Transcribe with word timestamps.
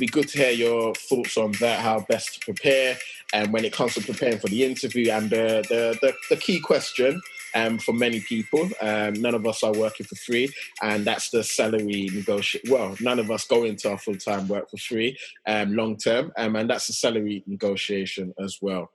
be 0.00 0.06
good 0.06 0.28
to 0.28 0.38
hear 0.38 0.50
your 0.50 0.94
thoughts 0.94 1.36
on 1.36 1.52
that, 1.60 1.80
how 1.80 2.00
best 2.00 2.34
to 2.34 2.40
prepare, 2.40 2.96
and 3.32 3.52
when 3.52 3.64
it 3.64 3.72
comes 3.72 3.94
to 3.94 4.00
preparing 4.00 4.38
for 4.38 4.48
the 4.48 4.64
interview, 4.64 5.10
and 5.12 5.30
the 5.30 5.64
the, 5.68 5.98
the, 6.00 6.14
the 6.30 6.36
key 6.36 6.58
question 6.58 7.20
um, 7.54 7.78
for 7.78 7.92
many 7.92 8.20
people. 8.20 8.68
Um, 8.80 9.14
none 9.14 9.34
of 9.34 9.46
us 9.46 9.62
are 9.62 9.72
working 9.72 10.06
for 10.06 10.16
free, 10.16 10.52
and 10.82 11.04
that's 11.04 11.30
the 11.30 11.44
salary 11.44 12.08
negotiation. 12.12 12.70
Well, 12.72 12.96
none 13.00 13.18
of 13.18 13.30
us 13.30 13.46
go 13.46 13.64
into 13.64 13.90
our 13.90 13.98
full 13.98 14.16
time 14.16 14.48
work 14.48 14.70
for 14.70 14.78
free 14.78 15.16
um, 15.46 15.76
long 15.76 15.96
term, 15.96 16.32
um, 16.36 16.56
and 16.56 16.68
that's 16.68 16.86
the 16.86 16.94
salary 16.94 17.44
negotiation 17.46 18.34
as 18.42 18.58
well. 18.60 18.90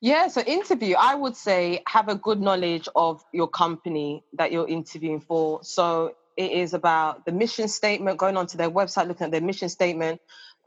Yeah, 0.00 0.28
so 0.28 0.42
interview, 0.42 0.96
I 0.98 1.14
would 1.14 1.36
say 1.36 1.82
have 1.86 2.08
a 2.08 2.14
good 2.14 2.40
knowledge 2.40 2.88
of 2.94 3.24
your 3.32 3.48
company 3.48 4.24
that 4.34 4.52
you're 4.52 4.68
interviewing 4.68 5.20
for. 5.20 5.60
So 5.62 6.14
it 6.36 6.50
is 6.50 6.74
about 6.74 7.24
the 7.26 7.32
mission 7.32 7.68
statement, 7.68 8.18
going 8.18 8.36
onto 8.36 8.56
their 8.58 8.70
website, 8.70 9.08
looking 9.08 9.26
at 9.26 9.30
their 9.30 9.40
mission 9.40 9.68
statement. 9.68 10.20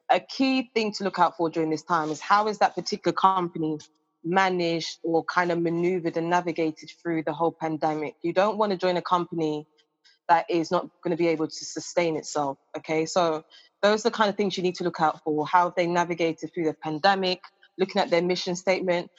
A 0.10 0.20
key 0.20 0.70
thing 0.74 0.94
to 0.94 1.04
look 1.04 1.20
out 1.20 1.36
for 1.36 1.50
during 1.50 1.70
this 1.70 1.84
time 1.84 2.10
is 2.10 2.22
how 2.22 2.48
is 2.48 2.60
that 2.60 2.76
particular 2.76 3.14
company 3.14 3.78
managed 4.24 5.00
or 5.04 5.24
kind 5.26 5.52
of 5.52 5.62
maneuvered 5.62 6.18
and 6.18 6.30
navigated 6.30 6.90
through 7.02 7.24
the 7.24 7.34
whole 7.34 7.52
pandemic. 7.52 8.16
You 8.24 8.34
don't 8.34 8.58
want 8.58 8.72
to 8.72 8.78
join 8.78 8.98
a 8.98 9.02
company 9.02 9.68
that 10.30 10.46
is 10.50 10.72
not 10.72 10.90
going 11.04 11.12
to 11.12 11.18
be 11.18 11.28
able 11.28 11.48
to 11.48 11.66
sustain 11.66 12.18
itself. 12.18 12.58
Okay, 12.78 13.06
so 13.06 13.44
those 13.82 14.06
are 14.06 14.10
the 14.10 14.16
kind 14.16 14.30
of 14.30 14.36
things 14.36 14.58
you 14.58 14.64
need 14.64 14.76
to 14.76 14.84
look 14.84 15.00
out 15.00 15.24
for. 15.24 15.46
How 15.46 15.66
have 15.66 15.76
they 15.76 15.88
navigated 15.88 16.54
through 16.54 16.66
the 16.66 16.74
pandemic? 16.74 17.40
Looking 17.78 18.02
at 18.02 18.10
their 18.10 18.22
mission 18.22 18.56
statement. 18.56 19.10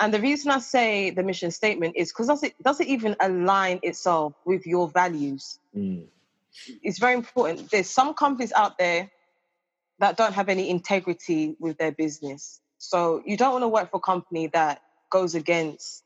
And 0.00 0.14
the 0.14 0.20
reason 0.20 0.50
I 0.50 0.60
say 0.60 1.10
the 1.10 1.22
mission 1.22 1.50
statement 1.50 1.96
is 1.96 2.12
because 2.12 2.28
does 2.28 2.42
it 2.42 2.54
does 2.62 2.80
it 2.80 2.86
even 2.86 3.16
align 3.20 3.80
itself 3.82 4.34
with 4.44 4.66
your 4.66 4.88
values? 4.88 5.58
Mm. 5.76 6.06
It's 6.82 6.98
very 6.98 7.14
important. 7.14 7.70
There's 7.70 7.90
some 7.90 8.14
companies 8.14 8.52
out 8.52 8.78
there 8.78 9.10
that 9.98 10.16
don't 10.16 10.34
have 10.34 10.48
any 10.48 10.70
integrity 10.70 11.56
with 11.58 11.78
their 11.78 11.92
business. 11.92 12.60
So 12.78 13.22
you 13.26 13.36
don't 13.36 13.52
want 13.52 13.62
to 13.62 13.68
work 13.68 13.90
for 13.90 13.96
a 13.96 14.00
company 14.00 14.46
that 14.48 14.82
goes 15.10 15.34
against 15.34 16.04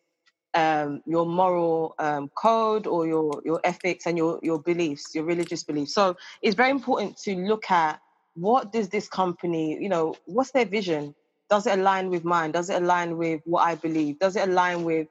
um, 0.55 1.03
your 1.07 1.27
moral 1.27 1.95
um, 1.99 2.31
code 2.35 2.87
or 2.87 3.07
your 3.07 3.43
your 3.45 3.61
ethics 3.65 4.07
and 4.07 4.17
your 4.17 4.41
your 4.43 4.59
beliefs, 4.59 5.15
your 5.15 5.25
religious 5.25 5.65
beliefs. 5.65 5.95
So 5.95 6.17
it's 6.41 6.57
very 6.57 6.71
important 6.71 7.19
to 7.25 7.35
look 7.35 7.71
at 7.71 8.01
what 8.35 8.73
does 8.73 8.89
this 8.89 9.09
company, 9.09 9.79
you 9.81 9.89
know, 9.89 10.15
what's 10.25 10.53
their 10.53 10.65
vision? 10.65 11.15
Does 11.53 11.67
it 11.67 11.79
align 11.79 12.09
with 12.09 12.25
mine? 12.25 12.51
Does 12.51 12.71
it 12.71 12.83
align 12.83 13.19
with 13.19 13.43
what 13.45 13.69
I 13.69 13.75
believe? 13.75 14.19
Does 14.19 14.37
it 14.37 14.49
align 14.49 14.85
with 14.85 15.07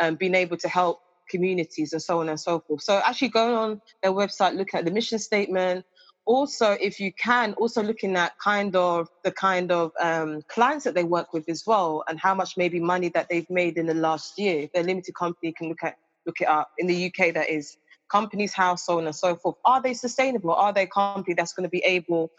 um, 0.00 0.14
being 0.14 0.34
able 0.34 0.56
to 0.56 0.66
help 0.66 1.00
communities 1.28 1.92
and 1.92 2.00
so 2.00 2.20
on 2.20 2.30
and 2.30 2.40
so 2.40 2.60
forth? 2.60 2.80
So 2.80 3.02
actually 3.04 3.28
going 3.28 3.54
on 3.54 3.82
their 4.02 4.12
website, 4.12 4.56
looking 4.56 4.78
at 4.78 4.86
the 4.86 4.90
mission 4.90 5.18
statement, 5.18 5.84
also 6.24 6.78
if 6.80 6.98
you 6.98 7.12
can 7.12 7.52
also 7.58 7.82
looking 7.82 8.16
at 8.16 8.32
kind 8.38 8.74
of 8.74 9.06
the 9.22 9.32
kind 9.32 9.70
of 9.70 9.92
um, 10.00 10.40
clients 10.48 10.86
that 10.86 10.94
they 10.94 11.04
work 11.04 11.34
with 11.34 11.46
as 11.50 11.64
well 11.66 12.04
and 12.08 12.18
how 12.18 12.34
much 12.34 12.56
maybe 12.56 12.80
money 12.80 13.10
that 13.10 13.28
they've 13.28 13.50
made 13.50 13.76
in 13.76 13.84
the 13.84 13.94
last 13.94 14.38
year 14.38 14.60
if 14.60 14.72
they're 14.72 14.84
limited 14.84 15.14
company 15.14 15.52
can 15.52 15.68
look 15.68 15.82
at 15.82 15.96
look 16.24 16.40
it 16.40 16.48
up 16.48 16.70
in 16.78 16.86
the 16.86 17.06
uk 17.06 17.34
that 17.34 17.50
is 17.50 17.76
companies 18.16 18.52
house 18.52 18.86
so 18.86 18.98
on 18.98 19.06
and 19.06 19.16
so 19.24 19.30
forth 19.36 19.56
are 19.64 19.80
they 19.82 19.94
sustainable 19.94 20.52
are 20.52 20.72
they 20.72 20.82
a 20.82 20.86
company 20.86 21.34
that's 21.34 21.54
going 21.54 21.68
to 21.70 21.74
be 21.78 21.84
able 21.96 22.30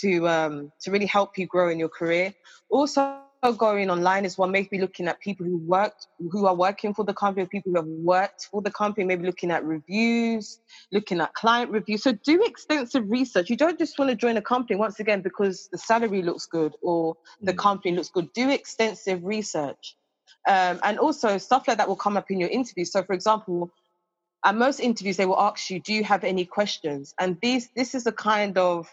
to 0.00 0.10
um, 0.28 0.54
to 0.80 0.90
really 0.90 1.10
help 1.16 1.38
you 1.38 1.46
grow 1.46 1.68
in 1.68 1.78
your 1.78 1.92
career 2.00 2.34
also 2.70 3.02
going 3.52 3.90
online 3.90 4.24
as 4.24 4.38
well, 4.38 4.48
maybe 4.48 4.78
looking 4.80 5.08
at 5.08 5.20
people 5.20 5.46
who 5.46 5.58
worked, 5.58 6.06
who 6.30 6.46
are 6.46 6.54
working 6.54 6.94
for 6.94 7.04
the 7.04 7.14
company, 7.14 7.46
people 7.46 7.72
who 7.72 7.76
have 7.76 7.86
worked 7.86 8.48
for 8.50 8.62
the 8.62 8.70
company, 8.70 9.04
maybe 9.04 9.26
looking 9.26 9.50
at 9.50 9.64
reviews, 9.64 10.60
looking 10.92 11.20
at 11.20 11.32
client 11.34 11.70
reviews. 11.70 12.02
So 12.02 12.12
do 12.12 12.42
extensive 12.44 13.08
research. 13.10 13.50
You 13.50 13.56
don't 13.56 13.78
just 13.78 13.98
want 13.98 14.10
to 14.10 14.16
join 14.16 14.36
a 14.36 14.42
company 14.42 14.76
once 14.76 15.00
again 15.00 15.22
because 15.22 15.68
the 15.70 15.78
salary 15.78 16.22
looks 16.22 16.46
good 16.46 16.74
or 16.82 17.16
the 17.40 17.52
mm. 17.52 17.58
company 17.58 17.94
looks 17.94 18.08
good. 18.08 18.32
Do 18.32 18.50
extensive 18.50 19.24
research. 19.24 19.96
Um, 20.48 20.78
and 20.84 20.98
also 20.98 21.38
stuff 21.38 21.66
like 21.66 21.78
that 21.78 21.88
will 21.88 21.96
come 21.96 22.16
up 22.16 22.30
in 22.30 22.38
your 22.38 22.50
interview. 22.50 22.84
So 22.84 23.02
for 23.02 23.14
example, 23.14 23.70
at 24.46 24.54
most 24.54 24.80
interviews, 24.80 25.18
they 25.18 25.26
will 25.26 25.40
ask 25.40 25.68
you, 25.68 25.80
do 25.80 25.92
you 25.92 26.04
have 26.04 26.24
any 26.24 26.46
questions? 26.46 27.14
And 27.20 27.36
these, 27.42 27.68
this 27.76 27.94
is 27.94 28.06
a 28.06 28.12
kind 28.12 28.56
of 28.56 28.88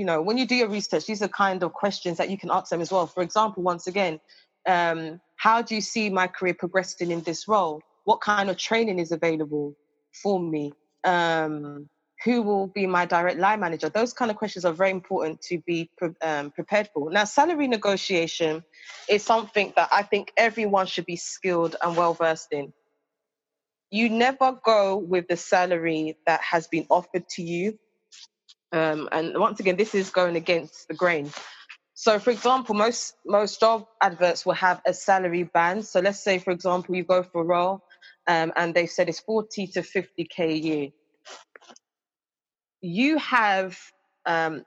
you 0.00 0.06
know, 0.06 0.22
when 0.22 0.38
you 0.38 0.46
do 0.46 0.54
your 0.54 0.70
research, 0.70 1.04
these 1.04 1.20
are 1.20 1.28
kind 1.28 1.62
of 1.62 1.74
questions 1.74 2.16
that 2.16 2.30
you 2.30 2.38
can 2.38 2.50
ask 2.50 2.70
them 2.70 2.80
as 2.80 2.90
well. 2.90 3.06
For 3.06 3.22
example, 3.22 3.62
once 3.62 3.86
again, 3.86 4.18
um, 4.66 5.20
how 5.36 5.60
do 5.60 5.74
you 5.74 5.82
see 5.82 6.08
my 6.08 6.26
career 6.26 6.54
progressing 6.54 7.10
in 7.10 7.20
this 7.20 7.46
role? 7.46 7.82
What 8.04 8.22
kind 8.22 8.48
of 8.48 8.56
training 8.56 8.98
is 8.98 9.12
available 9.12 9.76
for 10.22 10.40
me? 10.40 10.72
Um, 11.04 11.86
who 12.24 12.40
will 12.40 12.66
be 12.66 12.86
my 12.86 13.04
direct 13.04 13.38
line 13.38 13.60
manager? 13.60 13.90
Those 13.90 14.14
kind 14.14 14.30
of 14.30 14.38
questions 14.38 14.64
are 14.64 14.72
very 14.72 14.90
important 14.90 15.42
to 15.42 15.58
be 15.66 15.90
pre- 15.98 16.14
um, 16.22 16.50
prepared 16.50 16.88
for. 16.94 17.10
Now, 17.10 17.24
salary 17.24 17.68
negotiation 17.68 18.64
is 19.06 19.22
something 19.22 19.74
that 19.76 19.90
I 19.92 20.02
think 20.02 20.32
everyone 20.38 20.86
should 20.86 21.04
be 21.04 21.16
skilled 21.16 21.76
and 21.82 21.94
well 21.94 22.14
versed 22.14 22.52
in. 22.52 22.72
You 23.90 24.10
never 24.10 24.58
go 24.64 24.96
with 24.96 25.28
the 25.28 25.36
salary 25.36 26.18
that 26.26 26.40
has 26.42 26.68
been 26.68 26.86
offered 26.90 27.28
to 27.30 27.42
you 27.42 27.74
um, 28.72 29.08
and 29.12 29.38
once 29.38 29.60
again, 29.60 29.76
this 29.76 29.94
is 29.94 30.10
going 30.10 30.36
against 30.36 30.88
the 30.88 30.94
grain. 30.94 31.30
So, 31.94 32.18
for 32.18 32.30
example, 32.30 32.74
most 32.74 33.14
most 33.26 33.60
job 33.60 33.86
adverts 34.02 34.46
will 34.46 34.54
have 34.54 34.80
a 34.86 34.94
salary 34.94 35.44
band. 35.44 35.86
So, 35.86 36.00
let's 36.00 36.20
say, 36.22 36.38
for 36.38 36.52
example, 36.52 36.96
you 36.96 37.04
go 37.04 37.22
for 37.22 37.42
a 37.42 37.44
role, 37.44 37.82
um, 38.26 38.52
and 38.56 38.74
they 38.74 38.86
said 38.86 39.08
it's 39.08 39.20
forty 39.20 39.66
to 39.68 39.82
fifty 39.82 40.24
k 40.24 40.52
a 40.52 40.56
year. 40.56 40.88
You 42.82 43.18
have 43.18 43.78
um, 44.26 44.64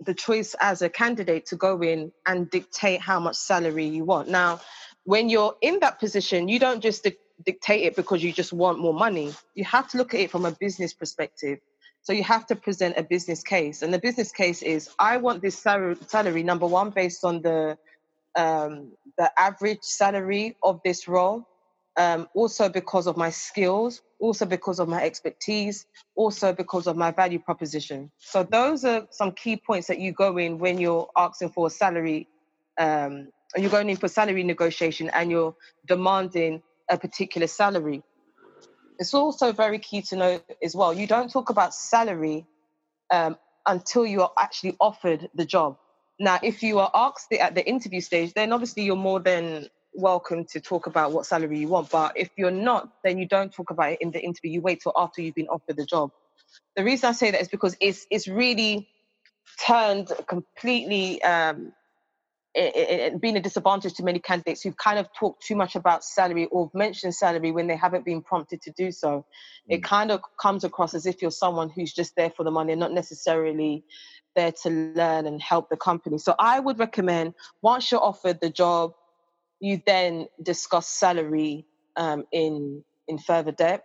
the 0.00 0.14
choice 0.14 0.56
as 0.60 0.82
a 0.82 0.90
candidate 0.90 1.46
to 1.46 1.56
go 1.56 1.80
in 1.82 2.12
and 2.26 2.50
dictate 2.50 3.00
how 3.00 3.20
much 3.20 3.36
salary 3.36 3.86
you 3.86 4.04
want. 4.04 4.28
Now, 4.28 4.60
when 5.04 5.28
you're 5.30 5.56
in 5.62 5.80
that 5.80 6.00
position, 6.00 6.48
you 6.48 6.58
don't 6.60 6.82
just 6.82 7.04
di- 7.04 7.16
dictate 7.44 7.82
it 7.82 7.96
because 7.96 8.22
you 8.22 8.32
just 8.32 8.52
want 8.52 8.78
more 8.78 8.94
money. 8.94 9.32
You 9.54 9.64
have 9.64 9.88
to 9.90 9.98
look 9.98 10.14
at 10.14 10.20
it 10.20 10.30
from 10.30 10.44
a 10.44 10.52
business 10.52 10.94
perspective. 10.94 11.58
So 12.02 12.12
you 12.12 12.24
have 12.24 12.46
to 12.46 12.56
present 12.56 12.96
a 12.96 13.02
business 13.02 13.42
case, 13.42 13.82
and 13.82 13.92
the 13.92 13.98
business 13.98 14.32
case 14.32 14.62
is: 14.62 14.88
I 14.98 15.18
want 15.18 15.42
this 15.42 15.58
salary, 15.58 16.42
number 16.42 16.66
one 16.66 16.90
based 16.90 17.24
on 17.24 17.42
the 17.42 17.76
um, 18.36 18.92
the 19.18 19.30
average 19.38 19.82
salary 19.82 20.56
of 20.62 20.80
this 20.82 21.06
role, 21.06 21.46
um, 21.96 22.28
also 22.34 22.68
because 22.68 23.06
of 23.06 23.16
my 23.16 23.30
skills, 23.30 24.00
also 24.18 24.46
because 24.46 24.78
of 24.78 24.88
my 24.88 25.02
expertise, 25.02 25.86
also 26.14 26.52
because 26.52 26.86
of 26.86 26.96
my 26.96 27.10
value 27.10 27.38
proposition. 27.38 28.10
So 28.18 28.44
those 28.44 28.84
are 28.84 29.06
some 29.10 29.32
key 29.32 29.56
points 29.56 29.88
that 29.88 29.98
you 29.98 30.12
go 30.12 30.38
in 30.38 30.58
when 30.58 30.78
you're 30.78 31.08
asking 31.16 31.50
for 31.50 31.66
a 31.66 31.70
salary, 31.70 32.28
um, 32.78 33.28
and 33.54 33.62
you're 33.62 33.70
going 33.70 33.90
in 33.90 33.96
for 33.96 34.08
salary 34.08 34.42
negotiation, 34.42 35.10
and 35.10 35.30
you're 35.30 35.54
demanding 35.86 36.62
a 36.90 36.98
particular 36.98 37.46
salary. 37.46 38.02
It's 38.98 39.14
also 39.14 39.52
very 39.52 39.78
key 39.78 40.02
to 40.02 40.16
know 40.16 40.40
as 40.62 40.74
well. 40.76 40.92
You 40.92 41.06
don't 41.06 41.30
talk 41.30 41.48
about 41.48 41.74
salary 41.74 42.46
um, 43.10 43.38
until 43.66 44.04
you 44.04 44.22
are 44.22 44.32
actually 44.38 44.76
offered 44.78 45.30
the 45.34 45.46
job. 45.46 45.78
Now, 46.18 46.38
if 46.42 46.62
you 46.62 46.78
are 46.80 46.90
asked 46.94 47.32
at 47.32 47.54
the 47.54 47.66
interview 47.66 48.02
stage, 48.02 48.34
then 48.34 48.52
obviously 48.52 48.82
you're 48.82 48.96
more 48.96 49.20
than 49.20 49.68
welcome 49.94 50.44
to 50.52 50.60
talk 50.60 50.86
about 50.86 51.12
what 51.12 51.24
salary 51.26 51.58
you 51.58 51.68
want. 51.68 51.90
But 51.90 52.12
if 52.16 52.30
you're 52.36 52.50
not, 52.50 52.90
then 53.02 53.18
you 53.18 53.26
don't 53.26 53.52
talk 53.52 53.70
about 53.70 53.92
it 53.92 53.98
in 54.02 54.10
the 54.10 54.20
interview. 54.22 54.50
You 54.50 54.60
wait 54.60 54.82
till 54.82 54.92
after 54.96 55.22
you've 55.22 55.34
been 55.34 55.48
offered 55.48 55.76
the 55.76 55.86
job. 55.86 56.10
The 56.76 56.84
reason 56.84 57.08
I 57.08 57.12
say 57.12 57.30
that 57.30 57.40
is 57.40 57.48
because 57.48 57.76
it's 57.80 58.06
it's 58.10 58.28
really 58.28 58.88
turned 59.66 60.12
completely 60.26 61.22
um, 61.22 61.72
it, 62.54 62.76
it, 62.76 63.20
being 63.20 63.36
a 63.36 63.40
disadvantage 63.40 63.94
to 63.94 64.02
many 64.02 64.18
candidates 64.18 64.62
who've 64.62 64.76
kind 64.76 64.98
of 64.98 65.08
talked 65.12 65.44
too 65.46 65.54
much 65.54 65.76
about 65.76 66.04
salary 66.04 66.46
or 66.46 66.70
mentioned 66.74 67.14
salary 67.14 67.52
when 67.52 67.68
they 67.68 67.76
haven't 67.76 68.04
been 68.04 68.22
prompted 68.22 68.60
to 68.62 68.72
do 68.72 68.90
so. 68.90 69.24
Mm. 69.70 69.76
It 69.76 69.84
kind 69.84 70.10
of 70.10 70.20
comes 70.40 70.64
across 70.64 70.94
as 70.94 71.06
if 71.06 71.22
you're 71.22 71.30
someone 71.30 71.70
who's 71.70 71.92
just 71.92 72.16
there 72.16 72.30
for 72.30 72.42
the 72.42 72.50
money, 72.50 72.74
not 72.74 72.92
necessarily 72.92 73.84
there 74.34 74.52
to 74.62 74.70
learn 74.70 75.26
and 75.26 75.40
help 75.40 75.68
the 75.70 75.76
company. 75.76 76.18
So 76.18 76.34
I 76.38 76.58
would 76.58 76.78
recommend 76.78 77.34
once 77.62 77.90
you're 77.90 78.02
offered 78.02 78.40
the 78.40 78.50
job, 78.50 78.94
you 79.60 79.80
then 79.86 80.26
discuss 80.42 80.88
salary 80.88 81.66
um, 81.96 82.24
in 82.32 82.82
in 83.06 83.18
further 83.18 83.52
depth. 83.52 83.84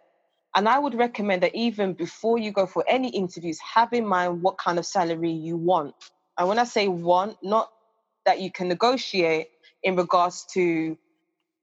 And 0.55 0.69
I 0.69 0.79
would 0.79 0.95
recommend 0.95 1.43
that 1.43 1.53
even 1.53 1.93
before 1.93 2.37
you 2.39 2.51
go 2.51 2.65
for 2.65 2.83
any 2.87 3.09
interviews, 3.09 3.59
have 3.59 3.91
in 3.91 4.07
mind 4.07 4.41
what 4.41 4.57
kind 4.57 4.79
of 4.79 4.85
salary 4.85 5.31
you 5.31 5.57
want. 5.57 5.93
And 6.37 6.47
when 6.47 6.59
I 6.59 6.63
say 6.63 6.87
want, 6.87 7.37
not 7.43 7.69
that 8.25 8.41
you 8.41 8.51
can 8.51 8.67
negotiate 8.67 9.49
in 9.83 9.95
regards 9.95 10.45
to 10.53 10.97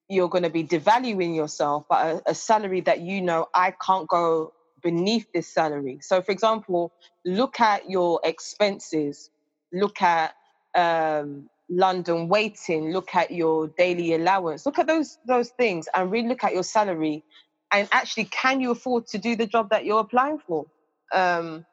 you're 0.09 0.29
going 0.29 0.45
to 0.45 0.51
be 0.51 0.65
devaluing 0.65 1.35
yourself, 1.35 1.85
but 1.89 2.07
a, 2.07 2.31
a, 2.31 2.35
salary 2.35 2.81
that 2.83 3.01
you 3.01 3.23
know 3.23 3.49
I 3.55 3.73
can't 3.85 4.07
go 4.09 4.53
beneath 4.83 5.27
this 5.33 5.49
salary. 5.49 5.99
So, 6.03 6.21
for 6.21 6.33
example, 6.33 6.93
look 7.25 7.61
at 7.61 7.89
your 7.89 8.21
expenses, 8.25 9.31
look 9.73 10.03
at 10.03 10.35
um, 10.75 11.49
London 11.71 12.29
weighting, 12.29 12.93
look 12.93 13.15
at 13.15 13.31
your 13.31 13.69
daily 13.69 14.15
allowance, 14.15 14.67
look 14.67 14.79
at 14.79 14.87
those 14.87 15.19
those 15.27 15.51
things, 15.51 15.89
and 15.95 16.11
really 16.11 16.29
look 16.29 16.45
at 16.45 16.53
your 16.53 16.65
salary, 16.65 17.25
and 17.73 17.89
actually, 17.91 18.25
can 18.25 18.61
you 18.61 18.71
afford 18.71 19.07
to 19.09 19.19
do 19.19 19.35
the 19.35 19.47
job 19.47 19.71
that 19.71 19.85
you're 19.85 20.01
applying 20.01 20.39
for? 20.47 20.67
Um, 21.13 21.65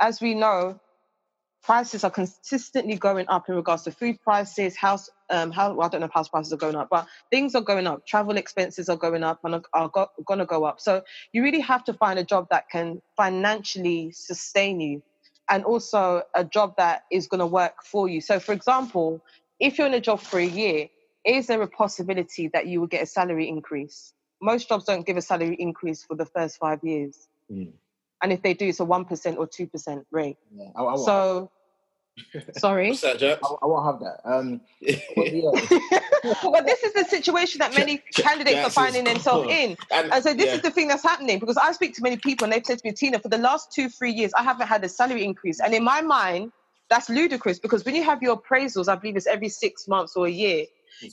as 0.00 0.20
we 0.20 0.34
know, 0.34 0.78
prices 1.62 2.04
are 2.04 2.10
consistently 2.10 2.96
going 2.96 3.26
up 3.28 3.48
in 3.48 3.54
regards 3.54 3.82
to 3.82 3.90
food 3.90 4.20
prices, 4.22 4.76
house, 4.76 5.10
um, 5.30 5.50
how 5.50 5.72
well, 5.74 5.86
I 5.86 5.90
don't 5.90 6.00
know 6.00 6.06
if 6.06 6.12
house 6.12 6.28
prices 6.28 6.52
are 6.52 6.56
going 6.56 6.76
up, 6.76 6.88
but 6.90 7.06
things 7.30 7.54
are 7.54 7.62
going 7.62 7.86
up. 7.86 8.06
Travel 8.06 8.36
expenses 8.36 8.88
are 8.88 8.96
going 8.96 9.22
up 9.22 9.40
and 9.44 9.56
are, 9.56 9.62
are 9.72 9.88
go, 9.88 10.06
going 10.24 10.38
to 10.38 10.46
go 10.46 10.64
up. 10.64 10.80
So 10.80 11.02
you 11.32 11.42
really 11.42 11.60
have 11.60 11.84
to 11.84 11.94
find 11.94 12.18
a 12.18 12.24
job 12.24 12.48
that 12.50 12.70
can 12.70 13.02
financially 13.16 14.12
sustain 14.12 14.80
you, 14.80 15.02
and 15.48 15.64
also 15.64 16.22
a 16.34 16.44
job 16.44 16.74
that 16.78 17.04
is 17.10 17.26
going 17.26 17.40
to 17.40 17.46
work 17.46 17.82
for 17.84 18.08
you. 18.08 18.20
So, 18.20 18.38
for 18.40 18.52
example, 18.52 19.22
if 19.60 19.78
you're 19.78 19.86
in 19.86 19.94
a 19.94 20.00
job 20.00 20.20
for 20.20 20.38
a 20.38 20.46
year, 20.46 20.88
is 21.24 21.48
there 21.48 21.60
a 21.62 21.68
possibility 21.68 22.48
that 22.48 22.66
you 22.66 22.80
will 22.80 22.86
get 22.86 23.02
a 23.02 23.06
salary 23.06 23.48
increase? 23.48 24.14
Most 24.40 24.68
jobs 24.68 24.84
don't 24.84 25.04
give 25.04 25.16
a 25.16 25.22
salary 25.22 25.56
increase 25.58 26.04
for 26.04 26.14
the 26.14 26.26
first 26.26 26.58
five 26.58 26.78
years. 26.82 27.28
Mm 27.52 27.72
and 28.22 28.32
if 28.32 28.42
they 28.42 28.54
do, 28.54 28.68
it's 28.68 28.80
a 28.80 28.84
one 28.84 29.04
percent 29.04 29.38
or 29.38 29.46
two 29.46 29.66
percent 29.66 30.06
rate. 30.10 30.36
Yeah, 30.54 30.68
I, 30.76 30.84
I 30.84 30.96
so. 30.96 31.50
Sorry. 32.56 32.88
What's 32.88 33.02
that, 33.02 33.18
Jack? 33.20 33.38
I, 33.44 33.54
I, 33.62 33.66
won't 33.66 33.86
have 33.86 34.00
that. 34.00 34.20
Um, 34.24 34.60
well, 35.16 36.64
this 36.66 36.82
is 36.82 36.92
the 36.92 37.04
situation 37.08 37.60
that 37.60 37.76
many 37.76 38.02
candidates 38.12 38.56
are 38.56 38.70
finding 38.70 39.04
themselves 39.04 39.48
in. 39.48 39.76
And, 39.92 40.12
and 40.12 40.24
so 40.24 40.34
this 40.34 40.46
yeah. 40.46 40.54
is 40.54 40.62
the 40.62 40.70
thing 40.72 40.88
that's 40.88 41.04
happening 41.04 41.38
because 41.38 41.56
I 41.56 41.70
speak 41.70 41.94
to 41.94 42.02
many 42.02 42.16
people 42.16 42.44
and 42.44 42.52
they've 42.52 42.66
said 42.66 42.78
to 42.78 42.84
me, 42.84 42.92
Tina, 42.92 43.20
for 43.20 43.28
the 43.28 43.38
last 43.38 43.72
two, 43.72 43.88
three 43.88 44.10
years, 44.10 44.32
I 44.36 44.42
haven't 44.42 44.66
had 44.66 44.82
a 44.82 44.88
salary 44.88 45.24
increase. 45.24 45.60
And 45.60 45.72
in 45.72 45.84
my 45.84 46.00
mind, 46.00 46.50
that's 46.90 47.08
ludicrous 47.08 47.58
because 47.58 47.84
when 47.84 47.94
you 47.94 48.02
have 48.02 48.22
your 48.22 48.36
appraisals, 48.36 48.88
I 48.88 48.96
believe 48.96 49.16
it's 49.16 49.26
every 49.26 49.48
six 49.48 49.86
months 49.86 50.16
or 50.16 50.26
a 50.26 50.30
year, 50.30 50.64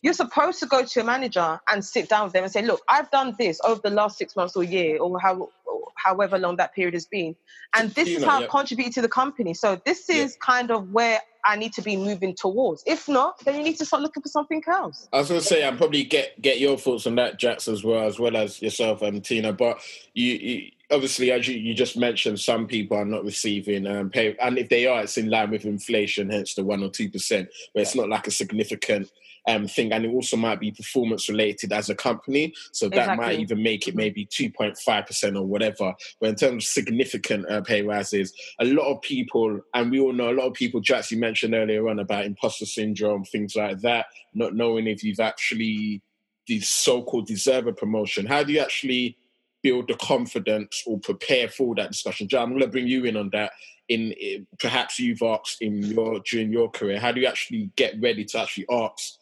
you're 0.02 0.14
supposed 0.14 0.60
to 0.60 0.66
go 0.66 0.84
to 0.84 1.02
a 1.02 1.04
manager 1.04 1.60
and 1.70 1.84
sit 1.84 2.10
down 2.10 2.26
with 2.26 2.34
them 2.34 2.44
and 2.44 2.52
say, 2.52 2.62
look, 2.62 2.82
I've 2.90 3.12
done 3.12 3.36
this 3.38 3.60
over 3.64 3.82
the 3.84 3.90
last 3.90 4.18
six 4.18 4.36
months 4.36 4.56
or 4.56 4.64
year 4.64 4.98
or 4.98 5.20
how, 5.20 5.50
however 5.96 6.38
long 6.38 6.58
that 6.58 6.74
period 6.74 6.94
has 6.94 7.06
been. 7.06 7.36
And 7.76 7.92
this 7.92 8.08
you 8.08 8.18
is 8.18 8.22
know, 8.22 8.30
how 8.30 8.40
yeah. 8.40 8.46
I've 8.46 8.52
contributed 8.52 8.94
to 8.94 9.02
the 9.02 9.10
company. 9.10 9.54
So 9.54 9.82
this 9.86 10.10
is 10.10 10.32
yeah. 10.32 10.46
kind 10.46 10.72
of 10.72 10.92
where 10.92 11.20
I 11.46 11.56
need 11.56 11.74
to 11.74 11.82
be 11.82 11.96
moving 11.96 12.36
towards. 12.36 12.84
If 12.86 13.08
not, 13.08 13.44
then 13.46 13.56
you 13.56 13.64
need 13.64 13.78
to 13.78 13.86
start 13.86 14.02
looking 14.02 14.24
for 14.24 14.30
something 14.30 14.64
else. 14.68 15.08
I 15.14 15.20
was 15.20 15.30
going 15.30 15.40
to 15.40 15.46
say, 15.46 15.64
I'll 15.64 15.78
probably 15.78 16.04
get 16.04 16.42
get 16.42 16.60
your 16.60 16.78
thoughts 16.78 17.06
on 17.06 17.16
that, 17.16 17.38
Jax, 17.40 17.68
as 17.68 17.84
well, 17.84 18.06
as 18.06 18.20
well 18.20 18.36
as 18.36 18.62
yourself, 18.62 19.04
um, 19.04 19.22
Tina. 19.22 19.54
But 19.54 19.80
you, 20.14 20.34
you 20.34 20.72
obviously, 20.96 21.32
as 21.32 21.48
you, 21.48 21.58
you 21.58 21.74
just 21.74 21.98
mentioned, 21.98 22.40
some 22.40 22.66
people 22.66 22.98
are 22.98 23.06
not 23.06 23.24
receiving 23.24 23.86
um, 23.86 24.10
pay, 24.10 24.36
and 24.38 24.58
if 24.58 24.70
they 24.70 24.88
are, 24.88 25.04
it's 25.04 25.18
in 25.18 25.30
line 25.30 25.52
with 25.52 25.66
inflation, 25.66 26.30
hence 26.30 26.56
the 26.56 26.64
one 26.64 26.82
or 26.82 26.90
two 26.90 27.10
percent. 27.10 27.50
But 27.74 27.82
it's 27.82 27.96
not 27.96 28.10
like 28.10 28.28
a 28.28 28.32
significant 28.32 29.12
um, 29.48 29.68
thing, 29.68 29.92
and 29.92 30.06
it 30.06 30.10
also 30.10 30.38
might 30.38 30.60
be 30.60 30.72
performance 30.72 31.30
related 31.30 31.72
as 31.72 31.90
a 31.90 31.96
company. 31.96 32.54
So 32.72 32.90
that 32.90 32.98
exactly. 32.98 33.26
might 33.26 33.40
even 33.40 33.62
make 33.62 33.88
it 33.88 33.96
maybe 33.96 34.26
2.5% 34.26 35.36
or 35.36 35.46
whatever. 35.46 35.94
But 36.20 36.30
in 36.30 36.36
terms 36.36 36.64
of 36.64 36.70
significant 36.70 37.50
uh, 37.50 37.62
pay 37.62 37.82
rises, 37.84 38.34
a 38.60 38.66
lot 38.66 38.92
of 38.92 39.02
people, 39.02 39.60
and 39.74 39.92
we 39.92 40.00
all 40.00 40.14
know 40.14 40.32
a 40.32 40.34
lot 40.34 40.48
of 40.48 40.54
people, 40.54 40.80
Jax, 40.80 41.12
you 41.12 41.20
mentioned 41.20 41.54
earlier 41.54 41.88
on 41.90 42.00
about 42.00 42.26
imposter 42.26 42.66
syndrome, 42.66 43.24
things 43.24 43.56
like 43.56 43.82
that, 43.82 44.08
not 44.34 44.56
knowing 44.56 44.88
if 44.88 45.04
you've 45.04 45.20
actually 45.20 46.02
the 46.48 46.60
so-called 46.62 47.26
deserve 47.28 47.68
a 47.68 47.74
promotion. 47.74 48.26
How 48.26 48.44
do 48.44 48.54
you 48.54 48.60
actually 48.60 49.18
build 49.66 49.88
the 49.88 49.96
confidence 49.96 50.84
or 50.86 51.00
prepare 51.00 51.50
for 51.50 51.74
that 51.74 51.92
discussion? 51.92 52.28
John, 52.28 52.44
I'm 52.44 52.50
going 52.50 52.62
to 52.62 52.68
bring 52.68 52.88
you 52.88 53.06
in 53.06 53.18
on 53.18 53.32
that. 53.34 53.52
In, 53.90 54.12
in, 54.12 54.46
perhaps 54.60 55.00
you've 55.00 55.24
asked 55.24 55.62
in 55.62 55.78
your 55.78 56.20
during 56.20 56.52
your 56.52 56.70
career, 56.70 57.00
how 57.00 57.12
do 57.12 57.20
you 57.20 57.26
actually 57.26 57.72
get 57.76 58.00
ready 58.00 58.24
to 58.26 58.40
actually 58.40 58.68
ask 58.70 59.16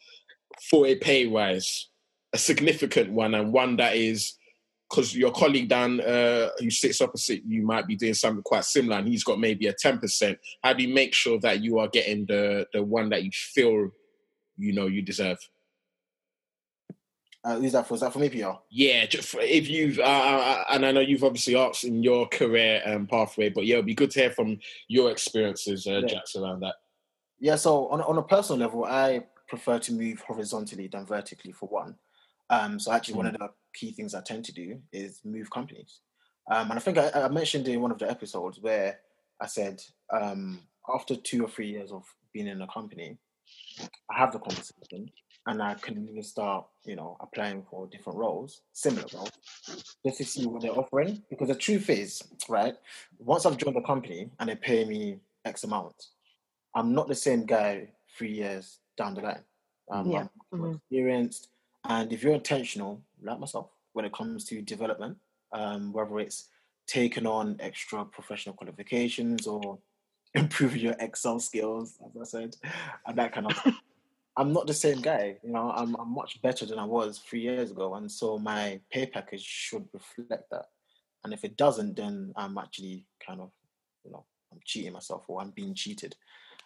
for 0.69 0.85
a 0.85 0.95
pay 0.95 1.27
rise, 1.27 1.87
a 2.33 2.37
significant 2.37 3.09
one, 3.11 3.33
and 3.35 3.53
one 3.53 3.77
that 3.77 3.95
is 3.95 4.33
because 4.89 5.15
your 5.15 5.31
colleague 5.31 5.69
Dan, 5.69 6.01
uh, 6.01 6.49
who 6.59 6.69
sits 6.69 7.01
opposite 7.01 7.41
you, 7.47 7.63
might 7.63 7.87
be 7.87 7.95
doing 7.95 8.13
something 8.13 8.43
quite 8.43 8.65
similar, 8.65 8.97
and 8.97 9.07
he's 9.07 9.23
got 9.23 9.39
maybe 9.39 9.67
a 9.67 9.73
ten 9.73 9.97
percent. 9.97 10.37
How 10.61 10.73
do 10.73 10.83
you 10.83 10.93
make 10.93 11.13
sure 11.13 11.39
that 11.39 11.61
you 11.61 11.79
are 11.79 11.87
getting 11.87 12.25
the 12.25 12.67
the 12.73 12.83
one 12.83 13.09
that 13.09 13.23
you 13.23 13.31
feel 13.31 13.89
you 14.57 14.73
know 14.73 14.87
you 14.87 15.01
deserve? 15.01 15.39
Uh, 17.43 17.57
who's 17.57 17.73
that 17.73 17.85
for? 17.85 17.95
Is 17.95 18.01
that 18.01 18.13
for 18.13 18.19
me, 18.19 18.29
PR? 18.29 18.51
Yeah, 18.69 19.05
if 19.11 19.69
you've, 19.69 19.99
uh, 19.99 20.63
and 20.69 20.85
I 20.85 20.91
know 20.93 21.01
you've 21.01 21.25
obviously 21.25 21.57
asked 21.57 21.83
in 21.83 22.01
your 22.01 22.25
career 22.27 22.81
um, 22.85 23.05
pathway, 23.05 23.49
but 23.49 23.65
yeah, 23.65 23.75
it'd 23.75 23.85
be 23.85 23.93
good 23.93 24.11
to 24.11 24.19
hear 24.21 24.31
from 24.31 24.59
your 24.87 25.11
experiences, 25.11 25.85
uh, 25.85 25.99
yeah. 25.99 26.07
Jax, 26.07 26.37
around 26.37 26.61
that. 26.61 26.75
Yeah, 27.39 27.55
so 27.55 27.87
on 27.89 27.99
on 28.01 28.17
a 28.17 28.23
personal 28.23 28.59
level, 28.59 28.85
I 28.85 29.25
prefer 29.49 29.77
to 29.79 29.93
move 29.93 30.21
horizontally 30.21 30.87
than 30.87 31.05
vertically 31.05 31.51
for 31.51 31.67
one. 31.67 31.95
Um, 32.49 32.79
so 32.79 32.93
actually, 32.93 33.15
mm. 33.15 33.17
one 33.17 33.25
of 33.27 33.33
the 33.33 33.49
key 33.73 33.91
things 33.91 34.15
I 34.15 34.21
tend 34.21 34.45
to 34.45 34.53
do 34.53 34.79
is 34.93 35.19
move 35.25 35.49
companies. 35.49 35.99
Um, 36.49 36.71
and 36.71 36.79
I 36.79 36.81
think 36.81 36.97
I, 36.97 37.09
I, 37.13 37.27
mentioned 37.29 37.67
in 37.67 37.81
one 37.81 37.91
of 37.91 37.99
the 37.99 38.09
episodes 38.09 38.59
where 38.59 38.99
I 39.41 39.47
said 39.47 39.81
um, 40.11 40.61
after 40.93 41.15
two 41.15 41.43
or 41.43 41.49
three 41.49 41.69
years 41.69 41.91
of 41.91 42.03
being 42.33 42.47
in 42.47 42.61
a 42.61 42.67
company, 42.67 43.17
I 44.09 44.17
have 44.17 44.31
the 44.31 44.39
conversation 44.39 45.09
and 45.45 45.61
I 45.61 45.73
can 45.73 46.07
even 46.07 46.23
start, 46.23 46.65
you 46.85 46.95
know, 46.95 47.17
applying 47.19 47.63
for 47.69 47.87
different 47.87 48.17
roles, 48.17 48.61
similar 48.71 49.05
roles, 49.13 49.31
just 50.05 50.17
to 50.17 50.25
see 50.25 50.45
what 50.45 50.61
they're 50.61 50.71
offering. 50.71 51.21
Because 51.29 51.49
the 51.49 51.55
truth 51.55 51.89
is, 51.89 52.23
right, 52.47 52.75
once 53.19 53.45
I've 53.45 53.57
joined 53.57 53.75
the 53.75 53.81
company 53.81 54.29
and 54.39 54.49
they 54.49 54.55
pay 54.55 54.85
me 54.85 55.19
X 55.43 55.63
amount, 55.63 56.07
I'm 56.75 56.93
not 56.93 57.07
the 57.07 57.15
same 57.15 57.45
guy 57.45 57.89
three 58.17 58.31
years 58.31 58.79
down 58.97 59.15
the 59.15 59.21
line. 59.21 59.43
Um, 59.91 60.09
yeah. 60.09 60.27
I'm 60.53 60.59
mm-hmm. 60.59 60.75
experienced, 60.75 61.49
and 61.87 62.13
if 62.13 62.23
you're 62.23 62.33
intentional, 62.33 63.01
like 63.21 63.39
myself, 63.39 63.67
when 63.91 64.05
it 64.05 64.13
comes 64.13 64.45
to 64.45 64.61
development, 64.61 65.17
um, 65.51 65.91
whether 65.91 66.19
it's 66.19 66.49
taking 66.87 67.27
on 67.27 67.57
extra 67.59 68.05
professional 68.05 68.55
qualifications 68.55 69.45
or 69.45 69.77
improving 70.33 70.81
your 70.81 70.95
Excel 70.99 71.39
skills, 71.39 71.99
as 72.05 72.21
I 72.21 72.39
said, 72.39 72.55
and 73.05 73.17
that 73.17 73.33
kind 73.33 73.47
of 73.47 73.57
stuff. 73.57 73.75
I'm 74.35 74.51
not 74.51 74.67
the 74.67 74.73
same 74.73 75.01
guy. 75.01 75.37
You 75.43 75.51
know, 75.51 75.71
I'm, 75.75 75.95
I'm 75.95 76.13
much 76.13 76.41
better 76.41 76.65
than 76.65 76.79
I 76.79 76.85
was 76.85 77.19
three 77.19 77.41
years 77.41 77.71
ago, 77.71 77.95
and 77.95 78.11
so 78.11 78.37
my 78.39 78.79
pay 78.91 79.05
package 79.05 79.43
should 79.43 79.87
reflect 79.93 80.49
that. 80.51 80.65
And 81.23 81.33
if 81.33 81.43
it 81.43 81.55
doesn't, 81.55 81.95
then 81.95 82.33
I'm 82.35 82.57
actually 82.57 83.05
kind 83.25 83.41
of, 83.41 83.51
you 84.03 84.11
know, 84.11 84.25
I'm 84.51 84.59
cheating 84.65 84.93
myself 84.93 85.23
or 85.27 85.41
I'm 85.41 85.51
being 85.51 85.73
cheated. 85.73 86.15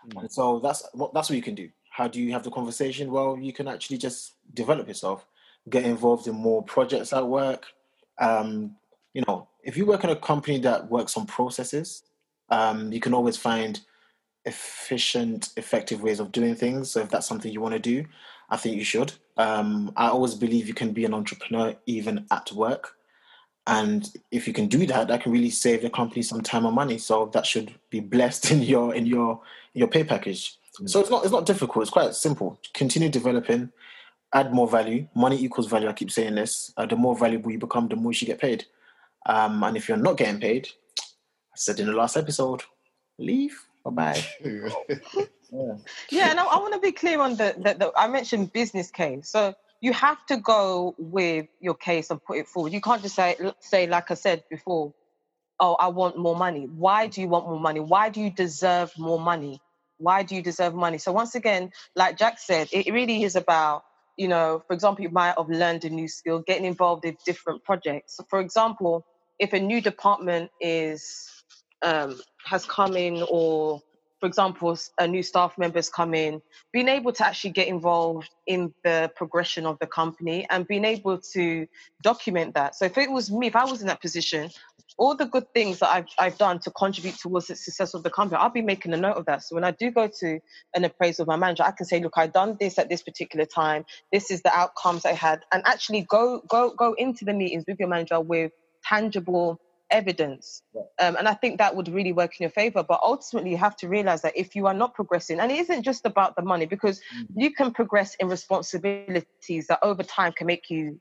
Mm. 0.09 0.21
And 0.21 0.31
so 0.31 0.59
that's 0.59 0.87
what 0.93 1.13
that's 1.13 1.29
what 1.29 1.35
you 1.35 1.41
can 1.41 1.55
do. 1.55 1.69
How 1.89 2.07
do 2.07 2.21
you 2.21 2.31
have 2.31 2.43
the 2.43 2.51
conversation? 2.51 3.11
Well, 3.11 3.37
you 3.39 3.53
can 3.53 3.67
actually 3.67 3.97
just 3.97 4.33
develop 4.53 4.87
yourself, 4.87 5.27
get 5.69 5.83
involved 5.83 6.27
in 6.27 6.35
more 6.35 6.63
projects 6.63 7.13
at 7.13 7.27
work. 7.27 7.65
Um, 8.19 8.75
you 9.13 9.23
know, 9.27 9.47
if 9.63 9.77
you 9.77 9.85
work 9.85 10.03
in 10.03 10.09
a 10.09 10.15
company 10.15 10.59
that 10.59 10.89
works 10.89 11.17
on 11.17 11.25
processes, 11.25 12.03
um, 12.49 12.91
you 12.91 12.99
can 12.99 13.13
always 13.13 13.37
find 13.37 13.79
efficient, 14.47 15.49
effective 15.57 16.01
ways 16.01 16.19
of 16.19 16.31
doing 16.31 16.55
things. 16.55 16.91
So 16.91 17.01
if 17.01 17.09
that's 17.09 17.27
something 17.27 17.51
you 17.51 17.61
want 17.61 17.73
to 17.73 17.79
do, 17.79 18.05
I 18.49 18.57
think 18.57 18.77
you 18.77 18.83
should. 18.83 19.13
Um, 19.35 19.91
I 19.95 20.07
always 20.07 20.33
believe 20.33 20.67
you 20.67 20.73
can 20.73 20.93
be 20.93 21.05
an 21.05 21.13
entrepreneur 21.13 21.75
even 21.85 22.25
at 22.31 22.51
work. 22.51 22.95
And 23.67 24.09
if 24.31 24.47
you 24.47 24.53
can 24.53 24.67
do 24.67 24.85
that, 24.87 25.09
that 25.09 25.21
can 25.21 25.33
really 25.33 25.49
save 25.49 25.81
the 25.81 25.89
company 25.89 26.21
some 26.21 26.41
time 26.41 26.65
and 26.65 26.73
money. 26.73 26.97
So 26.97 27.29
that 27.33 27.45
should 27.45 27.75
be 27.89 27.99
blessed 27.99 28.49
in 28.51 28.63
your 28.63 28.95
in 28.95 29.05
your 29.05 29.41
your 29.73 29.89
pay 29.89 30.03
package. 30.03 30.57
So 30.85 31.01
it's 31.01 31.09
not 31.09 31.23
it's 31.23 31.33
not 31.33 31.45
difficult. 31.45 31.83
It's 31.83 31.91
quite 31.91 32.15
simple. 32.15 32.59
Continue 32.73 33.09
developing, 33.09 33.71
add 34.33 34.53
more 34.53 34.67
value. 34.67 35.07
Money 35.13 35.43
equals 35.43 35.67
value. 35.67 35.89
I 35.89 35.93
keep 35.93 36.11
saying 36.11 36.35
this. 36.35 36.71
Uh, 36.77 36.85
the 36.85 36.95
more 36.95 37.17
valuable 37.17 37.51
you 37.51 37.59
become, 37.59 37.89
the 37.89 37.97
more 37.97 38.13
you 38.13 38.27
get 38.27 38.39
paid. 38.39 38.65
Um, 39.25 39.61
and 39.63 39.75
if 39.75 39.89
you're 39.89 39.97
not 39.97 40.15
getting 40.15 40.39
paid, 40.39 40.69
I 40.99 41.57
said 41.57 41.81
in 41.81 41.87
the 41.87 41.93
last 41.93 42.15
episode, 42.15 42.63
leave. 43.17 43.66
Bye 43.85 43.91
bye. 43.91 44.25
yeah. 44.43 45.75
yeah, 46.11 46.31
and 46.31 46.39
I, 46.39 46.45
I 46.45 46.59
want 46.59 46.73
to 46.73 46.79
be 46.79 46.91
clear 46.91 47.21
on 47.21 47.35
the, 47.35 47.55
the, 47.57 47.73
the 47.73 47.91
I 47.95 48.07
mentioned 48.07 48.53
business 48.53 48.91
case. 48.91 49.29
So 49.29 49.53
you 49.81 49.93
have 49.93 50.25
to 50.27 50.37
go 50.37 50.95
with 50.97 51.47
your 51.61 51.75
case 51.75 52.09
and 52.09 52.23
put 52.23 52.37
it 52.37 52.47
forward. 52.47 52.73
You 52.73 52.81
can't 52.81 53.01
just 53.01 53.15
say 53.15 53.37
say 53.59 53.87
like 53.87 54.11
I 54.11 54.15
said 54.15 54.43
before, 54.49 54.93
oh, 55.59 55.75
I 55.75 55.87
want 55.87 56.17
more 56.17 56.35
money. 56.35 56.67
Why 56.67 57.07
do 57.07 57.21
you 57.21 57.27
want 57.27 57.47
more 57.47 57.59
money? 57.59 57.79
Why 57.79 58.09
do 58.09 58.21
you 58.21 58.29
deserve 58.29 58.91
more 58.97 59.19
money? 59.19 59.61
why 59.97 60.23
do 60.23 60.35
you 60.35 60.41
deserve 60.41 60.75
money? 60.75 60.97
So 60.97 61.11
once 61.11 61.35
again, 61.35 61.71
like 61.95 62.17
Jack 62.17 62.39
said, 62.39 62.69
it 62.71 62.91
really 62.91 63.23
is 63.23 63.35
about, 63.35 63.83
you 64.17 64.27
know, 64.27 64.63
for 64.67 64.73
example, 64.73 65.03
you 65.03 65.09
might 65.09 65.33
have 65.37 65.49
learned 65.49 65.85
a 65.85 65.89
new 65.89 66.07
skill, 66.07 66.43
getting 66.45 66.65
involved 66.65 67.05
in 67.05 67.17
different 67.25 67.63
projects. 67.63 68.17
So 68.17 68.25
for 68.29 68.39
example, 68.39 69.05
if 69.39 69.53
a 69.53 69.59
new 69.59 69.81
department 69.81 70.51
is 70.61 71.29
um, 71.81 72.19
has 72.47 72.65
come 72.65 72.95
in 72.95 73.23
or 73.29 73.81
for 74.19 74.25
example, 74.25 74.75
a 74.97 75.07
new 75.07 75.21
staff 75.21 75.57
members 75.57 75.89
come 75.89 76.13
in, 76.13 76.41
being 76.73 76.87
able 76.87 77.13
to 77.13 77.25
actually 77.25 77.51
get 77.51 77.67
involved 77.67 78.29
in 78.47 78.73
the 78.83 79.11
progression 79.15 79.65
of 79.65 79.77
the 79.79 79.85
company 79.85 80.47
and 80.49 80.67
being 80.67 80.85
able 80.85 81.19
to 81.33 81.67
document 82.01 82.55
that. 82.55 82.75
So 82.75 82.85
if 82.85 82.97
it 82.97 83.11
was 83.11 83.31
me, 83.31 83.47
if 83.47 83.55
I 83.55 83.65
was 83.65 83.81
in 83.81 83.87
that 83.87 84.01
position, 84.01 84.49
all 84.97 85.15
the 85.15 85.25
good 85.25 85.45
things 85.53 85.79
that 85.79 85.89
I've, 85.89 86.07
I've 86.17 86.37
done 86.39 86.59
to 86.61 86.71
contribute 86.71 87.19
towards 87.19 87.47
the 87.47 87.55
success 87.55 87.93
of 87.93 88.01
the 88.01 88.09
company, 88.09 88.41
I'll 88.41 88.49
be 88.49 88.63
making 88.63 88.93
a 88.93 88.97
note 88.97 89.17
of 89.17 89.25
that. 89.27 89.43
So 89.43 89.53
when 89.53 89.63
I 89.63 89.71
do 89.71 89.91
go 89.91 90.09
to 90.19 90.39
an 90.73 90.83
appraisal 90.83 91.23
with 91.23 91.27
my 91.27 91.35
manager, 91.35 91.63
I 91.63 91.71
can 91.71 91.85
say, 91.85 91.99
look, 91.99 92.13
I've 92.17 92.33
done 92.33 92.57
this 92.59 92.79
at 92.79 92.89
this 92.89 93.03
particular 93.03 93.45
time. 93.45 93.85
This 94.11 94.31
is 94.31 94.41
the 94.41 94.51
outcomes 94.51 95.05
I 95.05 95.13
had. 95.13 95.41
And 95.53 95.61
actually 95.67 96.07
go 96.09 96.41
go 96.49 96.71
go 96.71 96.93
into 96.93 97.25
the 97.25 97.33
meetings 97.33 97.65
with 97.67 97.79
your 97.79 97.89
manager 97.89 98.19
with 98.19 98.51
tangible 98.83 99.59
evidence. 99.89 100.61
Um, 100.99 101.15
and 101.15 101.27
I 101.27 101.33
think 101.33 101.57
that 101.57 101.75
would 101.75 101.87
really 101.87 102.11
work 102.11 102.39
in 102.39 102.43
your 102.43 102.51
favor. 102.51 102.83
But 102.83 102.99
ultimately, 103.03 103.51
you 103.51 103.57
have 103.57 103.75
to 103.77 103.87
realize 103.87 104.21
that 104.21 104.33
if 104.35 104.55
you 104.55 104.67
are 104.67 104.73
not 104.73 104.93
progressing, 104.93 105.39
and 105.39 105.51
it 105.51 105.59
isn't 105.59 105.83
just 105.83 106.05
about 106.05 106.35
the 106.35 106.41
money, 106.41 106.65
because 106.65 106.99
mm. 106.99 107.25
you 107.35 107.53
can 107.53 107.71
progress 107.71 108.15
in 108.15 108.27
responsibilities 108.27 109.67
that 109.67 109.79
over 109.81 110.03
time 110.03 110.33
can 110.33 110.47
make 110.47 110.69
you 110.69 110.99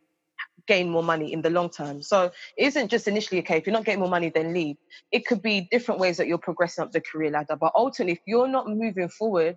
gain 0.66 0.90
more 0.90 1.02
money 1.02 1.32
in 1.32 1.42
the 1.42 1.50
long 1.50 1.70
term. 1.70 2.02
So 2.02 2.24
it 2.56 2.66
isn't 2.66 2.88
just 2.88 3.06
initially, 3.06 3.40
okay, 3.40 3.58
if 3.58 3.66
you're 3.66 3.72
not 3.72 3.84
getting 3.84 4.00
more 4.00 4.08
money, 4.08 4.30
then 4.30 4.52
leave. 4.52 4.76
It 5.12 5.26
could 5.26 5.42
be 5.42 5.68
different 5.70 6.00
ways 6.00 6.16
that 6.16 6.26
you're 6.26 6.38
progressing 6.38 6.82
up 6.82 6.92
the 6.92 7.00
career 7.00 7.30
ladder. 7.30 7.56
But 7.56 7.72
ultimately, 7.74 8.14
if 8.14 8.20
you're 8.26 8.48
not 8.48 8.68
moving 8.68 9.08
forward, 9.08 9.56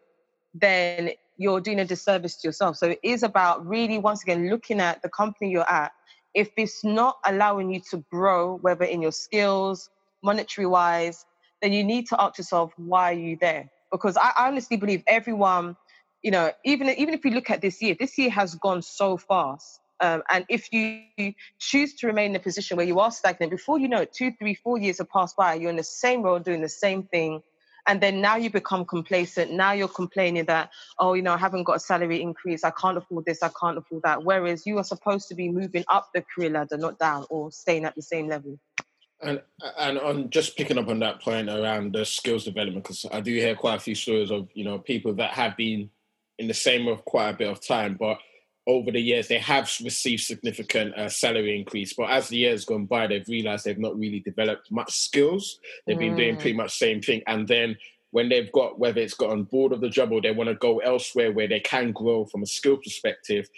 then 0.53 1.11
you're 1.37 1.61
doing 1.61 1.79
a 1.79 1.85
disservice 1.85 2.35
to 2.37 2.47
yourself. 2.47 2.77
So 2.77 2.89
it 2.89 2.99
is 3.01 3.23
about 3.23 3.65
really, 3.65 3.97
once 3.97 4.23
again, 4.23 4.49
looking 4.49 4.79
at 4.79 5.01
the 5.01 5.09
company 5.09 5.51
you're 5.51 5.69
at. 5.69 5.91
If 6.33 6.49
it's 6.57 6.83
not 6.83 7.17
allowing 7.25 7.73
you 7.73 7.81
to 7.91 8.03
grow, 8.11 8.57
whether 8.57 8.85
in 8.85 9.01
your 9.01 9.11
skills, 9.11 9.89
monetary 10.23 10.67
wise, 10.67 11.25
then 11.61 11.73
you 11.73 11.83
need 11.83 12.07
to 12.07 12.21
ask 12.21 12.37
yourself, 12.37 12.71
why 12.77 13.11
are 13.11 13.17
you 13.17 13.37
there? 13.39 13.69
Because 13.91 14.17
I 14.17 14.31
honestly 14.37 14.77
believe 14.77 15.03
everyone, 15.07 15.75
you 16.21 16.31
know, 16.31 16.51
even, 16.63 16.89
even 16.89 17.13
if 17.13 17.25
you 17.25 17.31
look 17.31 17.49
at 17.49 17.61
this 17.61 17.81
year, 17.81 17.95
this 17.99 18.17
year 18.17 18.29
has 18.29 18.55
gone 18.55 18.81
so 18.81 19.17
fast. 19.17 19.79
Um, 20.01 20.23
and 20.29 20.45
if 20.47 20.71
you 20.71 21.33
choose 21.57 21.95
to 21.95 22.07
remain 22.07 22.31
in 22.31 22.35
a 22.37 22.39
position 22.39 22.77
where 22.77 22.85
you 22.85 22.99
are 22.99 23.11
stagnant, 23.11 23.51
before 23.51 23.79
you 23.79 23.89
know 23.89 24.01
it, 24.01 24.13
two, 24.13 24.31
three, 24.39 24.53
four 24.53 24.77
years 24.77 24.99
have 24.99 25.09
passed 25.09 25.35
by, 25.35 25.55
you're 25.55 25.69
in 25.69 25.75
the 25.75 25.83
same 25.83 26.21
role 26.21 26.39
doing 26.39 26.61
the 26.61 26.69
same 26.69 27.03
thing. 27.03 27.41
And 27.89 27.99
then 27.99 28.21
now 28.21 28.35
you 28.35 28.51
become 28.51 28.85
complacent. 28.85 29.51
Now 29.51 29.71
you're 29.71 29.87
complaining 29.87 30.45
that, 30.45 30.69
oh, 30.99 31.15
you 31.15 31.23
know, 31.23 31.33
I 31.33 31.37
haven't 31.37 31.63
got 31.63 31.77
a 31.77 31.79
salary 31.79 32.21
increase. 32.21 32.63
I 32.63 32.69
can't 32.69 32.99
afford 32.99 33.25
this. 33.25 33.41
I 33.41 33.49
can't 33.59 33.79
afford 33.79 34.03
that. 34.03 34.23
Whereas 34.23 34.67
you 34.67 34.77
are 34.77 34.83
supposed 34.83 35.27
to 35.29 35.35
be 35.35 35.49
moving 35.49 35.83
up 35.87 36.11
the 36.13 36.21
career 36.21 36.51
ladder, 36.51 36.77
not 36.77 36.99
down 36.99 37.25
or 37.31 37.51
staying 37.51 37.85
at 37.85 37.95
the 37.95 38.03
same 38.03 38.27
level. 38.27 38.59
And 39.21 39.41
and 39.79 39.97
on 39.97 40.29
just 40.29 40.55
picking 40.55 40.77
up 40.77 40.87
on 40.87 40.99
that 40.99 41.19
point 41.19 41.49
around 41.49 41.93
the 41.93 42.05
skills 42.05 42.45
development, 42.45 42.83
because 42.83 43.07
I 43.11 43.21
do 43.21 43.33
hear 43.33 43.55
quite 43.55 43.77
a 43.77 43.79
few 43.79 43.95
stories 43.95 44.29
of 44.29 44.47
you 44.53 44.63
know 44.63 44.77
people 44.77 45.15
that 45.15 45.31
have 45.31 45.57
been 45.57 45.89
in 46.37 46.47
the 46.47 46.53
same 46.53 46.87
of 46.87 47.03
quite 47.05 47.29
a 47.29 47.33
bit 47.33 47.49
of 47.49 47.59
time, 47.59 47.97
but 47.99 48.19
over 48.69 48.91
the 48.91 49.01
years 49.01 49.27
they 49.27 49.39
have 49.39 49.69
received 49.83 50.21
significant 50.21 50.93
uh, 50.95 51.09
salary 51.09 51.57
increase 51.57 51.93
but 51.93 52.09
as 52.09 52.29
the 52.29 52.37
years 52.37 52.65
gone 52.65 52.85
by 52.85 53.07
they've 53.07 53.27
realized 53.27 53.65
they've 53.65 53.79
not 53.79 53.97
really 53.97 54.19
developed 54.19 54.71
much 54.71 54.91
skills 54.91 55.59
they've 55.87 55.97
mm. 55.97 56.01
been 56.01 56.15
doing 56.15 56.35
pretty 56.35 56.53
mm. 56.53 56.57
much 56.57 56.77
same 56.77 57.01
thing 57.01 57.21
and 57.25 57.47
then 57.47 57.75
when 58.11 58.29
they've 58.29 58.51
got 58.51 58.79
whether 58.79 59.01
it's 59.01 59.15
got 59.15 59.31
on 59.31 59.43
board 59.43 59.71
of 59.71 59.81
the 59.81 59.89
job 59.89 60.11
or 60.11 60.21
they 60.21 60.31
want 60.31 60.49
to 60.49 60.55
go 60.55 60.79
elsewhere 60.79 61.31
where 61.31 61.47
they 61.47 61.59
can 61.59 61.91
grow 61.91 62.25
from 62.25 62.43
a 62.43 62.45
skill 62.45 62.77
perspective 62.77 63.49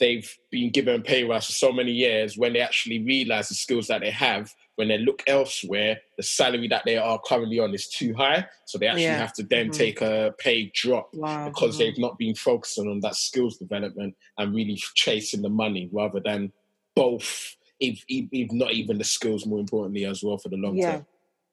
they've 0.00 0.36
been 0.50 0.70
given 0.70 1.02
pay 1.02 1.22
rise 1.22 1.46
for 1.46 1.52
so 1.52 1.70
many 1.70 1.92
years 1.92 2.36
when 2.36 2.54
they 2.54 2.60
actually 2.60 3.04
realize 3.04 3.48
the 3.48 3.54
skills 3.54 3.86
that 3.86 4.00
they 4.00 4.10
have 4.10 4.52
when 4.76 4.88
they 4.88 4.98
look 4.98 5.22
elsewhere 5.26 6.00
the 6.16 6.22
salary 6.22 6.66
that 6.66 6.82
they 6.84 6.96
are 6.96 7.20
currently 7.24 7.60
on 7.60 7.72
is 7.72 7.86
too 7.88 8.12
high 8.14 8.44
so 8.64 8.78
they 8.78 8.86
actually 8.86 9.04
yeah. 9.04 9.18
have 9.18 9.32
to 9.32 9.44
then 9.44 9.66
mm-hmm. 9.66 9.78
take 9.78 10.00
a 10.00 10.34
pay 10.38 10.72
drop 10.74 11.10
wow. 11.12 11.48
because 11.48 11.76
mm-hmm. 11.76 11.84
they've 11.84 11.98
not 11.98 12.18
been 12.18 12.34
focusing 12.34 12.88
on 12.88 12.98
that 13.00 13.14
skills 13.14 13.58
development 13.58 14.16
and 14.38 14.54
really 14.54 14.80
chasing 14.94 15.42
the 15.42 15.48
money 15.48 15.88
rather 15.92 16.20
than 16.24 16.50
both 16.96 17.56
if, 17.78 18.02
if 18.08 18.50
not 18.52 18.72
even 18.72 18.98
the 18.98 19.04
skills 19.04 19.46
more 19.46 19.60
importantly 19.60 20.04
as 20.04 20.24
well 20.24 20.38
for 20.38 20.48
the 20.48 20.56
long 20.56 20.76
yeah. 20.76 20.92
term 20.92 21.06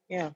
yeah 0.10 0.30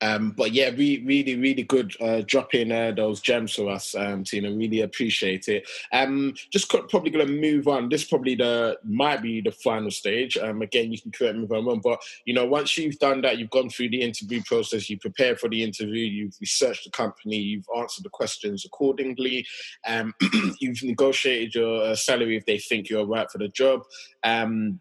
um, 0.00 0.32
but 0.32 0.52
yeah, 0.52 0.70
re- 0.70 1.02
really, 1.04 1.36
really 1.36 1.62
good 1.62 1.94
uh, 2.00 2.22
dropping 2.26 2.72
uh, 2.72 2.92
those 2.96 3.20
gems 3.20 3.54
for 3.54 3.70
us, 3.70 3.94
um, 3.94 4.24
Tina. 4.24 4.50
Really 4.50 4.80
appreciate 4.80 5.48
it. 5.48 5.68
Um, 5.92 6.34
just 6.50 6.68
probably 6.68 7.10
going 7.10 7.26
to 7.26 7.32
move 7.32 7.68
on. 7.68 7.88
This 7.88 8.04
probably 8.04 8.34
the 8.34 8.78
might 8.84 9.22
be 9.22 9.40
the 9.40 9.52
final 9.52 9.90
stage. 9.90 10.36
Um, 10.36 10.62
again, 10.62 10.92
you 10.92 11.00
can 11.00 11.12
correct 11.12 11.36
me 11.36 11.44
if 11.44 11.50
I'm 11.50 11.66
wrong, 11.66 11.80
but 11.82 12.00
you 12.24 12.34
know, 12.34 12.46
once 12.46 12.76
you've 12.76 12.98
done 12.98 13.20
that, 13.22 13.38
you've 13.38 13.50
gone 13.50 13.70
through 13.70 13.90
the 13.90 14.02
interview 14.02 14.42
process, 14.44 14.90
you 14.90 14.98
prepared 14.98 15.38
for 15.38 15.48
the 15.48 15.62
interview, 15.62 16.04
you've 16.04 16.36
researched 16.40 16.84
the 16.84 16.90
company, 16.90 17.36
you've 17.36 17.68
answered 17.76 18.04
the 18.04 18.10
questions 18.10 18.64
accordingly, 18.64 19.46
um, 19.86 20.14
you've 20.60 20.82
negotiated 20.82 21.54
your 21.54 21.82
uh, 21.82 21.94
salary 21.94 22.36
if 22.36 22.46
they 22.46 22.58
think 22.58 22.88
you're 22.88 23.06
right 23.06 23.30
for 23.30 23.38
the 23.38 23.48
job. 23.48 23.82
Um, 24.24 24.80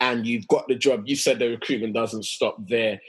and 0.00 0.26
you've 0.26 0.46
got 0.48 0.68
the 0.68 0.74
job. 0.74 1.04
You 1.06 1.16
said 1.16 1.38
the 1.38 1.48
recruitment 1.48 1.94
doesn't 1.94 2.26
stop 2.26 2.56
there 2.68 3.00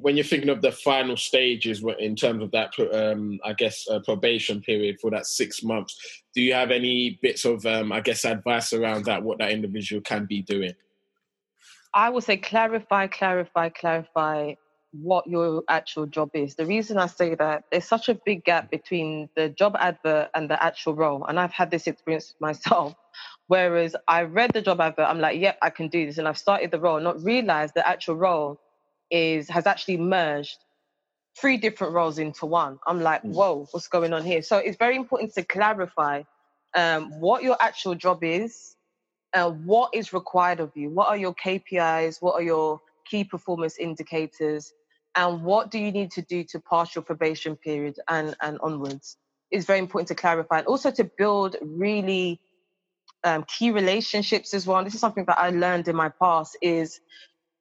when 0.00 0.16
you're 0.16 0.24
thinking 0.24 0.48
of 0.48 0.62
the 0.62 0.72
final 0.72 1.16
stages 1.16 1.84
in 1.98 2.16
terms 2.16 2.42
of 2.42 2.50
that, 2.50 2.72
um, 2.92 3.38
I 3.44 3.52
guess, 3.52 3.86
uh, 3.88 4.00
probation 4.00 4.60
period 4.60 4.98
for 5.00 5.10
that 5.10 5.26
six 5.26 5.62
months, 5.62 6.22
do 6.34 6.42
you 6.42 6.54
have 6.54 6.70
any 6.70 7.18
bits 7.22 7.44
of, 7.44 7.64
um, 7.66 7.92
I 7.92 8.00
guess, 8.00 8.24
advice 8.24 8.72
around 8.72 9.04
that, 9.06 9.22
what 9.22 9.38
that 9.38 9.50
individual 9.50 10.02
can 10.02 10.26
be 10.26 10.42
doing? 10.42 10.74
I 11.94 12.10
would 12.10 12.24
say 12.24 12.36
clarify, 12.36 13.06
clarify, 13.06 13.68
clarify 13.68 14.54
what 14.92 15.26
your 15.26 15.62
actual 15.68 16.06
job 16.06 16.30
is. 16.34 16.54
The 16.54 16.66
reason 16.66 16.98
I 16.98 17.06
say 17.06 17.34
that 17.36 17.64
there's 17.70 17.86
such 17.86 18.08
a 18.08 18.14
big 18.14 18.44
gap 18.44 18.70
between 18.70 19.28
the 19.36 19.48
job 19.48 19.76
advert 19.78 20.30
and 20.34 20.50
the 20.50 20.62
actual 20.62 20.94
role. 20.94 21.24
And 21.24 21.40
I've 21.40 21.52
had 21.52 21.70
this 21.70 21.86
experience 21.86 22.34
myself. 22.40 22.94
Whereas 23.46 23.94
I 24.08 24.22
read 24.22 24.52
the 24.52 24.62
job 24.62 24.80
advert, 24.80 25.06
I'm 25.06 25.20
like, 25.20 25.38
yep, 25.38 25.58
I 25.62 25.70
can 25.70 25.88
do 25.88 26.06
this. 26.06 26.18
And 26.18 26.28
I've 26.28 26.38
started 26.38 26.70
the 26.70 26.80
role, 26.80 27.00
not 27.00 27.22
realized 27.22 27.74
the 27.74 27.86
actual 27.86 28.16
role 28.16 28.60
is 29.12 29.48
has 29.48 29.66
actually 29.66 29.98
merged 29.98 30.58
three 31.38 31.56
different 31.56 31.92
roles 31.92 32.18
into 32.18 32.46
one. 32.46 32.78
I'm 32.86 33.00
like, 33.00 33.22
mm. 33.22 33.30
whoa, 33.32 33.66
what's 33.70 33.88
going 33.88 34.12
on 34.12 34.24
here? 34.24 34.42
So 34.42 34.58
it's 34.58 34.76
very 34.76 34.96
important 34.96 35.34
to 35.34 35.44
clarify 35.44 36.22
um, 36.74 37.20
what 37.20 37.42
your 37.42 37.56
actual 37.60 37.94
job 37.94 38.24
is, 38.24 38.76
uh, 39.34 39.50
what 39.50 39.94
is 39.94 40.12
required 40.12 40.60
of 40.60 40.72
you, 40.74 40.90
what 40.90 41.08
are 41.08 41.16
your 41.16 41.34
KPIs, 41.34 42.20
what 42.20 42.34
are 42.34 42.42
your 42.42 42.80
key 43.08 43.24
performance 43.24 43.78
indicators, 43.78 44.72
and 45.14 45.42
what 45.42 45.70
do 45.70 45.78
you 45.78 45.92
need 45.92 46.10
to 46.12 46.22
do 46.22 46.44
to 46.44 46.60
pass 46.60 46.94
your 46.94 47.02
probation 47.02 47.56
period 47.56 47.98
and, 48.08 48.34
and 48.40 48.58
onwards. 48.62 49.16
It's 49.50 49.66
very 49.66 49.78
important 49.78 50.08
to 50.08 50.14
clarify 50.14 50.58
and 50.58 50.66
also 50.66 50.90
to 50.92 51.04
build 51.04 51.56
really 51.60 52.40
um, 53.24 53.44
key 53.46 53.70
relationships 53.70 54.54
as 54.54 54.66
well. 54.66 54.82
This 54.82 54.94
is 54.94 55.00
something 55.00 55.26
that 55.26 55.38
I 55.38 55.50
learned 55.50 55.88
in 55.88 55.96
my 55.96 56.08
past 56.08 56.56
is 56.62 57.00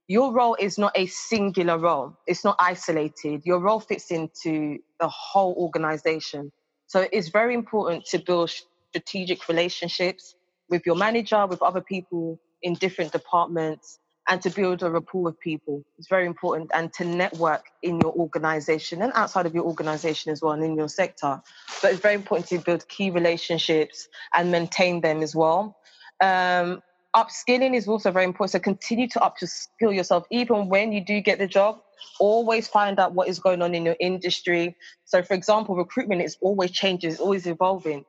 your 0.07 0.33
role 0.33 0.55
is 0.59 0.77
not 0.77 0.91
a 0.95 1.05
singular 1.05 1.77
role. 1.77 2.17
It's 2.27 2.43
not 2.43 2.55
isolated. 2.59 3.41
Your 3.45 3.59
role 3.59 3.79
fits 3.79 4.11
into 4.11 4.79
the 4.99 5.07
whole 5.07 5.53
organization. 5.57 6.51
So 6.87 7.07
it's 7.11 7.29
very 7.29 7.53
important 7.53 8.05
to 8.07 8.19
build 8.19 8.51
strategic 8.89 9.47
relationships 9.47 10.35
with 10.69 10.85
your 10.85 10.95
manager, 10.95 11.45
with 11.47 11.61
other 11.61 11.81
people 11.81 12.39
in 12.61 12.73
different 12.73 13.11
departments, 13.11 13.99
and 14.27 14.41
to 14.41 14.49
build 14.49 14.83
a 14.83 14.89
rapport 14.89 15.23
with 15.23 15.39
people. 15.39 15.83
It's 15.97 16.07
very 16.07 16.25
important 16.25 16.71
and 16.73 16.91
to 16.93 17.05
network 17.05 17.65
in 17.81 17.99
your 17.99 18.13
organization 18.13 19.01
and 19.01 19.11
outside 19.15 19.45
of 19.45 19.55
your 19.55 19.65
organization 19.65 20.31
as 20.31 20.41
well 20.41 20.53
and 20.53 20.63
in 20.63 20.75
your 20.75 20.89
sector. 20.89 21.41
But 21.81 21.91
it's 21.91 22.01
very 22.01 22.15
important 22.15 22.47
to 22.49 22.59
build 22.59 22.87
key 22.87 23.09
relationships 23.09 24.07
and 24.33 24.51
maintain 24.51 25.01
them 25.01 25.21
as 25.21 25.35
well. 25.35 25.77
Um, 26.21 26.81
upskilling 27.15 27.75
is 27.75 27.87
also 27.87 28.11
very 28.11 28.25
important. 28.25 28.51
So 28.51 28.59
continue 28.59 29.07
to 29.09 29.19
upskill 29.19 29.95
yourself, 29.95 30.25
even 30.31 30.69
when 30.69 30.91
you 30.91 31.03
do 31.03 31.19
get 31.21 31.39
the 31.39 31.47
job. 31.47 31.79
Always 32.19 32.67
find 32.67 32.99
out 32.99 33.13
what 33.13 33.27
is 33.27 33.39
going 33.39 33.61
on 33.61 33.75
in 33.75 33.85
your 33.85 33.95
industry. 33.99 34.75
So, 35.05 35.21
for 35.21 35.33
example, 35.35 35.75
recruitment 35.75 36.21
is 36.21 36.37
always 36.41 36.71
changing, 36.71 37.11
it's 37.11 37.19
always 37.19 37.45
evolving. 37.45 38.05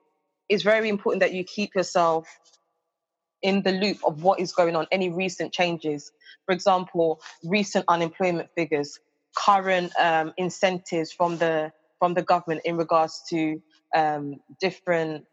It's 0.48 0.62
very 0.62 0.88
important 0.88 1.20
that 1.20 1.32
you 1.32 1.44
keep 1.44 1.74
yourself 1.74 2.26
in 3.42 3.62
the 3.62 3.72
loop 3.72 3.98
of 4.06 4.22
what 4.22 4.40
is 4.40 4.52
going 4.52 4.76
on, 4.76 4.86
any 4.92 5.10
recent 5.10 5.52
changes. 5.52 6.12
For 6.46 6.52
example, 6.52 7.20
recent 7.44 7.84
unemployment 7.88 8.48
figures, 8.54 8.98
current 9.36 9.92
um, 9.98 10.32
incentives 10.36 11.12
from 11.12 11.38
the 11.38 11.72
from 11.98 12.14
the 12.14 12.22
government 12.22 12.62
in 12.64 12.76
regards 12.76 13.22
to 13.30 13.62
um, 13.94 14.40
different 14.60 15.24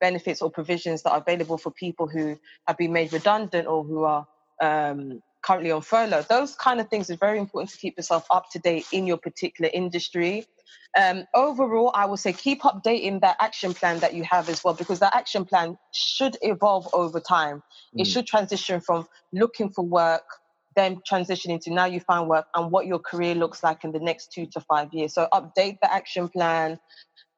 benefits 0.00 0.42
or 0.42 0.50
provisions 0.50 1.02
that 1.02 1.12
are 1.12 1.18
available 1.18 1.58
for 1.58 1.70
people 1.70 2.06
who 2.06 2.38
have 2.66 2.76
been 2.76 2.92
made 2.92 3.12
redundant 3.12 3.66
or 3.66 3.84
who 3.84 4.04
are 4.04 4.26
um, 4.62 5.22
currently 5.42 5.70
on 5.70 5.80
furlough. 5.80 6.22
Those 6.22 6.54
kind 6.54 6.80
of 6.80 6.88
things 6.88 7.08
is 7.08 7.16
very 7.16 7.38
important 7.38 7.70
to 7.70 7.78
keep 7.78 7.96
yourself 7.96 8.26
up 8.30 8.50
to 8.50 8.58
date 8.58 8.86
in 8.92 9.06
your 9.06 9.16
particular 9.16 9.70
industry. 9.72 10.46
Um, 11.00 11.24
overall, 11.34 11.92
I 11.94 12.06
would 12.06 12.18
say 12.18 12.32
keep 12.32 12.62
updating 12.62 13.20
that 13.20 13.36
action 13.38 13.74
plan 13.74 14.00
that 14.00 14.14
you 14.14 14.24
have 14.24 14.48
as 14.48 14.64
well, 14.64 14.74
because 14.74 14.98
that 15.00 15.14
action 15.14 15.44
plan 15.44 15.78
should 15.92 16.36
evolve 16.42 16.88
over 16.92 17.20
time. 17.20 17.62
Mm. 17.94 18.00
It 18.00 18.06
should 18.06 18.26
transition 18.26 18.80
from 18.80 19.06
looking 19.32 19.70
for 19.70 19.84
work, 19.84 20.24
then 20.74 21.00
transitioning 21.10 21.60
to 21.62 21.72
now 21.72 21.84
you 21.84 22.00
find 22.00 22.28
work 22.28 22.46
and 22.54 22.70
what 22.70 22.86
your 22.86 22.98
career 22.98 23.34
looks 23.34 23.62
like 23.62 23.84
in 23.84 23.92
the 23.92 24.00
next 24.00 24.32
two 24.32 24.46
to 24.46 24.60
five 24.60 24.92
years. 24.92 25.14
So 25.14 25.28
update 25.32 25.78
the 25.82 25.92
action 25.92 26.28
plan, 26.28 26.78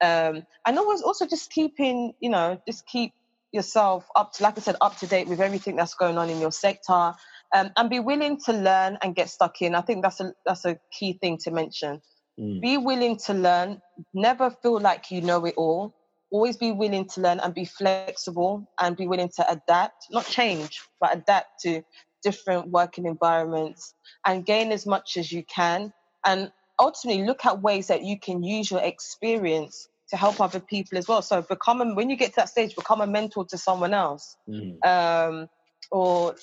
um, 0.03 0.47
and 0.67 0.79
always 0.79 1.03
also 1.03 1.27
just 1.27 1.51
keeping, 1.51 2.15
you 2.21 2.31
know, 2.31 2.61
just 2.67 2.87
keep 2.87 3.13
yourself 3.53 4.07
up 4.15 4.33
to, 4.35 4.43
like 4.43 4.59
I 4.59 4.61
said, 4.61 4.77
up 4.81 4.97
to 4.99 5.07
date 5.07 5.29
with 5.29 5.41
everything 5.41 5.77
that's 5.77 5.95
going 5.95 6.19
on 6.19 6.31
in 6.31 6.41
your 6.41 6.53
sector, 6.53 7.15
um, 7.55 7.71
and 7.77 7.91
be 7.91 8.01
willing 8.01 8.39
to 8.47 8.53
learn 8.53 8.99
and 9.03 9.15
get 9.15 9.31
stuck 9.31 9.63
in. 9.63 9.75
I 9.75 9.81
think 9.81 10.03
that's 10.03 10.21
a 10.21 10.33
that's 10.45 10.65
a 10.65 10.79
key 10.93 11.15
thing 11.15 11.39
to 11.39 11.51
mention. 11.51 12.01
Mm. 12.39 12.61
Be 12.61 12.77
willing 12.77 13.17
to 13.27 13.35
learn. 13.35 13.81
Never 14.15 14.51
feel 14.51 14.79
like 14.79 15.11
you 15.11 15.21
know 15.23 15.45
it 15.45 15.55
all. 15.57 15.95
Always 16.31 16.59
be 16.59 16.73
willing 16.73 17.07
to 17.07 17.23
learn 17.23 17.41
and 17.41 17.55
be 17.55 17.65
flexible 17.65 18.69
and 18.79 18.97
be 18.97 19.07
willing 19.07 19.31
to 19.37 19.51
adapt, 19.51 20.09
not 20.11 20.27
change, 20.27 20.83
but 21.01 21.17
adapt 21.17 21.61
to 21.63 21.83
different 22.23 22.69
working 22.69 23.07
environments 23.07 23.95
and 24.27 24.45
gain 24.45 24.71
as 24.73 24.87
much 24.87 25.17
as 25.17 25.33
you 25.33 25.43
can. 25.45 25.93
And 26.27 26.53
ultimately 26.79 27.25
look 27.25 27.45
at 27.45 27.61
ways 27.61 27.89
that 27.89 28.03
you 28.05 28.19
can 28.19 28.43
use 28.43 28.71
your 28.71 28.81
experience 28.81 29.89
to 30.11 30.17
help 30.17 30.41
other 30.41 30.61
people 30.61 30.99
as 30.99 31.07
well. 31.07 31.23
So 31.23 31.43
become 31.43 31.81
a, 31.81 31.95
when 31.95 32.09
you 32.11 32.17
get 32.17 32.31
to 32.31 32.37
that 32.37 32.49
stage, 32.49 32.75
become 32.75 33.01
a 33.01 33.07
mentor 33.07 33.45
to 33.47 33.59
someone 33.59 33.93
else. 33.93 34.37
Mm. 34.49 34.85
Um, 34.85 35.49
or 35.91 36.35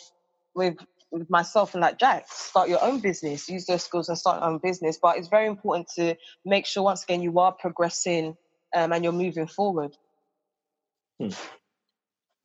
with 0.56 0.78
with 1.12 1.30
myself 1.30 1.74
and 1.74 1.82
like 1.82 1.98
Jack, 1.98 2.26
start 2.30 2.68
your 2.68 2.84
own 2.84 3.00
business, 3.00 3.48
use 3.48 3.66
those 3.66 3.84
skills 3.84 4.10
and 4.10 4.18
start 4.18 4.42
your 4.42 4.50
own 4.50 4.60
business. 4.62 5.00
But 5.02 5.18
it's 5.18 5.30
very 5.30 5.48
important 5.48 5.88
to 5.96 6.16
make 6.44 6.66
sure 6.66 6.84
once 6.84 7.04
again 7.04 7.22
you 7.22 7.40
are 7.40 7.54
progressing 7.54 8.36
um, 8.76 8.92
and 8.92 9.04
you're 9.04 9.14
moving 9.14 9.48
forward. 9.48 9.96
Hmm. 11.20 11.30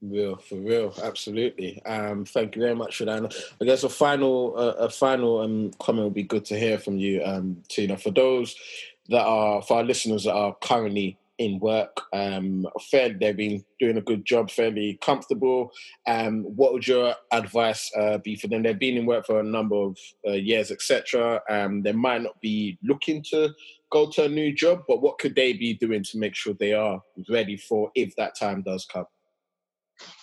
Real 0.03 0.37
for 0.37 0.57
real, 0.57 0.95
absolutely. 1.03 1.83
Um, 1.85 2.25
thank 2.25 2.57
you 2.57 2.63
very 2.63 2.75
much 2.75 2.97
for 2.97 3.05
that. 3.05 3.35
I 3.61 3.65
guess 3.67 3.85
a 3.85 3.91
final, 3.91 4.55
uh, 4.57 4.87
a 4.87 4.89
final 4.89 5.41
um, 5.41 5.73
comment 5.79 6.05
would 6.05 6.15
be 6.15 6.23
good 6.23 6.47
to 6.47 6.59
hear 6.59 6.79
from 6.79 6.97
you, 6.97 7.23
um, 7.23 7.63
Tina. 7.69 7.99
For 7.99 8.11
those 8.11 8.57
that 9.11 9.23
are, 9.27 9.61
for 9.61 9.79
our 9.79 9.85
listeners 9.85 10.25
that 10.25 10.33
are 10.33 10.57
currently 10.63 11.19
in 11.37 11.59
work, 11.59 12.01
um, 12.15 12.67
fair, 12.91 13.13
they've 13.13 13.37
been 13.37 13.63
doing 13.79 13.99
a 13.99 14.03
good 14.03 14.25
job, 14.25 14.51
fairly 14.51 14.99
comfortable. 15.03 15.71
Um, 16.07 16.45
what 16.45 16.73
would 16.73 16.89
your 16.89 17.15
advice 17.31 17.91
uh, 17.95 18.19
be 18.19 18.37
for 18.37 18.49
them? 18.49 18.63
They've 18.63 18.79
been 18.79 18.97
in 18.97 19.05
work 19.05 19.27
for 19.27 19.41
a 19.41 19.45
number 19.45 19.77
of 19.77 19.99
uh, 20.27 20.33
years, 20.33 20.71
etc. 20.71 21.43
Um, 21.51 21.83
they 21.83 21.93
might 21.93 22.23
not 22.23 22.41
be 22.41 22.79
looking 22.83 23.23
to 23.33 23.51
go 23.93 24.09
to 24.13 24.25
a 24.25 24.29
new 24.31 24.55
job, 24.55 24.85
but 24.89 25.03
what 25.03 25.19
could 25.19 25.35
they 25.35 25.53
be 25.53 25.75
doing 25.75 26.03
to 26.05 26.19
make 26.19 26.35
sure 26.35 26.55
they 26.55 26.73
are 26.73 27.03
ready 27.29 27.59
for 27.59 27.91
if 27.95 28.17
that 28.17 28.35
time 28.35 28.63
does 28.63 28.87
come? 28.91 29.05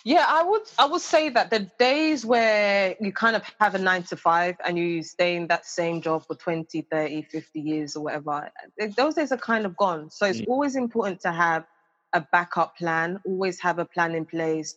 Yeah, 0.04 0.24
I 0.26 0.42
would 0.42 0.62
I 0.78 0.86
would 0.86 1.00
say 1.00 1.28
that 1.30 1.50
the 1.50 1.70
days 1.78 2.24
where 2.24 2.96
you 3.00 3.12
kind 3.12 3.36
of 3.36 3.42
have 3.60 3.74
a 3.74 3.78
9 3.78 4.02
to 4.04 4.16
5 4.16 4.56
and 4.66 4.78
you 4.78 5.02
stay 5.02 5.36
in 5.36 5.46
that 5.48 5.66
same 5.66 6.00
job 6.00 6.26
for 6.26 6.34
20, 6.34 6.82
30, 6.82 7.22
50 7.22 7.60
years 7.60 7.96
or 7.96 8.04
whatever, 8.04 8.50
eh, 8.80 8.88
those 8.96 9.14
days 9.14 9.32
are 9.32 9.38
kind 9.38 9.66
of 9.66 9.76
gone. 9.76 10.10
So 10.10 10.26
it's 10.26 10.40
mm. 10.40 10.48
always 10.48 10.76
important 10.76 11.20
to 11.22 11.32
have 11.32 11.64
a 12.12 12.20
backup 12.32 12.76
plan, 12.76 13.20
always 13.24 13.60
have 13.60 13.78
a 13.78 13.84
plan 13.84 14.14
in 14.14 14.24
place 14.24 14.76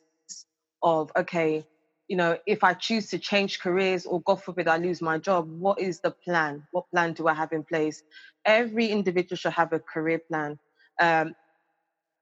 of 0.83 1.11
okay, 1.15 1.65
you 2.07 2.17
know, 2.17 2.37
if 2.45 2.63
I 2.63 2.73
choose 2.73 3.09
to 3.11 3.17
change 3.17 3.61
careers 3.61 4.05
or 4.05 4.21
God 4.21 4.43
forbid 4.43 4.67
I 4.67 4.77
lose 4.77 5.01
my 5.01 5.17
job, 5.17 5.49
what 5.49 5.79
is 5.79 6.01
the 6.01 6.11
plan? 6.11 6.63
What 6.71 6.89
plan 6.91 7.13
do 7.13 7.27
I 7.27 7.33
have 7.33 7.53
in 7.53 7.63
place? 7.63 8.03
Every 8.45 8.87
individual 8.87 9.37
should 9.37 9.53
have 9.53 9.71
a 9.71 9.79
career 9.79 10.19
plan. 10.19 10.59
Um, 10.99 11.35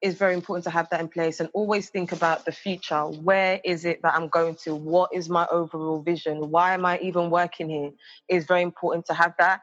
it's 0.01 0.17
very 0.17 0.33
important 0.33 0.63
to 0.63 0.69
have 0.69 0.89
that 0.89 1.01
in 1.01 1.09
place 1.09 1.39
and 1.39 1.49
always 1.53 1.89
think 1.89 2.11
about 2.11 2.45
the 2.45 2.51
future. 2.51 3.01
Where 3.01 3.59
is 3.65 3.83
it 3.83 4.01
that 4.01 4.15
I'm 4.15 4.29
going 4.29 4.55
to? 4.63 4.73
What 4.73 5.09
is 5.13 5.29
my 5.29 5.45
overall 5.51 6.01
vision? 6.01 6.49
Why 6.49 6.73
am 6.73 6.85
I 6.85 6.99
even 6.99 7.29
working 7.29 7.69
here? 7.69 7.91
It's 8.29 8.45
very 8.45 8.61
important 8.61 9.05
to 9.07 9.13
have 9.13 9.33
that. 9.39 9.61